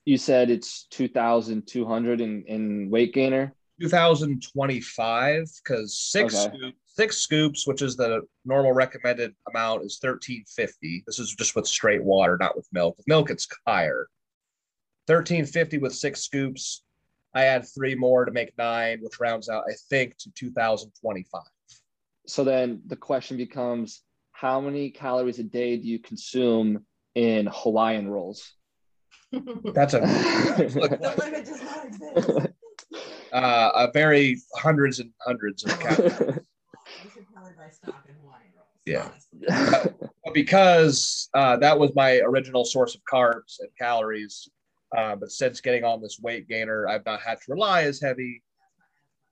You 0.05 0.17
said 0.17 0.49
it's 0.49 0.86
2,200 0.91 2.21
in, 2.21 2.43
in 2.47 2.89
weight 2.89 3.13
gainer. 3.13 3.53
2025 3.81 5.49
because 5.63 5.97
six 5.97 6.34
Okay. 6.34 6.55
scoop, 6.58 6.75
six 6.86 7.17
scoops, 7.17 7.67
which 7.67 7.81
is 7.81 7.97
the 7.97 8.21
normal 8.45 8.71
recommended 8.71 9.36
amount, 9.49 9.84
is 9.84 9.97
1350. 10.01 11.03
This 11.05 11.19
is 11.19 11.36
just 11.36 11.55
with 11.55 11.67
straight 11.67 12.01
water, 12.03 12.38
not 12.39 12.55
with 12.55 12.67
milk. 12.71 12.95
With 12.97 13.08
milk, 13.08 13.29
it's 13.29 13.47
higher. 13.67 14.08
1350 15.08 15.79
with 15.79 15.93
six 15.93 16.21
scoops. 16.21 16.84
I 17.35 17.45
add 17.45 17.67
three 17.67 17.95
more 17.95 18.23
to 18.23 18.31
make 18.31 18.57
nine, 18.57 18.99
which 19.01 19.19
rounds 19.19 19.49
out, 19.49 19.65
I 19.69 19.73
think, 19.89 20.17
to 20.19 20.31
2025. 20.31 21.41
So 22.27 22.43
then 22.43 22.81
the 22.87 22.95
question 22.95 23.35
becomes 23.35 24.01
how 24.31 24.61
many 24.61 24.89
calories 24.89 25.39
a 25.39 25.43
day 25.43 25.77
do 25.77 25.87
you 25.87 25.99
consume 25.99 26.85
in 27.13 27.47
Hawaiian 27.51 28.07
rolls? 28.07 28.53
That's 29.73 29.93
a 29.93 29.99
the 30.01 31.15
limit 31.19 31.45
does 31.45 31.61
not 31.61 31.85
exist. 31.85 32.47
uh, 33.33 33.71
a 33.75 33.91
very 33.93 34.37
hundreds 34.55 34.99
and 34.99 35.11
hundreds 35.19 35.65
of 35.65 35.77
calories. 35.79 36.19
You 36.19 37.09
should 37.13 37.33
probably 37.33 37.53
stock 37.71 38.05
in 38.07 38.15
Hawaiian 38.15 38.51
rolls. 38.55 38.69
Yeah. 38.85 39.09
But 40.23 40.33
because 40.33 41.29
uh, 41.33 41.57
that 41.57 41.77
was 41.77 41.93
my 41.95 42.19
original 42.19 42.63
source 42.63 42.95
of 42.95 43.01
carbs 43.11 43.59
and 43.59 43.69
calories. 43.77 44.49
Uh, 44.95 45.15
but 45.15 45.31
since 45.31 45.61
getting 45.61 45.83
on 45.83 46.01
this 46.01 46.19
weight 46.19 46.47
gainer, 46.47 46.87
I've 46.87 47.05
not 47.05 47.21
had 47.21 47.39
to 47.41 47.51
rely 47.51 47.83
as 47.83 48.01
heavy 48.01 48.43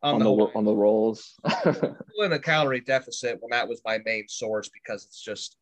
on, 0.01 0.15
on 0.15 0.19
the, 0.19 0.35
the 0.35 0.51
on 0.55 0.65
the 0.65 0.75
rolls. 0.75 1.39
in 2.19 2.33
a 2.33 2.39
calorie 2.39 2.81
deficit 2.81 3.37
when 3.41 3.51
that 3.51 3.67
was 3.67 3.81
my 3.85 3.99
main 4.05 4.27
source 4.27 4.69
because 4.69 5.05
it's 5.05 5.21
just 5.21 5.57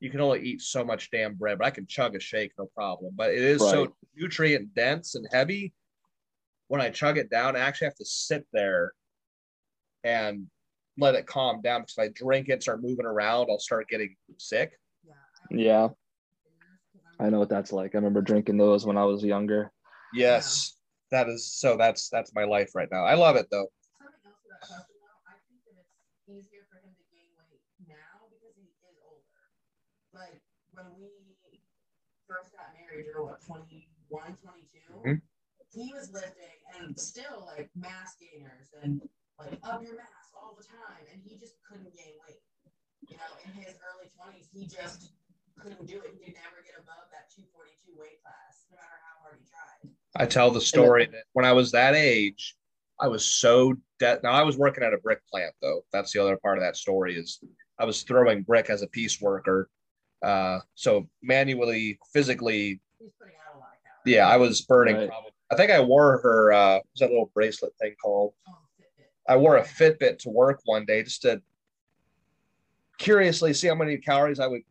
you 0.00 0.10
can 0.10 0.20
only 0.20 0.40
eat 0.40 0.60
so 0.60 0.84
much 0.84 1.10
damn 1.10 1.34
bread, 1.34 1.58
but 1.58 1.66
I 1.66 1.70
can 1.70 1.86
chug 1.86 2.14
a 2.14 2.20
shake 2.20 2.52
no 2.58 2.66
problem. 2.76 3.12
But 3.16 3.30
it 3.30 3.42
is 3.42 3.60
Right. 3.60 3.70
so 3.70 3.94
nutrient 4.16 4.74
dense 4.74 5.14
and 5.14 5.26
heavy. 5.32 5.74
When 6.68 6.80
I 6.80 6.90
chug 6.90 7.18
it 7.18 7.30
down, 7.30 7.56
I 7.56 7.60
actually 7.60 7.86
have 7.86 7.96
to 7.96 8.04
sit 8.04 8.46
there 8.52 8.92
and 10.04 10.46
let 10.98 11.14
it 11.14 11.26
calm 11.26 11.62
down 11.62 11.80
because 11.80 11.94
if 11.96 12.04
I 12.04 12.08
drink 12.08 12.48
it, 12.48 12.62
start 12.62 12.82
moving 12.82 13.06
around, 13.06 13.48
I'll 13.50 13.58
start 13.58 13.88
getting 13.88 14.14
sick. 14.36 14.72
Yeah. 15.50 15.88
I 17.18 17.28
know. 17.30 17.40
What 17.40 17.48
that's 17.48 17.72
like. 17.72 17.94
I 17.94 17.98
remember 17.98 18.20
drinking 18.22 18.56
those 18.58 18.86
when 18.86 18.96
I 18.96 19.04
was 19.04 19.24
younger. 19.24 19.72
Yes, 20.14 20.76
that 21.10 21.28
is 21.28 21.52
so. 21.52 21.76
That's 21.76 22.08
that's 22.08 22.34
my 22.34 22.44
life 22.44 22.74
right 22.74 22.88
now. 22.90 23.04
I 23.04 23.14
love 23.14 23.36
it 23.36 23.46
though. 23.50 23.66
Something 23.98 24.22
else 24.26 24.38
to 24.42 24.48
that 24.50 24.60
question 24.62 24.96
though, 25.02 25.18
I 25.26 25.38
think 25.50 25.60
that 25.66 25.76
it's 25.82 26.28
easier 26.30 26.62
for 26.70 26.78
him 26.78 26.94
to 26.94 27.04
gain 27.10 27.28
weight 27.36 27.58
now 27.90 28.30
because 28.30 28.54
he 28.54 28.70
is 28.70 28.78
older. 29.02 29.42
Like 30.14 30.40
when 30.72 30.94
we 30.94 31.58
first 32.28 32.54
got 32.54 32.70
married, 32.78 33.06
you 33.06 33.14
were 33.18 33.26
what, 33.26 33.42
21, 33.42 34.36
22? 34.38 34.94
Mhm. 35.02 35.20
He 35.74 35.92
was 35.92 36.10
lifting 36.12 36.58
and 36.80 36.98
still 36.98 37.44
like 37.46 37.68
mass 37.76 38.16
gainers 38.16 38.70
and 38.82 39.02
like 39.38 39.58
up 39.66 39.82
your 39.82 39.98
mass 39.98 40.30
all 40.38 40.54
the 40.56 40.64
time, 40.64 41.02
and 41.12 41.20
he 41.22 41.36
just 41.38 41.58
couldn't 41.66 41.90
gain 41.98 42.14
weight. 42.24 42.40
You 43.10 43.16
know, 43.18 43.32
in 43.44 43.52
his 43.58 43.74
early 43.84 44.08
20s, 44.16 44.48
he 44.54 44.64
just 44.66 45.12
couldn't 45.62 45.86
do 45.86 45.96
it. 45.96 46.14
He 46.18 46.24
could 46.24 46.34
never 46.34 46.62
get 46.64 46.74
above 46.78 47.08
that 47.12 47.30
242 47.34 47.98
weight 48.00 48.22
class, 48.22 48.66
no 48.70 48.76
matter 48.76 48.98
how 49.02 49.22
hard 49.22 49.38
he 49.40 49.46
tried. 49.48 49.92
I 50.16 50.26
tell 50.26 50.50
the 50.50 50.60
story 50.60 51.06
that 51.06 51.24
when 51.32 51.44
I 51.44 51.52
was 51.52 51.72
that 51.72 51.94
age, 51.94 52.56
I 53.00 53.08
was 53.08 53.24
so 53.24 53.74
dead. 53.98 54.20
Now 54.22 54.32
I 54.32 54.42
was 54.42 54.56
working 54.56 54.84
at 54.84 54.92
a 54.94 54.98
brick 54.98 55.20
plant 55.30 55.54
though. 55.62 55.82
That's 55.92 56.12
the 56.12 56.20
other 56.20 56.36
part 56.36 56.58
of 56.58 56.64
that 56.64 56.76
story 56.76 57.16
is 57.16 57.40
I 57.78 57.84
was 57.84 58.02
throwing 58.02 58.42
brick 58.42 58.70
as 58.70 58.82
a 58.82 58.88
piece 58.88 59.20
worker. 59.20 59.68
Uh, 60.22 60.58
so 60.74 61.08
manually, 61.22 61.98
physically, 62.12 62.80
He's 62.98 63.10
putting 63.20 63.34
out 63.36 63.54
a 63.54 63.58
lot 63.58 63.68
of 63.68 63.84
calories. 63.84 64.16
yeah, 64.16 64.28
I 64.28 64.36
was 64.36 64.62
burning. 64.62 64.96
Right. 64.96 65.08
Probably, 65.08 65.30
I 65.52 65.54
think 65.54 65.70
I 65.70 65.80
wore 65.80 66.18
her. 66.18 66.52
Uh, 66.52 66.74
what's 66.76 67.00
that 67.00 67.10
little 67.10 67.30
bracelet 67.34 67.72
thing 67.80 67.94
called? 68.02 68.34
Oh, 68.48 68.54
I 69.28 69.36
wore 69.36 69.58
a 69.58 69.62
Fitbit 69.62 70.18
to 70.20 70.30
work 70.30 70.60
one 70.64 70.86
day 70.86 71.02
just 71.02 71.22
to 71.22 71.40
curiously 72.98 73.52
see 73.52 73.68
how 73.68 73.74
many 73.74 73.98
calories 73.98 74.40
I 74.40 74.46
would 74.46 74.62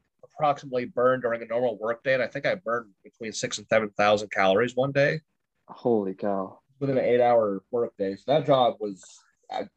approximately 0.42 0.86
burn 0.86 1.22
during 1.22 1.42
a 1.42 1.46
normal 1.46 1.78
work 1.78 2.04
day? 2.04 2.14
And 2.14 2.24
I 2.24 2.28
think 2.28 2.46
I 2.46 2.56
burned 2.56 2.90
between 3.04 3.32
six 3.34 3.58
and 3.58 3.68
seven 3.68 3.90
thousand 3.98 4.32
calories 4.32 4.76
one 4.76 4.92
day 4.92 5.22
Holy 5.68 6.14
cow. 6.14 6.60
within 6.80 6.98
an 6.98 7.04
eight-hour 7.06 7.64
work 7.72 7.94
day. 7.98 8.16
So 8.16 8.24
that 8.28 8.46
job 8.46 8.76
was 8.80 9.04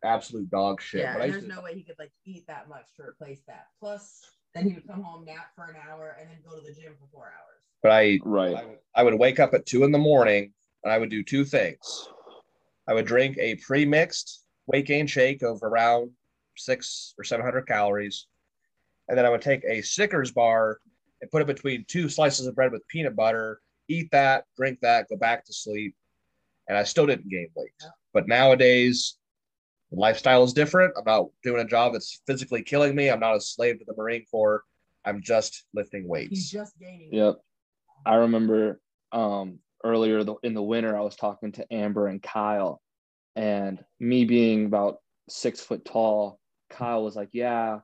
absolute 0.05 0.51
dog 0.51 0.81
shit. 0.81 1.01
yeah, 1.03 1.15
But 1.15 1.23
I 1.23 1.25
and 1.27 1.33
there's 1.35 1.43
to- 1.45 1.49
no 1.49 1.63
way 1.63 1.75
he 1.75 1.83
could 1.83 1.97
like 1.99 2.13
eat 2.25 2.47
that 2.47 2.69
much 2.69 2.87
to 2.97 3.03
replace 3.03 3.41
that. 3.47 3.67
Plus, 3.81 4.21
then 4.55 4.69
he 4.69 4.75
would 4.75 4.87
come 4.87 5.03
home, 5.03 5.25
nap 5.25 5.51
for 5.55 5.65
an 5.65 5.77
hour, 5.89 6.17
and 6.21 6.29
then 6.29 6.39
go 6.47 6.57
to 6.59 6.63
the 6.67 6.73
gym 6.81 6.95
for 7.01 7.07
four 7.13 7.27
hours. 7.27 7.63
but 7.83 7.93
I, 7.93 8.19
Right. 8.25 8.57
I 8.57 8.65
would, 8.65 8.79
I 8.97 9.03
would 9.05 9.15
wake 9.15 9.41
up 9.41 9.55
at 9.55 9.67
two 9.67 9.85
in 9.85 9.93
the 9.93 9.99
morning 9.99 10.53
and 10.85 10.93
I 10.93 10.99
would 10.99 11.11
do 11.11 11.23
two 11.23 11.45
things. 11.45 12.09
I 12.89 12.95
would 12.95 13.07
drink 13.07 13.39
a 13.39 13.55
pre-mixed 13.57 14.45
weight 14.67 14.87
gain 14.87 15.07
shake 15.07 15.43
of 15.43 15.63
around 15.63 16.11
six 16.57 17.15
or 17.17 17.25
seven 17.25 17.45
hundred 17.45 17.67
calories, 17.69 18.27
and 19.11 19.19
then 19.19 19.27
I 19.27 19.29
would 19.29 19.43
take 19.43 19.65
a 19.65 19.83
Snickers 19.83 20.31
bar 20.31 20.79
and 21.21 21.31
put 21.33 21.43
it 21.43 21.49
between 21.49 21.85
two 21.89 22.09
slices 22.09 22.47
of 22.47 22.55
bread 22.55 22.71
with 22.71 22.87
peanut 22.87 23.17
butter. 23.17 23.61
Eat 23.89 24.09
that, 24.13 24.45
drink 24.57 24.79
that, 24.83 25.09
go 25.09 25.17
back 25.17 25.45
to 25.47 25.53
sleep, 25.53 25.97
and 26.69 26.79
I 26.79 26.85
still 26.85 27.07
didn't 27.07 27.29
gain 27.29 27.49
weight. 27.57 27.73
But 28.15 28.29
nowadays, 28.29 29.19
the 29.91 29.99
lifestyle 29.99 30.45
is 30.45 30.53
different. 30.53 30.95
I'm 30.97 31.03
not 31.05 31.27
doing 31.43 31.61
a 31.61 31.69
job 31.69 31.93
that's 31.93 32.23
physically 32.25 32.63
killing 32.63 32.95
me. 32.95 33.11
I'm 33.11 33.19
not 33.19 33.35
a 33.35 33.41
slave 33.41 33.81
to 33.81 33.85
the 33.85 33.95
Marine 33.99 34.25
Corps. 34.31 34.63
I'm 35.05 35.21
just 35.21 35.65
lifting 35.75 36.07
weights. 36.07 36.31
He's 36.31 36.39
weights. 36.39 36.51
just 36.53 36.79
gaining. 36.79 37.09
Yep. 37.13 37.41
I 38.07 38.15
remember 38.15 38.81
um, 39.11 39.59
earlier 39.83 40.23
the, 40.23 40.37
in 40.45 40.55
the 40.55 40.63
winter, 40.63 40.97
I 40.97 41.01
was 41.01 41.17
talking 41.17 41.51
to 41.53 41.75
Amber 41.75 42.07
and 42.07 42.23
Kyle, 42.23 42.81
and 43.35 43.85
me 43.99 44.25
being 44.25 44.67
about 44.67 44.99
six 45.29 45.61
foot 45.61 45.85
tall, 45.85 46.39
Kyle 46.71 47.03
was 47.03 47.17
like, 47.17 47.31
"Yeah, 47.33 47.81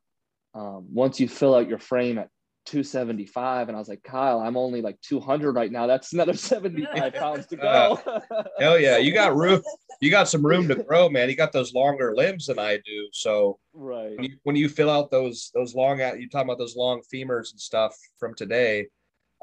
um, 0.57 0.87
once 0.91 1.21
you 1.21 1.29
fill 1.29 1.55
out 1.55 1.69
your 1.69 1.79
frame 1.79 2.19
at 2.19 2.31
275," 2.65 3.69
and 3.69 3.77
I 3.77 3.79
was 3.79 3.89
like, 3.89 4.03
"Kyle, 4.03 4.41
I'm 4.41 4.57
only 4.57 4.81
like 4.81 4.99
200 5.03 5.53
right 5.53 5.71
now. 5.71 5.87
That's 5.87 6.15
another 6.15 6.33
75 6.35 7.15
pounds 7.15 7.47
to 7.49 7.57
go." 7.57 8.01
Hell 8.59 8.79
yeah, 8.79 8.97
you 8.97 9.13
got 9.13 9.37
room. 9.37 9.63
You 10.01 10.11
got 10.11 10.29
some 10.29 10.45
room 10.45 10.67
to 10.69 10.75
grow, 10.75 11.11
man. 11.11 11.29
You 11.29 11.37
got 11.37 11.53
those 11.53 11.75
longer 11.75 12.15
limbs 12.17 12.47
than 12.47 12.59
I 12.59 12.77
do. 12.77 13.09
So 13.13 13.59
right. 13.75 14.17
when 14.17 14.25
you, 14.25 14.37
when 14.45 14.57
you 14.57 14.69
fill 14.69 14.91
out 14.91 15.11
those 15.11 15.51
those 15.55 15.75
long 15.75 16.01
out, 16.01 16.19
you 16.19 16.29
talking 16.29 16.49
about 16.49 16.59
those 16.59 16.77
long 16.77 17.03
femurs 17.13 17.53
and 17.53 17.61
stuff 17.61 17.95
from 18.19 18.35
today. 18.35 18.87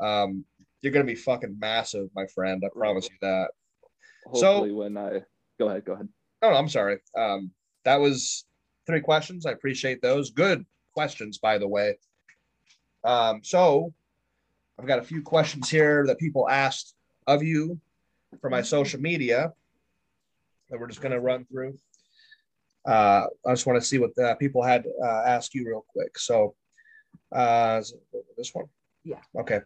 Um, 0.01 0.43
you're 0.82 0.91
gonna 0.91 1.05
be 1.05 1.16
fucking 1.16 1.57
massive, 1.59 2.09
my 2.16 2.26
friend. 2.34 2.64
I 2.66 2.70
promise 2.76 3.07
you 3.09 3.18
that. 3.22 3.51
So- 4.34 4.66
when 4.74 4.97
I 4.97 5.22
go 5.59 5.70
ahead, 5.70 5.86
go 5.86 5.93
ahead. 5.93 6.09
No, 6.41 6.49
no, 6.49 6.57
I'm 6.57 6.70
sorry. 6.70 6.97
Um, 7.18 7.51
that 7.86 7.97
was 7.97 8.45
three 8.86 8.99
questions. 8.99 9.45
I 9.45 9.51
appreciate 9.51 10.01
those. 10.01 10.32
Good 10.32 10.66
questions, 10.94 11.38
by 11.38 11.58
the 11.58 11.68
way. 11.68 11.98
Um, 13.04 13.41
so 13.44 13.94
I've 14.80 14.88
got 14.88 15.00
a 15.00 15.04
few 15.04 15.22
questions 15.22 15.70
here 15.70 16.06
that 16.08 16.18
people 16.20 16.50
asked 16.50 16.96
of 17.28 17.44
you 17.44 17.80
for 18.41 18.50
my 18.50 18.62
social 18.62 19.00
media 19.00 19.54
that 20.70 20.80
we're 20.80 20.88
just 20.88 21.02
going 21.02 21.12
to 21.12 21.20
run 21.20 21.46
through. 21.46 21.78
Uh, 22.86 23.26
I 23.46 23.52
just 23.52 23.66
want 23.66 23.82
to 23.82 23.88
see 23.88 24.00
what 24.00 24.18
uh, 24.18 24.36
people 24.36 24.64
had 24.64 24.86
uh, 25.04 25.24
ask 25.26 25.54
you 25.54 25.66
real 25.66 25.86
quick. 25.88 26.18
So, 26.18 26.56
uh, 27.32 27.82
this 28.38 28.54
one? 28.54 28.66
Yeah. 29.04 29.22
Okay. 29.39 29.62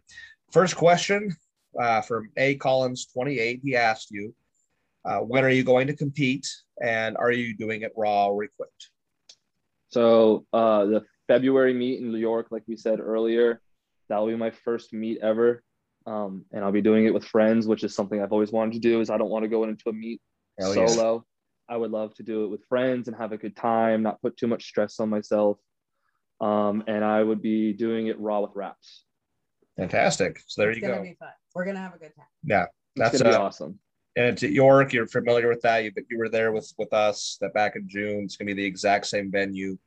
First 0.52 0.76
question 0.76 1.36
uh, 1.80 2.02
from 2.02 2.30
A 2.38 2.56
Collins 2.56 3.08
28. 3.14 3.62
He 3.64 3.76
asked 3.76 4.12
you, 4.12 4.34
uh, 5.06 5.20
when 5.20 5.44
are 5.46 5.50
you 5.50 5.64
going 5.64 5.88
to 5.88 5.96
compete 5.96 6.48
and 6.82 7.18
are 7.18 7.32
you 7.32 7.56
doing 7.56 7.82
it 7.82 7.94
raw 7.96 8.28
or 8.28 8.44
equipped? 8.44 8.90
So 9.90 10.46
uh, 10.52 10.86
the 10.86 11.06
February 11.28 11.74
meet 11.74 12.00
in 12.00 12.12
New 12.12 12.18
York, 12.18 12.48
like 12.52 12.64
we 12.68 12.78
said 12.78 13.00
earlier, 13.00 13.62
that 14.10 14.18
will 14.18 14.28
be 14.28 14.36
my 14.36 14.52
first 14.52 14.94
meet 14.94 15.20
ever, 15.22 15.64
um, 16.06 16.46
and 16.52 16.64
I'll 16.64 16.72
be 16.72 16.82
doing 16.82 17.06
it 17.06 17.14
with 17.14 17.26
friends, 17.26 17.68
which 17.68 17.84
is 17.84 17.94
something 17.94 18.22
I've 18.22 18.32
always 18.32 18.52
wanted 18.52 18.74
to 18.74 18.80
do. 18.80 19.02
Is 19.02 19.10
I 19.10 19.18
don't 19.18 19.30
want 19.30 19.44
to 19.44 19.50
go 19.50 19.64
into 19.66 19.90
a 19.90 19.94
meet 19.94 20.22
Hell 20.60 20.76
yeah. 20.76 20.88
solo. 20.88 21.26
I 21.70 21.76
would 21.76 21.92
love 21.92 22.14
to 22.16 22.24
do 22.24 22.46
it 22.46 22.48
with 22.48 22.64
friends 22.66 23.08
and 23.08 23.18
have 23.18 23.34
a 23.34 23.38
good 23.38 23.56
time, 23.56 24.02
not 24.02 24.22
put 24.22 24.38
too 24.38 24.48
much 24.48 24.66
stress 24.66 25.00
on 25.00 25.10
myself. 25.10 25.58
Um, 26.40 26.84
and 26.88 27.04
I 27.04 27.22
would 27.22 27.42
be 27.42 27.74
doing 27.74 28.08
it 28.08 28.20
raw 28.20 28.40
with 28.40 28.52
wraps. 28.56 29.04
Fantastic. 29.76 30.40
So 30.48 30.62
there 30.62 30.72
it's 30.72 30.78
you 30.80 30.88
gonna 30.88 30.98
go. 30.98 31.04
be 31.04 31.18
fun. 31.20 31.30
We're 31.54 31.66
gonna 31.66 31.80
have 31.80 31.94
a 31.94 31.98
good 31.98 32.16
time. 32.16 32.26
Yeah. 32.44 32.64
It's 32.64 32.72
That's 32.96 33.22
gonna 33.22 33.32
be 33.32 33.36
uh, 33.36 33.46
awesome. 33.46 33.80
and 34.16 34.28
it's 34.28 34.44
at 34.44 34.52
York. 34.52 34.94
You're 34.94 35.08
familiar 35.08 35.50
with 35.50 35.62
that. 35.62 35.84
You, 35.84 35.92
you 36.10 36.18
were 36.18 36.30
there 36.30 36.52
with 36.52 36.72
with 36.78 36.94
us 36.94 37.38
that 37.42 37.54
back 37.54 37.76
in 37.76 37.88
June. 37.88 38.24
It's 38.24 38.38
gonna 38.38 38.48
be 38.48 38.54
the 38.54 38.66
exact 38.66 39.08
same 39.08 39.30
venue. 39.30 39.78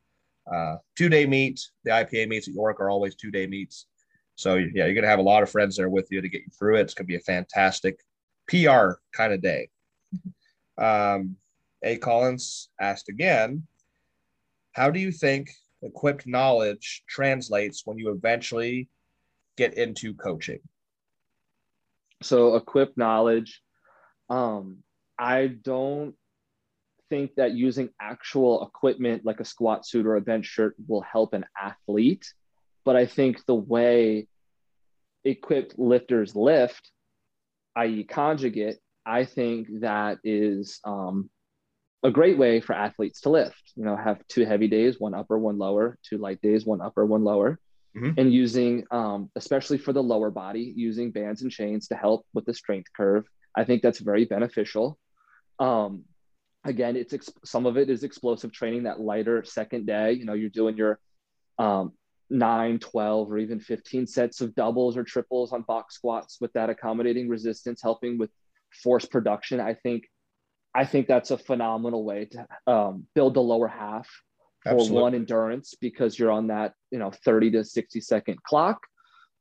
Uh, 0.52 0.76
two 0.96 1.08
day 1.08 1.26
meet. 1.26 1.60
The 1.84 1.90
IPA 1.90 2.28
meets 2.28 2.48
at 2.48 2.54
York 2.54 2.80
are 2.80 2.90
always 2.90 3.14
two 3.14 3.30
day 3.30 3.46
meets. 3.46 3.86
So 4.34 4.56
yeah, 4.56 4.86
you're 4.86 4.94
gonna 4.94 5.06
have 5.06 5.18
a 5.18 5.22
lot 5.22 5.42
of 5.42 5.50
friends 5.50 5.76
there 5.76 5.90
with 5.90 6.08
you 6.10 6.20
to 6.20 6.28
get 6.28 6.42
you 6.42 6.50
through 6.58 6.76
it. 6.78 6.82
It's 6.82 6.94
gonna 6.94 7.06
be 7.06 7.16
a 7.16 7.20
fantastic 7.20 8.00
PR 8.48 8.94
kind 9.12 9.32
of 9.32 9.42
day. 9.42 9.68
Um, 10.78 11.36
A. 11.84 11.98
Collins 11.98 12.70
asked 12.80 13.10
again, 13.10 13.64
how 14.72 14.90
do 14.90 14.98
you 14.98 15.12
think 15.12 15.50
equipped 15.82 16.26
knowledge 16.26 17.02
translates 17.06 17.82
when 17.84 17.98
you 17.98 18.10
eventually 18.10 18.88
get 19.58 19.74
into 19.74 20.14
coaching? 20.14 20.60
so 22.22 22.56
equipped 22.56 22.96
knowledge 22.96 23.62
um 24.28 24.78
i 25.18 25.46
don't 25.46 26.14
think 27.10 27.34
that 27.36 27.52
using 27.52 27.90
actual 28.00 28.64
equipment 28.66 29.24
like 29.24 29.40
a 29.40 29.44
squat 29.44 29.86
suit 29.86 30.06
or 30.06 30.16
a 30.16 30.20
bench 30.20 30.46
shirt 30.46 30.74
will 30.88 31.02
help 31.02 31.34
an 31.34 31.44
athlete. 31.60 32.24
But 32.86 32.96
i 32.96 33.04
think 33.04 33.44
the 33.46 33.54
way 33.54 34.26
equipped 35.24 35.78
lifters 35.78 36.34
lift 36.34 36.90
i.e 37.76 38.04
conjugate 38.04 38.78
i 39.04 39.24
think 39.24 39.68
that 39.80 40.18
is 40.24 40.80
um, 40.84 41.28
a 42.02 42.10
great 42.10 42.38
way 42.38 42.60
for 42.60 42.72
athletes 42.72 43.20
to 43.22 43.30
lift. 43.30 43.62
You 43.76 43.84
know 43.84 43.96
have 43.96 44.26
two 44.28 44.44
heavy 44.46 44.68
days 44.68 44.98
one 44.98 45.14
upper 45.14 45.38
one 45.38 45.58
lower 45.58 45.98
two 46.08 46.18
light 46.18 46.40
days 46.40 46.64
one 46.64 46.80
upper 46.80 47.04
one 47.04 47.24
lower. 47.24 47.58
Mhm. 47.96 48.14
and 48.18 48.32
using 48.32 48.84
um, 48.92 49.30
especially 49.34 49.76
for 49.76 49.92
the 49.92 50.02
lower 50.12 50.30
body 50.30 50.72
using 50.76 51.10
bands 51.10 51.42
and 51.42 51.50
chains 51.50 51.88
to 51.88 51.96
help 51.96 52.24
with 52.34 52.44
the 52.44 52.54
strength 52.54 52.88
curve. 52.96 53.24
I 53.56 53.64
think 53.64 53.82
that's 53.82 53.98
very 53.98 54.24
beneficial. 54.24 54.96
Um, 55.58 56.04
again 56.64 56.96
it's 56.96 57.12
ex- 57.12 57.32
some 57.44 57.66
of 57.66 57.76
it 57.76 57.88
is 57.88 58.04
explosive 58.04 58.52
training 58.52 58.84
that 58.84 59.00
lighter 59.00 59.42
second 59.44 59.86
day 59.86 60.12
you 60.12 60.24
know 60.24 60.34
you're 60.34 60.50
doing 60.50 60.76
your 60.76 60.98
um, 61.58 61.92
9 62.30 62.78
12 62.78 63.30
or 63.30 63.38
even 63.38 63.60
15 63.60 64.06
sets 64.06 64.40
of 64.40 64.54
doubles 64.54 64.96
or 64.96 65.04
triples 65.04 65.52
on 65.52 65.62
box 65.62 65.94
squats 65.94 66.38
with 66.40 66.52
that 66.52 66.70
accommodating 66.70 67.28
resistance 67.28 67.80
helping 67.82 68.18
with 68.18 68.30
force 68.82 69.04
production 69.04 69.58
i 69.60 69.74
think 69.74 70.04
i 70.74 70.84
think 70.84 71.08
that's 71.08 71.30
a 71.30 71.38
phenomenal 71.38 72.04
way 72.04 72.26
to 72.26 72.46
um, 72.66 73.06
build 73.14 73.34
the 73.34 73.42
lower 73.42 73.68
half 73.68 74.08
for 74.62 74.72
Absolutely. 74.72 75.02
one 75.02 75.14
endurance 75.14 75.74
because 75.80 76.18
you're 76.18 76.30
on 76.30 76.48
that 76.48 76.74
you 76.90 76.98
know 76.98 77.10
30 77.10 77.52
to 77.52 77.64
60 77.64 78.00
second 78.00 78.42
clock 78.42 78.86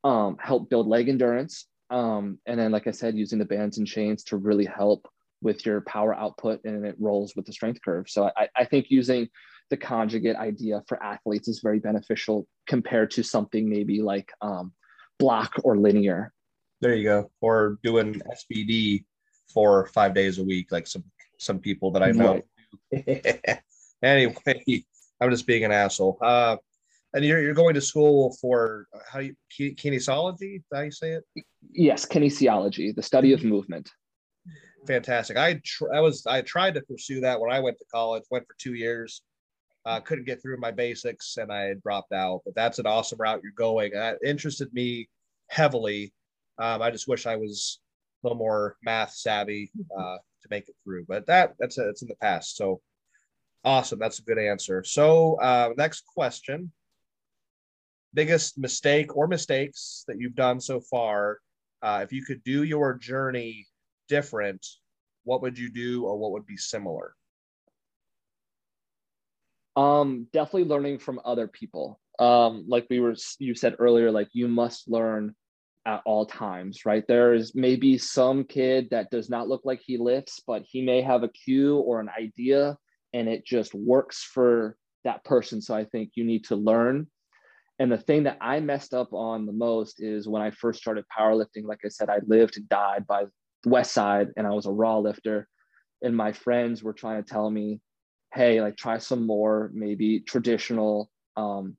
um, 0.02 0.36
help 0.40 0.70
build 0.70 0.88
leg 0.88 1.08
endurance 1.08 1.66
um, 1.90 2.38
and 2.46 2.58
then 2.58 2.72
like 2.72 2.86
i 2.86 2.90
said 2.90 3.16
using 3.16 3.38
the 3.38 3.44
bands 3.44 3.78
and 3.78 3.86
chains 3.86 4.24
to 4.24 4.36
really 4.36 4.64
help 4.64 5.06
with 5.42 5.64
your 5.64 5.80
power 5.82 6.14
output 6.14 6.60
and 6.64 6.84
it 6.84 6.96
rolls 6.98 7.34
with 7.36 7.46
the 7.46 7.52
strength 7.52 7.80
curve 7.84 8.08
so 8.08 8.30
i, 8.36 8.48
I 8.56 8.64
think 8.64 8.86
using 8.90 9.28
the 9.70 9.76
conjugate 9.76 10.36
idea 10.36 10.82
for 10.88 11.02
athletes 11.02 11.48
is 11.48 11.60
very 11.60 11.78
beneficial 11.78 12.46
compared 12.66 13.10
to 13.12 13.22
something 13.22 13.68
maybe 13.68 14.02
like 14.02 14.30
um, 14.42 14.72
block 15.18 15.54
or 15.64 15.76
linear 15.76 16.32
There 16.80 16.94
you 16.94 17.04
go. 17.04 17.30
Or 17.40 17.78
doing 17.82 18.20
SBD 18.38 19.04
for 19.52 19.86
five 19.88 20.14
days 20.14 20.38
a 20.38 20.44
week, 20.44 20.72
like 20.72 20.86
some 20.86 21.04
some 21.38 21.58
people 21.58 21.90
that 21.92 22.02
I 22.02 22.10
know. 22.10 22.42
anyway, 24.02 24.84
I'm 25.20 25.30
just 25.30 25.46
being 25.46 25.64
an 25.64 25.72
asshole. 25.72 26.18
Uh, 26.22 26.56
and 27.12 27.24
you're 27.24 27.42
you're 27.42 27.54
going 27.54 27.74
to 27.74 27.80
school 27.80 28.34
for 28.40 28.86
uh, 28.94 28.98
how 29.12 29.18
you 29.18 29.34
kinesiology? 29.58 30.62
How 30.72 30.80
you 30.80 30.90
say 30.90 31.12
it? 31.12 31.24
yes 31.72 32.06
kinesiology 32.06 32.94
the 32.94 33.02
study 33.02 33.32
of 33.32 33.44
movement 33.44 33.90
Fantastic. 34.86 35.36
I 35.36 35.60
tr- 35.64 35.92
I 35.92 36.00
was 36.00 36.26
I 36.26 36.42
tried 36.42 36.74
to 36.74 36.82
pursue 36.82 37.20
that 37.20 37.40
when 37.40 37.52
I 37.52 37.60
went 37.60 37.78
to 37.78 37.84
college. 37.92 38.24
Went 38.30 38.46
for 38.46 38.54
two 38.58 38.74
years. 38.74 39.22
Uh, 39.84 40.00
couldn't 40.00 40.26
get 40.26 40.42
through 40.42 40.58
my 40.58 40.70
basics 40.70 41.38
and 41.38 41.50
I 41.50 41.74
dropped 41.82 42.12
out. 42.12 42.42
But 42.44 42.54
that's 42.54 42.78
an 42.78 42.86
awesome 42.86 43.18
route 43.18 43.40
you're 43.42 43.52
going. 43.52 43.92
That 43.92 44.18
interested 44.24 44.72
me 44.74 45.08
heavily. 45.48 46.12
Um, 46.58 46.82
I 46.82 46.90
just 46.90 47.08
wish 47.08 47.26
I 47.26 47.36
was 47.36 47.80
a 48.22 48.26
little 48.26 48.38
more 48.38 48.76
math 48.82 49.12
savvy 49.14 49.70
uh, 49.96 50.16
to 50.16 50.48
make 50.50 50.68
it 50.68 50.74
through. 50.84 51.04
But 51.08 51.26
that 51.26 51.54
that's 51.58 51.78
a, 51.78 51.88
it's 51.88 52.02
in 52.02 52.08
the 52.08 52.16
past. 52.16 52.56
So 52.56 52.80
awesome. 53.64 53.98
That's 53.98 54.18
a 54.18 54.24
good 54.24 54.38
answer. 54.38 54.82
So 54.84 55.38
uh, 55.40 55.70
next 55.76 56.04
question: 56.06 56.72
biggest 58.14 58.58
mistake 58.58 59.16
or 59.16 59.26
mistakes 59.26 60.04
that 60.08 60.18
you've 60.18 60.36
done 60.36 60.60
so 60.60 60.80
far. 60.80 61.38
Uh, 61.82 62.00
if 62.02 62.12
you 62.12 62.22
could 62.22 62.42
do 62.44 62.62
your 62.64 62.94
journey 62.94 63.66
different, 64.10 64.66
what 65.24 65.40
would 65.42 65.56
you 65.58 65.70
do, 65.70 66.04
or 66.06 66.18
what 66.18 66.32
would 66.32 66.46
be 66.46 66.58
similar? 66.58 67.14
Um, 69.76 70.26
definitely 70.32 70.68
learning 70.68 70.98
from 70.98 71.20
other 71.24 71.48
people. 71.48 72.00
um, 72.20 72.66
like 72.68 72.86
we 72.90 73.00
were 73.00 73.16
you 73.38 73.54
said 73.54 73.76
earlier, 73.78 74.10
like 74.12 74.28
you 74.32 74.46
must 74.46 74.88
learn 74.88 75.34
at 75.86 76.02
all 76.04 76.26
times, 76.26 76.84
right? 76.84 77.04
There 77.08 77.32
is 77.32 77.54
maybe 77.54 77.96
some 77.96 78.44
kid 78.44 78.88
that 78.90 79.10
does 79.10 79.30
not 79.30 79.48
look 79.48 79.62
like 79.64 79.80
he 79.82 79.96
lifts, 79.96 80.38
but 80.46 80.62
he 80.66 80.82
may 80.82 81.00
have 81.00 81.22
a 81.22 81.30
cue 81.30 81.78
or 81.78 81.98
an 82.00 82.10
idea 82.10 82.76
and 83.14 83.26
it 83.28 83.46
just 83.46 83.74
works 83.74 84.22
for 84.22 84.76
that 85.04 85.24
person. 85.24 85.62
So 85.62 85.74
I 85.74 85.84
think 85.86 86.10
you 86.14 86.24
need 86.24 86.44
to 86.44 86.56
learn. 86.56 87.08
And 87.78 87.90
the 87.90 87.96
thing 87.96 88.24
that 88.24 88.36
I 88.42 88.60
messed 88.60 88.92
up 88.92 89.14
on 89.14 89.46
the 89.46 89.52
most 89.52 90.02
is 90.02 90.28
when 90.28 90.42
I 90.42 90.50
first 90.50 90.80
started 90.80 91.06
powerlifting, 91.18 91.64
like 91.64 91.80
I 91.82 91.88
said, 91.88 92.10
I 92.10 92.18
lived 92.26 92.58
and 92.58 92.68
died 92.68 93.06
by 93.06 93.24
West 93.64 93.92
Side 93.92 94.28
and 94.36 94.46
I 94.46 94.50
was 94.50 94.66
a 94.66 94.72
raw 94.72 94.98
lifter. 94.98 95.48
And 96.02 96.16
my 96.16 96.32
friends 96.32 96.82
were 96.82 96.94
trying 96.94 97.22
to 97.22 97.30
tell 97.30 97.50
me, 97.50 97.80
hey, 98.32 98.60
like 98.60 98.76
try 98.76 98.98
some 98.98 99.26
more 99.26 99.70
maybe 99.74 100.20
traditional 100.20 101.10
um, 101.36 101.76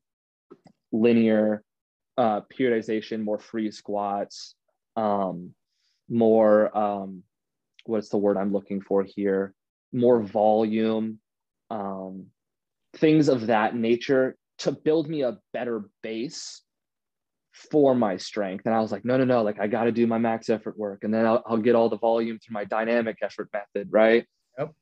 linear 0.92 1.64
uh, 2.18 2.42
periodization, 2.42 3.24
more 3.24 3.40
free 3.40 3.72
squats, 3.72 4.56
um, 4.96 5.54
more 6.10 6.76
um, 6.78 7.24
what's 7.86 8.10
the 8.10 8.18
word 8.18 8.38
I'm 8.38 8.54
looking 8.54 8.82
for 8.82 9.04
here? 9.04 9.54
More 9.94 10.22
volume, 10.22 11.20
um, 11.70 12.28
things 12.94 13.30
of 13.30 13.48
that 13.48 13.76
nature 13.76 14.36
to 14.60 14.72
build 14.72 15.10
me 15.10 15.22
a 15.22 15.40
better 15.54 15.86
base 16.04 16.62
for 17.54 17.94
my 17.94 18.18
strength. 18.18 18.66
And 18.66 18.74
I 18.74 18.80
was 18.80 18.92
like, 18.92 19.06
no, 19.06 19.18
no, 19.18 19.26
no, 19.26 19.44
like 19.44 19.60
I 19.60 19.68
got 19.68 19.86
to 19.86 19.92
do 19.92 20.08
my 20.08 20.18
max 20.18 20.50
effort 20.50 20.78
work. 20.78 21.04
And 21.04 21.14
then 21.14 21.26
I'll, 21.26 21.44
I'll, 21.46 21.58
get 21.58 21.76
all 21.76 21.90
the 21.90 21.98
volume 21.98 22.40
through 22.40 22.54
my 22.54 22.66
dynamic 22.66 23.18
effort 23.22 23.50
method. 23.54 23.90
Right. 23.92 24.26
Yep. 24.58 24.74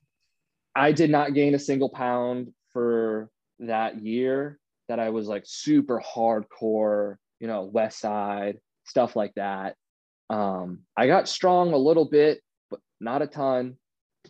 I 0.76 0.92
did 0.92 1.10
not 1.10 1.34
gain 1.34 1.56
a 1.56 1.60
single 1.60 1.90
pound 1.90 2.54
for 2.72 3.30
that 3.60 4.02
year 4.02 4.60
that 4.88 5.00
I 5.00 5.10
was 5.10 5.28
like 5.28 5.44
super 5.46 6.02
hardcore, 6.02 7.16
you 7.40 7.48
know, 7.48 7.64
West 7.64 8.00
Side, 8.00 8.60
stuff 8.86 9.16
like 9.16 9.34
that. 9.36 9.76
Um, 10.30 10.82
I 10.96 11.08
got 11.08 11.28
strong 11.28 11.74
a 11.74 11.78
little 11.78 12.06
bit, 12.06 12.42
but 12.70 12.80
not 13.00 13.22
a 13.22 13.28
ton. 13.28 13.78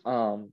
Um, 0.04 0.52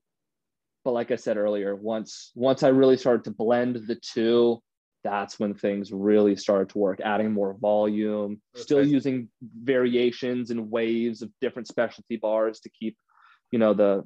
but 0.83 0.91
like 0.91 1.11
I 1.11 1.15
said 1.15 1.38
earlier, 1.38 1.75
once 1.75 2.31
once 2.35 2.63
I 2.63 2.69
really 2.69 2.97
started 2.97 3.25
to 3.25 3.31
blend 3.31 3.75
the 3.88 3.95
two, 3.95 4.61
that's 5.04 5.39
when 5.39 5.54
things 5.54 5.91
really 5.91 6.36
started 6.36 6.70
to 6.70 6.78
work. 6.78 7.00
Adding 7.04 7.32
more 7.32 7.56
volume, 7.60 8.41
okay. 8.56 8.62
still 8.62 8.86
using 8.86 9.30
variations 9.64 10.52
and 10.52 10.70
waves 10.72 11.22
of 11.22 11.30
different 11.41 11.68
specialty 11.68 12.18
bars 12.18 12.60
to 12.62 12.70
keep, 12.70 12.98
you 13.52 13.60
know, 13.60 13.74
the 13.74 14.04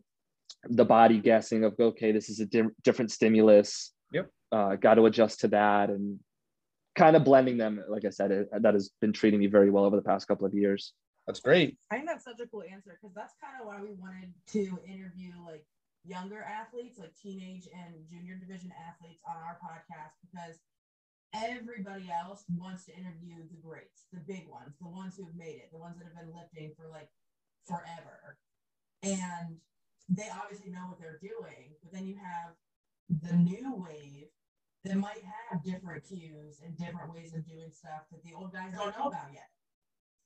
the 0.70 0.86
body 0.86 1.20
guessing 1.20 1.64
of 1.64 1.74
okay, 1.80 2.12
this 2.12 2.30
is 2.30 2.40
a 2.40 2.46
di- 2.46 2.76
different 2.84 3.12
stimulus. 3.12 3.94
Yep. 4.12 4.30
Uh, 4.52 4.76
got 4.76 4.96
to 4.96 5.06
adjust 5.06 5.40
to 5.42 5.48
that 5.50 5.90
and 5.90 6.20
kind 6.96 7.16
of 7.16 7.24
blending 7.24 7.58
them. 7.58 7.84
Like 7.88 8.06
I 8.06 8.10
said, 8.10 8.32
it, 8.32 8.50
that 8.62 8.74
has 8.74 8.92
been 9.00 9.14
treating 9.14 9.40
me 9.40 9.48
very 9.48 9.70
well 9.70 9.86
over 9.86 9.96
the 9.96 10.02
past 10.02 10.28
couple 10.28 10.46
of 10.46 10.54
years. 10.54 10.94
That's 11.28 11.40
great. 11.40 11.78
I 11.92 11.96
think 11.96 12.08
that's 12.08 12.26
such 12.26 12.40
a 12.42 12.48
cool 12.48 12.64
answer 12.64 12.98
because 13.00 13.16
that's 13.16 13.34
kind 13.42 13.54
of 13.62 13.68
why 13.68 13.80
we 13.82 13.94
wanted 13.96 14.34
to 14.52 14.80
interview 14.86 15.32
like 15.46 15.64
younger 16.04 16.44
athletes, 16.44 17.00
like 17.00 17.14
teenage 17.16 17.68
and 17.74 17.94
junior 18.10 18.36
division 18.36 18.72
athletes 18.88 19.22
on 19.28 19.38
our 19.38 19.58
podcast 19.62 20.18
because 20.20 20.60
everybody 21.34 22.12
else 22.12 22.44
wants 22.50 22.86
to 22.86 22.92
interview 22.92 23.44
the 23.50 23.62
greats, 23.62 24.06
the 24.12 24.20
big 24.20 24.48
ones, 24.50 24.76
the 24.82 24.88
ones 24.88 25.16
who've 25.16 25.36
made 25.36 25.62
it, 25.64 25.70
the 25.72 25.80
ones 25.80 25.98
that 25.98 26.06
have 26.06 26.16
been 26.16 26.34
lifting 26.36 26.72
for 26.76 26.88
like 26.90 27.10
forever. 27.66 28.38
And 29.04 29.58
they 30.10 30.28
obviously 30.32 30.72
know 30.72 30.88
what 30.90 31.00
they're 31.00 31.22
doing, 31.22 31.72
but 31.82 31.92
then 31.94 32.06
you 32.06 32.18
have 32.18 32.54
the 33.10 33.36
new 33.36 33.76
wave 33.76 34.28
that 34.84 34.98
might 34.98 35.22
have 35.24 35.64
different 35.64 36.04
cues 36.08 36.62
and 36.66 36.78
different 36.78 37.14
ways 37.14 37.34
of 37.34 37.48
doing 37.48 37.72
stuff 37.72 38.04
that 38.12 38.24
the 38.24 38.34
old 38.36 38.52
guys 38.52 38.74
don't 38.74 38.98
know 38.98 39.08
about 39.08 39.32
yet. 39.34 39.50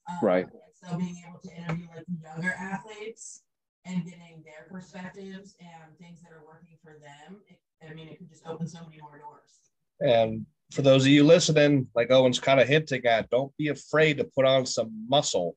Um, 0.09 0.17
right. 0.21 0.47
So 0.73 0.97
being 0.97 1.23
able 1.27 1.39
to 1.39 1.55
interview 1.55 1.87
like 1.95 2.05
younger 2.21 2.55
athletes 2.57 3.43
and 3.85 4.03
getting 4.05 4.43
their 4.43 4.67
perspectives 4.69 5.55
and 5.59 5.97
things 5.99 6.21
that 6.21 6.31
are 6.31 6.45
working 6.45 6.77
for 6.81 6.93
them, 6.93 7.41
it, 7.47 7.59
I 7.87 7.93
mean, 7.93 8.07
it 8.07 8.17
could 8.17 8.29
just 8.29 8.45
open 8.47 8.67
so 8.67 8.79
many 8.83 9.01
more 9.01 9.19
doors. 9.19 9.59
And 9.99 10.45
for 10.71 10.81
those 10.81 11.03
of 11.03 11.07
you 11.07 11.23
listening, 11.23 11.87
like 11.95 12.11
Owen's 12.11 12.39
kind 12.39 12.59
of 12.59 12.67
hinting 12.67 13.05
at, 13.05 13.29
don't 13.29 13.55
be 13.57 13.69
afraid 13.69 14.17
to 14.17 14.23
put 14.23 14.45
on 14.45 14.65
some 14.65 14.91
muscle. 15.07 15.55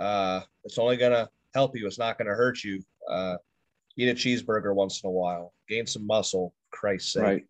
Uh, 0.00 0.40
it's 0.64 0.78
only 0.78 0.96
going 0.96 1.12
to 1.12 1.28
help 1.54 1.76
you. 1.76 1.86
It's 1.86 1.98
not 1.98 2.18
going 2.18 2.28
to 2.28 2.34
hurt 2.34 2.62
you. 2.64 2.82
Uh, 3.08 3.36
eat 3.96 4.08
a 4.08 4.14
cheeseburger 4.14 4.74
once 4.74 5.02
in 5.02 5.08
a 5.08 5.12
while. 5.12 5.52
Gain 5.68 5.86
some 5.86 6.06
muscle. 6.06 6.54
Christ's 6.70 7.12
sake. 7.14 7.22
Right. 7.22 7.44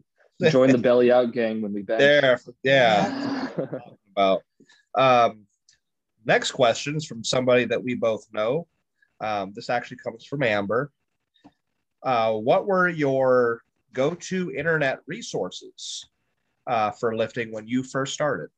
Join 0.51 0.71
the 0.71 0.79
belly 0.79 1.11
out 1.11 1.33
gang 1.33 1.61
when 1.61 1.73
we 1.73 1.83
back. 1.83 1.99
There, 1.99 2.41
yeah. 2.63 3.49
about. 4.17 4.43
Um, 4.95 5.47
next 6.25 6.53
question 6.53 6.97
is 6.97 7.07
from 7.07 7.25
somebody 7.25 7.65
that 7.67 7.83
we 7.83 7.95
both 7.95 8.27
know. 8.33 8.67
Um, 9.21 9.53
this 9.55 9.69
actually 9.69 9.99
comes 9.99 10.25
from 10.25 10.43
Amber. 10.45 10.93
Uh, 12.03 12.35
what 12.35 12.67
were 12.67 12.89
your 12.89 13.63
go-to 13.93 14.53
internet 14.53 15.01
resources 15.07 16.09
uh, 16.69 16.91
for 16.93 17.17
lifting 17.17 17.51
when 17.51 17.67
you 17.67 17.83
first 17.83 18.15
started? 18.15 18.51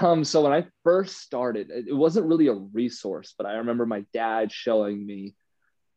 Um, 0.00 0.24
so 0.24 0.42
when 0.42 0.52
I 0.52 0.66
first 0.84 1.18
started, 1.18 1.70
it 1.70 1.94
wasn't 1.94 2.26
really 2.26 2.48
a 2.48 2.54
resource, 2.54 3.34
but 3.36 3.46
I 3.46 3.54
remember 3.54 3.86
my 3.86 4.04
dad 4.12 4.52
showing 4.52 5.04
me 5.04 5.34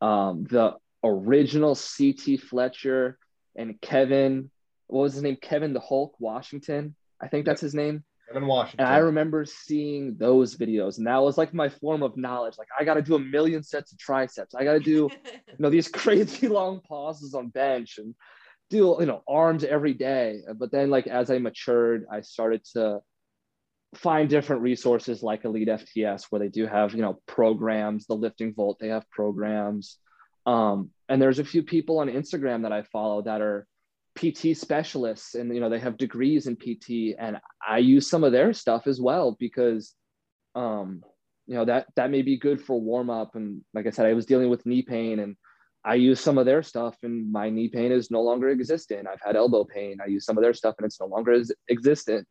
um, 0.00 0.44
the 0.44 0.74
original 1.04 1.76
CT 1.76 2.40
Fletcher 2.40 3.18
and 3.56 3.80
Kevin. 3.80 4.50
What 4.86 5.02
was 5.02 5.14
his 5.14 5.22
name? 5.22 5.36
Kevin 5.40 5.72
the 5.72 5.80
Hulk 5.80 6.14
Washington. 6.18 6.94
I 7.20 7.28
think 7.28 7.46
that's 7.46 7.60
his 7.60 7.74
name. 7.74 8.02
Kevin 8.28 8.48
Washington. 8.48 8.84
And 8.84 8.94
I 8.94 8.98
remember 8.98 9.44
seeing 9.44 10.16
those 10.16 10.56
videos, 10.56 10.98
and 10.98 11.06
that 11.06 11.22
was 11.22 11.38
like 11.38 11.54
my 11.54 11.68
form 11.68 12.02
of 12.02 12.16
knowledge. 12.16 12.54
Like 12.58 12.68
I 12.78 12.84
got 12.84 12.94
to 12.94 13.02
do 13.02 13.14
a 13.14 13.18
million 13.18 13.62
sets 13.62 13.92
of 13.92 13.98
triceps. 13.98 14.54
I 14.54 14.64
got 14.64 14.72
to 14.72 14.80
do, 14.80 15.08
you 15.24 15.56
know, 15.58 15.70
these 15.70 15.88
crazy 16.02 16.48
long 16.48 16.80
pauses 16.80 17.34
on 17.34 17.48
bench 17.48 17.98
and 17.98 18.14
do 18.70 18.96
you 19.00 19.06
know 19.06 19.22
arms 19.28 19.64
every 19.64 19.94
day. 19.94 20.40
But 20.56 20.72
then, 20.72 20.90
like 20.90 21.06
as 21.06 21.30
I 21.30 21.38
matured, 21.38 22.06
I 22.10 22.20
started 22.22 22.62
to 22.74 23.00
find 23.94 24.28
different 24.28 24.62
resources 24.62 25.22
like 25.22 25.44
Elite 25.44 25.68
FTS, 25.68 26.24
where 26.30 26.40
they 26.40 26.48
do 26.48 26.66
have 26.66 26.94
you 26.94 27.02
know 27.02 27.20
programs. 27.26 28.06
The 28.06 28.14
Lifting 28.14 28.54
Vault, 28.54 28.78
they 28.80 28.88
have 28.88 29.08
programs. 29.10 29.98
Um, 30.46 30.90
and 31.08 31.20
there's 31.20 31.38
a 31.38 31.44
few 31.44 31.62
people 31.62 32.00
on 32.00 32.08
Instagram 32.08 32.62
that 32.62 32.72
I 32.72 32.82
follow 32.82 33.22
that 33.22 33.40
are 33.40 33.66
PT 34.16 34.56
specialists 34.56 35.34
and 35.34 35.52
you 35.52 35.60
know 35.60 35.68
they 35.68 35.80
have 35.80 35.96
degrees 35.96 36.46
in 36.46 36.56
PT 36.56 37.16
and 37.18 37.38
I 37.66 37.78
use 37.78 38.08
some 38.08 38.22
of 38.22 38.32
their 38.32 38.52
stuff 38.52 38.86
as 38.86 39.00
well 39.00 39.36
because 39.38 39.94
um 40.54 41.02
you 41.46 41.54
know 41.54 41.64
that 41.64 41.86
that 41.96 42.10
may 42.10 42.22
be 42.22 42.38
good 42.38 42.60
for 42.60 42.80
warm 42.80 43.10
up 43.10 43.34
and 43.34 43.62
like 43.74 43.86
I 43.86 43.90
said 43.90 44.06
I 44.06 44.14
was 44.14 44.26
dealing 44.26 44.50
with 44.50 44.66
knee 44.66 44.82
pain 44.82 45.18
and 45.18 45.36
I 45.84 45.96
use 45.96 46.20
some 46.20 46.38
of 46.38 46.46
their 46.46 46.62
stuff 46.62 46.96
and 47.02 47.30
my 47.30 47.50
knee 47.50 47.68
pain 47.68 47.92
is 47.92 48.10
no 48.10 48.22
longer 48.22 48.48
existent. 48.48 49.06
I've 49.06 49.20
had 49.22 49.36
elbow 49.36 49.64
pain. 49.64 49.98
I 50.02 50.06
use 50.06 50.24
some 50.24 50.38
of 50.38 50.42
their 50.42 50.54
stuff 50.54 50.76
and 50.78 50.86
it's 50.86 50.98
no 50.98 51.06
longer 51.06 51.40
existent. 51.68 52.26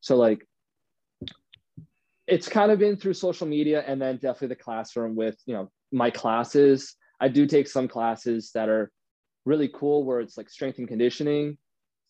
So 0.00 0.16
like 0.16 0.44
it's 2.26 2.48
kind 2.48 2.72
of 2.72 2.80
been 2.80 2.96
through 2.96 3.14
social 3.14 3.46
media 3.46 3.84
and 3.86 4.02
then 4.02 4.16
definitely 4.16 4.48
the 4.48 4.56
classroom 4.56 5.14
with, 5.14 5.36
you 5.46 5.54
know, 5.54 5.70
my 5.92 6.10
classes. 6.10 6.96
I 7.20 7.28
do 7.28 7.46
take 7.46 7.68
some 7.68 7.86
classes 7.86 8.50
that 8.54 8.68
are 8.68 8.90
really 9.44 9.68
cool 9.68 10.04
where 10.04 10.20
it's 10.20 10.36
like 10.36 10.50
strength 10.50 10.78
and 10.78 10.88
conditioning. 10.88 11.58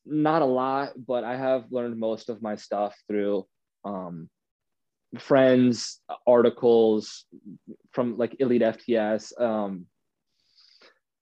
Not 0.07 0.41
a 0.41 0.47
lot, 0.47 0.93
but 0.97 1.25
I 1.25 1.37
have 1.37 1.71
learned 1.71 1.99
most 1.99 2.31
of 2.31 2.41
my 2.41 2.57
stuff 2.57 2.97
through 3.07 3.47
um, 3.85 4.31
friends, 5.19 6.01
articles 6.27 7.27
from 7.93 8.17
like 8.17 8.37
Elite 8.41 8.63
FTS. 8.63 9.39
Um, 9.39 9.87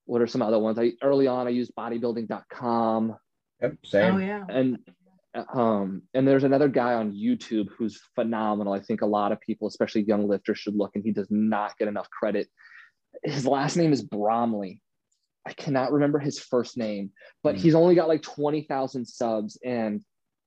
what 0.06 0.20
are 0.22 0.26
some 0.26 0.42
other 0.42 0.58
ones? 0.58 0.78
I 0.78 0.92
early 1.02 1.26
on 1.26 1.46
I 1.46 1.50
used 1.50 1.74
bodybuilding.com. 1.76 3.16
Yep, 3.62 3.76
same. 3.84 4.14
Oh 4.14 4.18
yeah. 4.18 4.44
And 4.48 4.78
um, 5.52 6.02
and 6.14 6.28
there's 6.28 6.44
another 6.44 6.68
guy 6.68 6.94
on 6.94 7.12
YouTube 7.12 7.68
who's 7.76 8.00
phenomenal. 8.14 8.72
I 8.72 8.80
think 8.80 9.02
a 9.02 9.06
lot 9.06 9.32
of 9.32 9.40
people, 9.40 9.66
especially 9.66 10.02
young 10.02 10.28
lifters, 10.28 10.58
should 10.58 10.76
look, 10.76 10.92
and 10.94 11.04
he 11.04 11.12
does 11.12 11.28
not 11.30 11.76
get 11.76 11.88
enough 11.88 12.08
credit. 12.10 12.48
His 13.24 13.46
last 13.46 13.76
name 13.76 13.92
is 13.92 14.02
Bromley. 14.02 14.80
I 15.46 15.52
cannot 15.52 15.92
remember 15.92 16.18
his 16.18 16.38
first 16.38 16.76
name, 16.76 17.10
but 17.42 17.56
mm. 17.56 17.58
he's 17.58 17.74
only 17.74 17.94
got 17.94 18.08
like 18.08 18.22
20,000 18.22 19.04
subs 19.04 19.58
and 19.64 20.02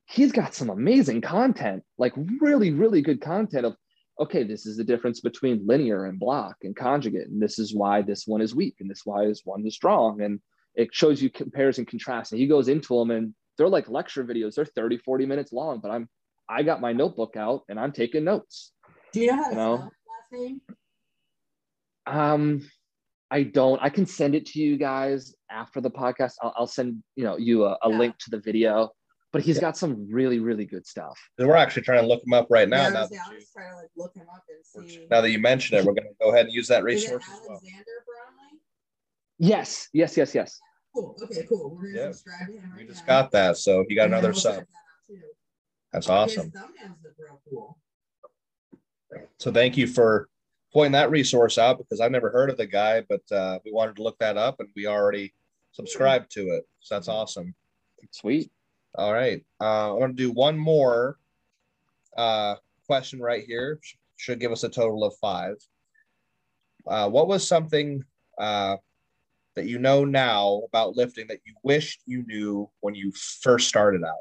he's 0.06 0.32
got 0.32 0.56
some 0.56 0.70
amazing 0.70 1.22
content, 1.22 1.84
like 1.98 2.14
really, 2.42 2.72
really 2.72 3.02
good 3.02 3.22
content 3.22 3.66
of, 3.66 3.76
okay, 4.20 4.44
this 4.44 4.66
is 4.66 4.78
the 4.78 4.84
difference 4.84 5.20
between 5.22 5.66
linear 5.66 6.06
and 6.06 6.20
block 6.20 6.58
and 6.64 6.76
conjugate. 6.76 7.28
And 7.28 7.42
this 7.42 7.60
is 7.60 7.74
why 7.74 8.02
this 8.02 8.26
one 8.26 8.42
is 8.42 8.56
weak 8.56 8.76
and 8.80 8.90
this 8.90 9.02
why 9.06 9.26
this 9.26 9.42
one 9.44 9.66
is 9.66 9.76
strong. 9.76 10.22
And 10.22 10.40
it 10.76 10.94
shows 10.94 11.22
you 11.22 11.30
compares 11.30 11.78
and 11.78 11.88
contrasts. 11.88 12.32
And 12.32 12.42
he 12.42 12.48
goes 12.48 12.68
into 12.68 12.98
them 12.98 13.12
and 13.12 13.34
they're 13.58 13.70
like 13.70 13.90
lecture 13.90 14.24
videos. 14.24 14.56
They're 14.56 14.66
30, 14.66 14.98
40 15.00 15.26
minutes 15.26 15.54
long, 15.54 15.80
but 15.80 15.92
I'm, 15.92 16.10
I 16.50 16.64
got 16.64 16.82
my 16.82 16.94
notebook 16.94 17.36
out 17.36 17.64
and 17.70 17.80
I'm 17.80 17.92
taking 17.92 18.24
notes. 18.24 18.72
Do 19.12 19.22
you 19.22 19.28
know 19.28 19.36
how 19.36 19.44
to 19.44 19.52
spell 19.52 19.72
last 19.76 20.32
name? 20.32 20.62
Um, 22.06 22.62
I 23.30 23.44
don't. 23.44 23.82
I 23.82 23.90
can 23.90 24.06
send 24.06 24.36
it 24.36 24.46
to 24.48 24.60
you 24.60 24.78
guys 24.78 25.36
after 25.52 25.82
the 25.82 25.92
podcast. 25.92 26.34
I'll, 26.42 26.54
I'll 26.58 26.68
send 26.68 27.04
you 27.16 27.26
know 27.26 27.38
you 27.38 27.66
a, 27.66 27.78
a 27.84 27.90
yeah. 27.90 27.98
link 27.98 28.18
to 28.20 28.30
the 28.30 28.40
video. 28.40 28.92
But 29.34 29.42
he's 29.44 29.58
Yeah. 29.58 29.62
got 29.62 29.78
some 29.78 30.08
really 30.10 30.40
really 30.40 30.66
good 30.66 30.86
stuff. 30.88 31.20
We're 31.38 31.56
actually 31.56 31.84
trying 31.84 32.02
to 32.02 32.08
look 32.08 32.24
him 32.26 32.34
up 32.34 32.48
right 32.50 32.68
now. 32.68 32.84
Yeah, 32.84 32.90
Now, 32.90 33.08
that 33.08 33.12
you, 33.30 33.36
was 33.36 33.50
to 33.50 33.60
like 33.76 33.90
look 33.96 34.16
him 34.16 34.28
up 34.34 34.44
and 34.76 34.88
see. 34.90 35.08
now 35.12 35.22
that 35.22 35.30
you 35.32 35.40
mention 35.40 35.78
it, 35.78 35.86
we're 35.86 35.94
going 35.94 36.08
to 36.08 36.16
go 36.22 36.32
ahead 36.32 36.46
and 36.46 36.54
use 36.54 36.68
that 36.70 36.80
it 36.80 36.86
resource 36.86 37.26
as 37.26 37.40
well. 37.48 37.52
Alexander 37.58 37.84
Bromley? 38.06 38.60
Yes, 39.40 39.90
yes, 39.94 40.16
yes, 40.18 40.34
yes. 40.34 40.60
Cool. 40.96 41.16
Okay, 41.22 41.46
cool. 41.48 41.76
We're 41.76 41.92
gonna 41.92 42.06
Yeah. 42.06 42.12
subscribe 42.12 42.48
to 42.48 42.54
him 42.54 42.72
right 42.72 42.82
We 42.82 42.88
just 42.88 43.02
now. 43.06 43.22
got 43.22 43.32
that, 43.32 43.58
so 43.58 43.86
he 43.88 43.96
got 43.96 44.06
And 44.06 44.14
another 44.14 44.30
we'll 44.30 44.40
sub. 44.40 44.56
that. 44.56 44.68
That's 45.92 46.10
awesome. 46.10 46.52
His 46.52 46.54
thumbnails 46.62 47.04
look 47.04 47.14
real 47.20 47.42
cool. 47.50 47.78
So 49.40 49.52
thank 49.52 49.78
you 49.78 49.88
for 49.88 50.30
pointing 50.74 50.92
that 50.94 51.10
resource 51.12 51.58
out 51.58 51.78
because 51.78 52.02
I've 52.02 52.12
never 52.12 52.30
heard 52.30 52.50
of 52.50 52.58
the 52.58 52.66
guy, 52.66 53.02
but 53.08 53.22
uh, 53.32 53.60
we 53.64 53.72
wanted 53.72 53.96
to 53.98 54.04
look 54.04 54.18
that 54.20 54.38
up 54.38 54.60
and 54.60 54.70
we 54.76 54.86
already 54.88 55.34
subscribed 55.72 56.30
to 56.32 56.42
it. 56.50 56.66
So 56.80 56.96
that's 56.96 57.08
awesome. 57.08 57.56
Sweet. 58.12 58.52
All 58.98 59.14
right. 59.14 59.44
Uh, 59.62 59.94
I'm 59.94 60.00
going 60.00 60.16
to 60.16 60.24
do 60.24 60.32
one 60.32 60.58
more 60.58 61.18
uh, 62.18 62.56
question 62.88 63.20
right 63.20 63.44
here. 63.46 63.80
Should 64.16 64.40
give 64.40 64.52
us 64.52 64.64
a 64.64 64.70
total 64.70 65.04
of 65.04 65.16
five. 65.22 65.56
Uh, 66.88 67.08
what 67.10 67.28
was 67.28 67.48
something 67.48 68.04
uh, 68.40 68.78
that 69.56 69.68
you 69.68 69.78
know 69.78 70.04
now 70.04 70.64
about 70.68 70.96
lifting 70.96 71.28
that 71.28 71.42
you 71.46 71.54
wished 71.64 72.02
you 72.08 72.26
knew 72.26 72.70
when 72.80 72.96
you 72.96 73.12
first 73.42 73.68
started 73.68 74.02
out? 74.04 74.16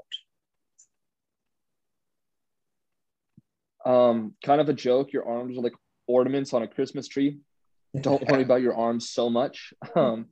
Um, 3.91 4.35
kind 4.45 4.61
of 4.61 4.69
a 4.69 4.75
joke. 4.75 5.13
Your 5.13 5.27
arms 5.27 5.57
are 5.57 5.63
like 5.63 5.75
ornaments 6.07 6.53
on 6.53 6.63
a 6.63 6.69
Christmas 6.69 7.09
tree. 7.09 7.39
Don't 7.99 8.29
worry 8.29 8.43
about 8.45 8.61
your 8.61 8.77
arms 8.77 9.09
so 9.09 9.31
much. 9.31 9.73
Um, 9.95 10.27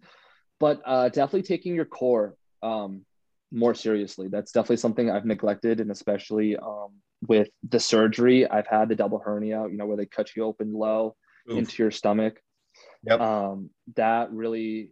but 0.61 0.83
uh, 0.85 1.09
definitely 1.09 1.43
taking 1.43 1.75
your 1.75 1.87
core 1.87 2.37
um, 2.63 3.07
more 3.55 3.75
seriously. 3.75 4.29
That's 4.29 4.53
definitely 4.53 4.79
something 4.79 5.11
I've 5.11 5.25
neglected, 5.25 5.81
and 5.81 5.91
especially 5.91 6.57
um, 6.57 6.91
with 7.27 7.49
the 7.69 7.81
surgery, 7.81 8.49
I've 8.49 8.67
had 8.67 8.89
the 8.89 8.97
double 8.97 9.19
hernia. 9.19 9.67
You 9.71 9.77
know, 9.77 9.87
where 9.87 9.97
they 9.97 10.07
cut 10.07 10.35
you 10.37 10.45
open 10.45 10.73
low 10.73 11.17
Oof. 11.51 11.59
into 11.59 11.83
your 11.83 11.91
stomach. 11.91 12.41
Yep. 13.05 13.21
Um, 13.21 13.71
that 13.97 14.33
really 14.33 14.91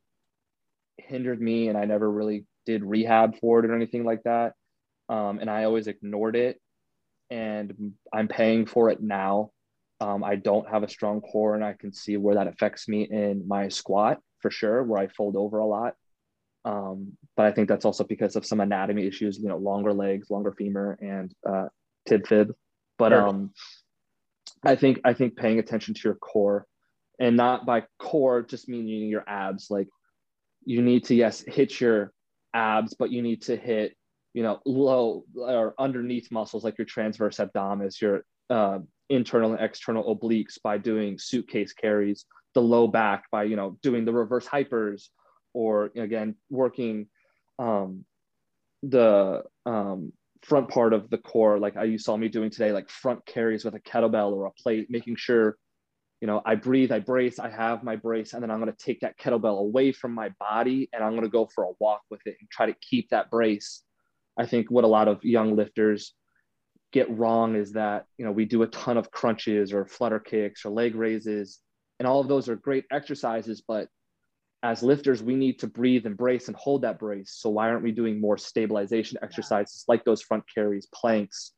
hindered 0.99 1.41
me, 1.41 1.69
and 1.69 1.77
I 1.77 1.85
never 1.85 2.11
really 2.11 2.47
did 2.65 2.85
rehab 2.85 3.39
for 3.41 3.59
it 3.59 3.67
or 3.67 3.75
anything 3.75 4.05
like 4.05 4.23
that. 4.23 4.55
Um, 5.09 5.41
and 5.41 5.51
I 5.51 5.65
always 5.65 5.89
ignored 5.89 6.37
it, 6.37 6.61
and 7.31 7.93
I'm 8.13 8.29
paying 8.29 8.67
for 8.67 8.91
it 8.91 9.03
now. 9.03 9.51
Um, 10.01 10.25
I 10.25 10.37
don't 10.37 10.69
have 10.69 10.83
a 10.83 10.89
strong 10.89 11.21
core, 11.21 11.55
and 11.55 11.65
I 11.65 11.75
can 11.75 11.93
see 11.93 12.17
where 12.17 12.37
that 12.37 12.47
affects 12.47 12.89
me 12.89 13.03
in 13.03 13.47
my 13.47 13.69
squat 13.69 14.19
for 14.41 14.51
sure, 14.51 14.83
where 14.83 15.01
I 15.01 15.09
fold 15.09 15.37
over 15.37 15.59
a 15.59 15.67
lot. 15.67 15.95
Um, 16.65 17.17
but 17.37 17.47
I 17.47 17.53
think 17.53 17.69
that's 17.69 17.85
also 17.85 18.05
because 18.05 18.37
of 18.37 18.47
some 18.47 18.61
anatomy 18.61 19.07
issues, 19.07 19.39
you 19.39 19.49
know, 19.49 19.57
longer 19.57 19.93
legs, 19.93 20.31
longer 20.31 20.53
femur, 20.53 20.99
and 21.01 21.35
uh, 21.49 21.67
tib 22.07 22.27
fib. 22.27 22.55
But 22.99 23.13
Sure. 23.13 23.29
um, 23.29 23.53
I 24.65 24.77
think 24.77 25.01
I 25.05 25.13
think 25.13 25.37
paying 25.37 25.59
attention 25.59 25.95
to 25.95 26.01
your 26.05 26.15
core, 26.15 26.67
and 27.19 27.37
not 27.37 27.67
by 27.67 27.85
core 27.99 28.43
just 28.43 28.69
meaning 28.69 29.09
your 29.09 29.25
abs. 29.27 29.69
Like 29.71 29.89
you 30.65 30.83
need 30.83 31.05
to 31.07 31.15
yes 31.15 31.43
hit 31.47 31.81
your 31.81 32.13
abs, 32.55 32.95
but 32.95 33.11
you 33.11 33.23
need 33.23 33.43
to 33.43 33.57
hit 33.57 33.97
you 34.35 34.43
know 34.43 34.61
low 34.65 35.25
or 35.37 35.75
underneath 35.79 36.31
muscles 36.31 36.65
like 36.65 36.79
your 36.79 36.87
transverse 36.87 37.39
abdominis, 37.39 38.01
your 38.01 38.25
uh, 38.51 38.79
internal 39.09 39.53
and 39.53 39.61
external 39.61 40.15
obliques 40.15 40.59
by 40.63 40.79
doing 40.79 41.19
suitcase 41.19 41.73
carries, 41.73 42.25
the 42.55 42.63
low 42.63 42.87
back 42.87 43.25
by 43.33 43.43
you 43.45 43.57
know 43.57 43.77
doing 43.83 44.05
the 44.05 44.13
reverse 44.13 44.47
hypers, 44.47 45.09
or 45.55 45.91
again 45.97 46.35
working 46.51 47.07
um, 47.59 48.05
the 48.83 49.43
um, 49.67 50.13
front 50.43 50.69
part 50.69 50.93
of 50.93 51.09
the 51.11 51.19
core 51.19 51.59
like 51.59 51.75
you 51.85 51.99
saw 51.99 52.17
me 52.17 52.29
doing 52.29 52.51
today, 52.51 52.73
like 52.73 52.91
front 52.91 53.25
carries 53.27 53.65
with 53.65 53.75
a 53.75 53.81
kettlebell 53.81 54.33
or 54.33 54.47
a 54.47 54.53
plate, 54.53 54.89
making 54.91 55.17
sure 55.17 55.57
you 56.23 56.29
know, 56.29 56.41
I 56.47 56.55
breathe, 56.55 56.93
I 56.93 57.01
brace, 57.01 57.41
I 57.41 57.51
have 57.51 57.83
my 57.83 57.97
brace, 57.97 58.33
and 58.33 58.41
then 58.41 58.51
I'm 58.53 58.61
going 58.61 58.73
to 58.73 58.79
take 58.79 59.01
that 59.01 59.19
kettlebell 59.19 59.59
away 59.59 59.91
from 59.91 60.15
my 60.15 60.29
body 60.39 60.89
and 60.93 61.03
I'm 61.03 61.15
going 61.15 61.25
to 61.25 61.29
go 61.29 61.49
for 61.53 61.65
a 61.65 61.73
walk 61.81 62.03
with 62.11 62.21
it 62.27 62.37
and 62.39 62.49
try 62.49 62.67
to 62.67 62.77
keep 62.81 63.11
that 63.11 63.29
brace. 63.29 63.83
I 64.39 64.47
think 64.47 64.71
what 64.71 64.85
a 64.85 64.87
lot 64.87 65.09
of 65.09 65.25
young 65.25 65.57
lifters 65.57 66.15
get 66.93 67.11
wrong 67.11 67.57
is 67.57 67.73
that, 67.73 68.05
you 68.19 68.25
know, 68.25 68.31
we 68.31 68.45
do 68.45 68.63
a 68.63 68.69
ton 68.69 68.97
of 68.99 69.11
crunches 69.11 69.73
or 69.73 69.85
flutter 69.85 70.21
kicks 70.21 70.65
or 70.65 70.71
leg 70.71 70.95
raises, 70.95 71.59
and 71.99 72.07
all 72.07 72.21
of 72.21 72.29
those 72.29 72.49
are 72.49 72.55
great 72.55 72.85
exercises, 72.93 73.61
but 73.67 73.89
as 74.63 74.83
lifters, 74.83 75.23
we 75.23 75.35
need 75.35 75.59
to 75.59 75.67
breathe 75.67 76.07
and 76.07 76.17
brace 76.17 76.47
and 76.47 76.57
hold 76.57 76.83
that 76.83 76.99
brace. 76.99 77.35
So 77.37 77.51
why 77.51 77.69
aren't 77.69 77.83
we 77.83 77.91
doing 77.91 78.21
more 78.21 78.39
stabilization 78.39 79.19
exercises 79.23 79.85
like 79.89 80.05
those 80.05 80.23
front 80.23 80.45
carries, 80.53 80.87
planks, 80.87 81.53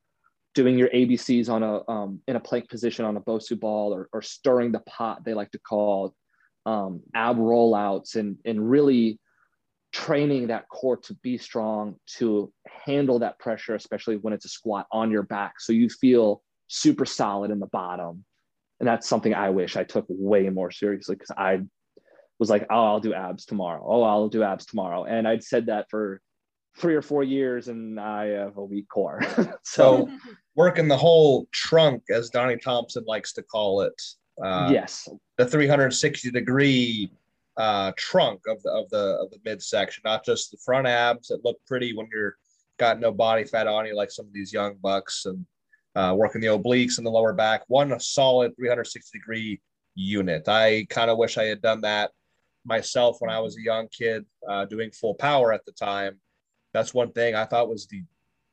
doing 0.55 0.79
your 0.79 0.89
ABCs 0.89 1.51
on 1.51 1.63
a 1.63 1.89
um, 1.91 2.21
in 2.29 2.37
a 2.37 2.41
plank 2.41 2.69
position 2.69 3.05
on 3.05 3.17
a 3.17 3.21
Bosu 3.21 3.59
ball 3.59 3.93
or, 3.93 4.09
or 4.13 4.23
stirring 4.23 4.73
the 4.73 4.81
pot, 4.81 5.25
they 5.25 5.35
like 5.35 5.51
to 5.51 5.59
call 5.59 6.15
um, 6.65 7.03
ab 7.15 7.37
rollouts 7.37 8.17
and 8.17 8.39
and 8.45 8.71
really 8.71 9.19
training 9.93 10.49
that 10.49 10.69
core 10.69 10.97
to 10.97 11.15
be 11.23 11.39
strong 11.39 11.95
to 12.07 12.53
handle 12.85 13.21
that 13.21 13.39
pressure, 13.39 13.75
especially 13.75 14.17
when 14.17 14.33
it's 14.33 14.45
a 14.45 14.49
squat 14.49 14.87
on 14.91 15.11
your 15.11 15.23
back, 15.23 15.61
so 15.61 15.73
you 15.73 15.89
feel 15.89 16.43
super 16.69 17.05
solid 17.05 17.51
in 17.51 17.61
the 17.61 17.67
bottom. 17.67 18.25
And 18.81 18.89
that's 18.89 19.09
something 19.09 19.35
I 19.35 19.51
wish 19.51 19.77
I 19.77 19.85
took 19.85 20.05
way 20.09 20.49
more 20.49 20.73
seriously 20.73 21.15
because 21.15 21.31
I 21.31 21.61
was 22.39 22.51
like, 22.51 22.67
oh, 22.71 22.85
I'll 22.85 23.01
do 23.01 23.15
abs 23.15 23.45
tomorrow. 23.45 23.83
Oh, 23.87 24.03
I'll 24.03 24.29
do 24.29 24.43
abs 24.43 24.67
tomorrow. 24.67 25.05
And 25.05 25.27
I'd 25.27 25.45
said 25.45 25.67
that 25.67 25.89
for 25.91 26.21
three 26.77 26.95
or 26.95 27.03
four 27.03 27.23
years 27.23 27.69
and 27.69 28.01
I 28.01 28.27
have 28.27 28.57
a 28.57 28.65
weak 28.65 28.89
core. 28.89 29.23
so 29.63 30.09
working 30.57 30.89
the 30.89 30.97
whole 30.97 31.47
trunk, 31.53 32.03
as 32.11 32.31
Donnie 32.31 32.57
Thompson 32.57 33.05
likes 33.07 33.33
to 33.35 33.43
call 33.43 33.83
it. 33.83 34.03
Uh, 34.43 34.69
yes, 34.73 35.09
the 35.39 35.47
360 35.47 36.33
degree 36.33 37.09
uh, 37.57 37.93
trunk 37.97 38.41
of 38.49 38.61
the 38.65 38.71
of 38.71 38.91
the 38.91 39.17
of 39.23 39.31
the 39.31 39.39
midsection, 39.45 40.03
not 40.05 40.25
just 40.25 40.51
the 40.51 40.57
front 40.65 40.89
abs 40.89 41.29
that 41.29 41.45
look 41.45 41.57
pretty 41.69 41.95
when 41.95 42.09
you're 42.13 42.37
got 42.79 42.99
no 42.99 43.13
body 43.13 43.45
fat 43.45 43.69
on 43.69 43.87
you, 43.87 43.95
like 43.95 44.11
some 44.11 44.27
of 44.27 44.33
these 44.33 44.53
young 44.53 44.75
bucks, 44.83 45.27
and 45.27 45.47
uh, 45.95 46.13
working 46.17 46.41
the 46.41 46.49
obliques 46.49 46.99
and 46.99 47.07
the 47.07 47.11
lower 47.11 47.33
back. 47.33 47.63
One 47.69 47.99
solid 48.01 48.57
360 48.57 49.17
degree 49.17 49.61
unit. 49.95 50.49
I 50.49 50.87
kind 50.91 51.11
of 51.11 51.19
wish 51.19 51.39
I 51.39 51.45
had 51.45 51.63
done 51.63 51.83
that 51.83 52.11
myself 52.65 53.17
when 53.21 53.31
I 53.31 53.41
was 53.41 53.57
a 53.57 53.63
young 53.63 53.89
kid, 53.89 54.25
uh, 54.49 54.65
doing 54.65 54.91
full 54.91 55.15
power 55.15 55.53
at 55.53 55.65
the 55.65 55.73
time. 55.73 56.21
That's 56.73 56.95
one 56.95 57.13
thing 57.13 57.35
I 57.35 57.45
thought 57.45 57.69
was 57.69 57.87
the 57.87 58.03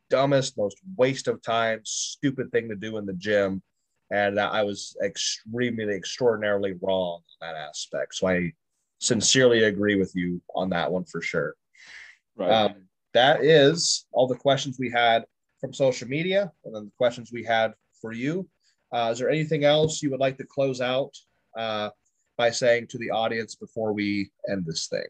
dumbest, 0.10 0.58
most 0.58 0.78
waste 0.98 1.28
of 1.28 1.42
time, 1.42 1.82
stupid 1.84 2.52
thing 2.52 2.70
to 2.70 2.76
do 2.76 2.98
in 2.98 3.06
the 3.06 3.14
gym. 3.14 3.64
And 4.12 4.40
I 4.40 4.64
was 4.64 4.96
extremely, 5.04 5.96
extraordinarily 5.96 6.76
wrong 6.82 7.22
on 7.42 7.48
that 7.48 7.56
aspect. 7.56 8.16
So 8.16 8.28
I 8.28 8.52
sincerely 9.00 9.64
agree 9.64 9.96
with 9.96 10.12
you 10.16 10.42
on 10.54 10.70
that 10.72 10.92
one 10.92 11.06
for 11.06 11.22
sure. 11.22 11.56
right. 12.36 12.52
Um, 12.52 12.76
that 13.14 13.44
is 13.44 14.06
all 14.12 14.28
the 14.28 14.36
questions 14.36 14.78
we 14.80 14.90
had 14.90 15.26
from 15.60 15.74
social 15.74 16.08
media 16.08 16.52
and 16.66 16.76
then 16.76 16.86
the 16.86 16.92
questions 16.98 17.32
we 17.32 17.44
had 17.44 17.74
for 18.02 18.12
you. 18.12 18.48
Uh, 18.94 19.10
is 19.12 19.20
there 19.20 19.30
anything 19.30 19.64
else 19.64 20.02
you 20.02 20.12
would 20.12 20.20
like 20.20 20.38
to 20.38 20.46
close 20.46 20.82
out 20.82 21.16
uh, 21.58 21.90
by 22.38 22.52
saying 22.52 22.88
to 22.88 22.98
the 22.98 23.12
audience 23.12 23.56
before 23.56 23.94
we 23.94 24.32
end 24.50 24.66
this 24.66 24.88
thing? 24.88 25.06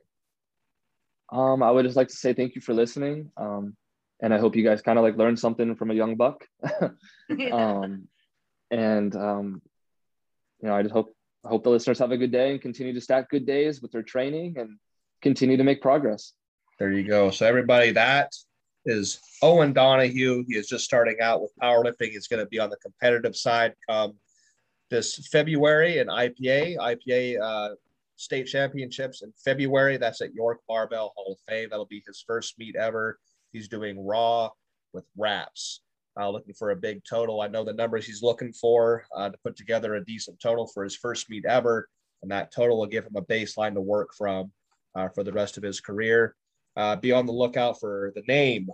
Um, 1.31 1.63
I 1.63 1.71
would 1.71 1.85
just 1.85 1.97
like 1.97 2.09
to 2.09 2.15
say 2.15 2.33
thank 2.33 2.55
you 2.55 2.61
for 2.61 2.73
listening. 2.73 3.31
Um, 3.37 3.75
and 4.21 4.33
I 4.33 4.37
hope 4.37 4.55
you 4.55 4.63
guys 4.63 4.81
kind 4.81 4.99
of 4.99 5.03
like 5.03 5.17
learned 5.17 5.39
something 5.39 5.75
from 5.75 5.91
a 5.91 5.95
young 5.95 6.15
buck. 6.15 6.45
um, 7.51 8.07
and 8.69 9.15
um, 9.15 9.61
you 10.61 10.67
know, 10.67 10.75
I 10.75 10.81
just 10.83 10.93
hope 10.93 11.15
I 11.45 11.49
hope 11.49 11.63
the 11.63 11.69
listeners 11.69 11.99
have 11.99 12.11
a 12.11 12.17
good 12.17 12.31
day 12.31 12.51
and 12.51 12.61
continue 12.61 12.93
to 12.93 13.01
stack 13.01 13.29
good 13.29 13.45
days 13.45 13.81
with 13.81 13.91
their 13.91 14.03
training 14.03 14.55
and 14.57 14.77
continue 15.21 15.57
to 15.57 15.63
make 15.63 15.81
progress. 15.81 16.33
There 16.77 16.91
you 16.91 17.07
go. 17.07 17.31
So 17.31 17.45
everybody, 17.45 17.91
that 17.91 18.31
is 18.85 19.19
Owen 19.41 19.73
Donahue. 19.73 20.43
He 20.47 20.55
is 20.55 20.67
just 20.67 20.85
starting 20.85 21.17
out 21.21 21.41
with 21.41 21.51
powerlifting. 21.61 22.11
He's 22.11 22.27
going 22.27 22.43
to 22.43 22.49
be 22.49 22.59
on 22.59 22.69
the 22.69 22.77
competitive 22.77 23.35
side 23.35 23.73
come 23.89 24.15
this 24.91 25.27
February 25.31 25.97
in 25.97 26.07
IPA, 26.07 26.77
IPA 26.77 27.41
uh, 27.41 27.75
state 28.17 28.43
championships 28.43 29.23
in 29.23 29.33
February. 29.43 29.97
That's 29.97 30.21
at 30.21 30.35
York 30.35 30.59
Barbell 30.67 31.13
Hall 31.15 31.33
of 31.33 31.39
Fame. 31.47 31.69
That'll 31.71 31.85
be 31.85 32.03
his 32.05 32.23
first 32.27 32.59
meet 32.59 32.75
ever. 32.75 33.17
He's 33.53 33.67
doing 33.67 34.05
raw 34.05 34.49
with 34.93 35.05
wraps. 35.17 35.81
Uh, 36.19 36.29
looking 36.29 36.53
for 36.53 36.71
a 36.71 36.75
big 36.75 37.01
total. 37.09 37.39
I 37.39 37.47
know 37.47 37.63
the 37.63 37.73
numbers 37.73 38.05
he's 38.05 38.21
looking 38.21 38.51
for 38.51 39.05
uh, 39.15 39.29
to 39.29 39.37
put 39.45 39.55
together 39.55 39.95
a 39.95 40.03
decent 40.03 40.41
total 40.41 40.67
for 40.67 40.83
his 40.83 40.95
first 40.95 41.29
meet 41.29 41.45
ever, 41.45 41.87
and 42.21 42.29
that 42.29 42.53
total 42.53 42.77
will 42.77 42.85
give 42.85 43.05
him 43.05 43.15
a 43.15 43.21
baseline 43.21 43.73
to 43.75 43.81
work 43.81 44.09
from 44.17 44.51
uh, 44.93 45.07
for 45.15 45.23
the 45.23 45.31
rest 45.31 45.55
of 45.55 45.63
his 45.63 45.79
career. 45.79 46.35
Uh, 46.75 46.97
be 46.97 47.13
on 47.13 47.25
the 47.25 47.31
lookout 47.31 47.79
for 47.79 48.11
the 48.15 48.23
name 48.27 48.67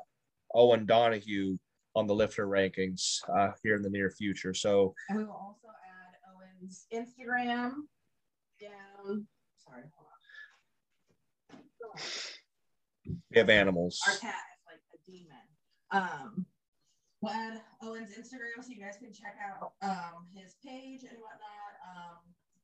Owen 0.55 0.87
Donahue 0.87 1.57
on 1.95 2.07
the 2.07 2.15
lifter 2.15 2.47
rankings 2.47 3.19
uh, 3.37 3.51
here 3.63 3.75
in 3.75 3.83
the 3.83 3.89
near 3.89 4.09
future. 4.09 4.55
So 4.55 4.95
we 5.13 5.23
will 5.23 5.31
also 5.31 5.67
Instagram 6.93 7.71
down. 8.59 9.27
Sorry, 9.57 9.83
hold 9.93 10.07
on. 11.53 11.99
we 13.31 13.37
have 13.37 13.49
animals. 13.49 13.99
Our 14.07 14.15
cat 14.17 14.35
is 14.55 14.63
like 14.65 14.83
a 14.93 14.99
demon. 15.09 15.45
Um, 15.91 16.45
we'll 17.21 17.33
add 17.33 17.61
Owen's 17.81 18.11
Instagram 18.11 18.61
so 18.61 18.69
you 18.69 18.81
guys 18.81 18.97
can 18.99 19.13
check 19.13 19.35
out 19.41 19.73
um, 19.81 20.27
his 20.33 20.55
page 20.65 21.03
and 21.03 21.17
whatnot. 21.19 21.73
Um, 21.85 22.17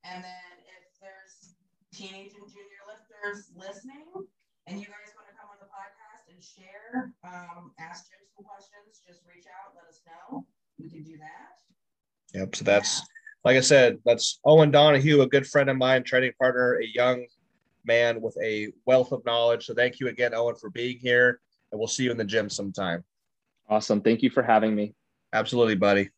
and 0.03 0.23
then 0.23 0.51
if 0.67 0.99
there's 0.99 1.55
teenage 1.93 2.33
and 2.35 2.47
junior 2.49 2.83
lifters 2.89 3.51
listening 3.55 4.09
and 4.67 4.79
you 4.79 4.87
guys 4.87 5.13
want 5.15 5.27
to 5.29 5.35
come 5.37 5.51
on 5.51 5.59
the 5.59 5.69
podcast 5.71 6.27
and 6.31 6.39
share, 6.43 7.13
um, 7.23 7.71
ask 7.79 8.09
Jim 8.09 8.19
some 8.35 8.43
questions, 8.43 9.03
just 9.05 9.21
reach 9.27 9.45
out, 9.47 9.75
let 9.75 9.87
us 9.87 10.01
know. 10.03 10.45
We 10.79 10.89
can 10.89 11.03
do 11.03 11.17
that. 11.17 11.63
Yep. 12.33 12.55
So 12.55 12.65
that's 12.65 13.01
like 13.43 13.57
I 13.57 13.61
said, 13.61 13.99
that's 14.05 14.39
Owen 14.45 14.71
Donahue, 14.71 15.21
a 15.21 15.27
good 15.27 15.47
friend 15.47 15.69
of 15.69 15.77
mine, 15.77 16.03
trading 16.03 16.31
partner, 16.39 16.79
a 16.79 16.85
young 16.85 17.25
man 17.85 18.21
with 18.21 18.37
a 18.41 18.71
wealth 18.85 19.11
of 19.11 19.25
knowledge. 19.25 19.65
So 19.65 19.73
thank 19.73 19.99
you 19.99 20.07
again, 20.07 20.33
Owen, 20.33 20.55
for 20.55 20.69
being 20.69 20.97
here. 20.97 21.41
And 21.71 21.79
we'll 21.79 21.87
see 21.87 22.03
you 22.03 22.11
in 22.11 22.17
the 22.17 22.23
gym 22.23 22.49
sometime. 22.49 23.03
Awesome. 23.69 24.01
Thank 24.01 24.21
you 24.21 24.29
for 24.29 24.43
having 24.43 24.75
me. 24.75 24.93
Absolutely, 25.33 25.75
buddy. 25.75 26.09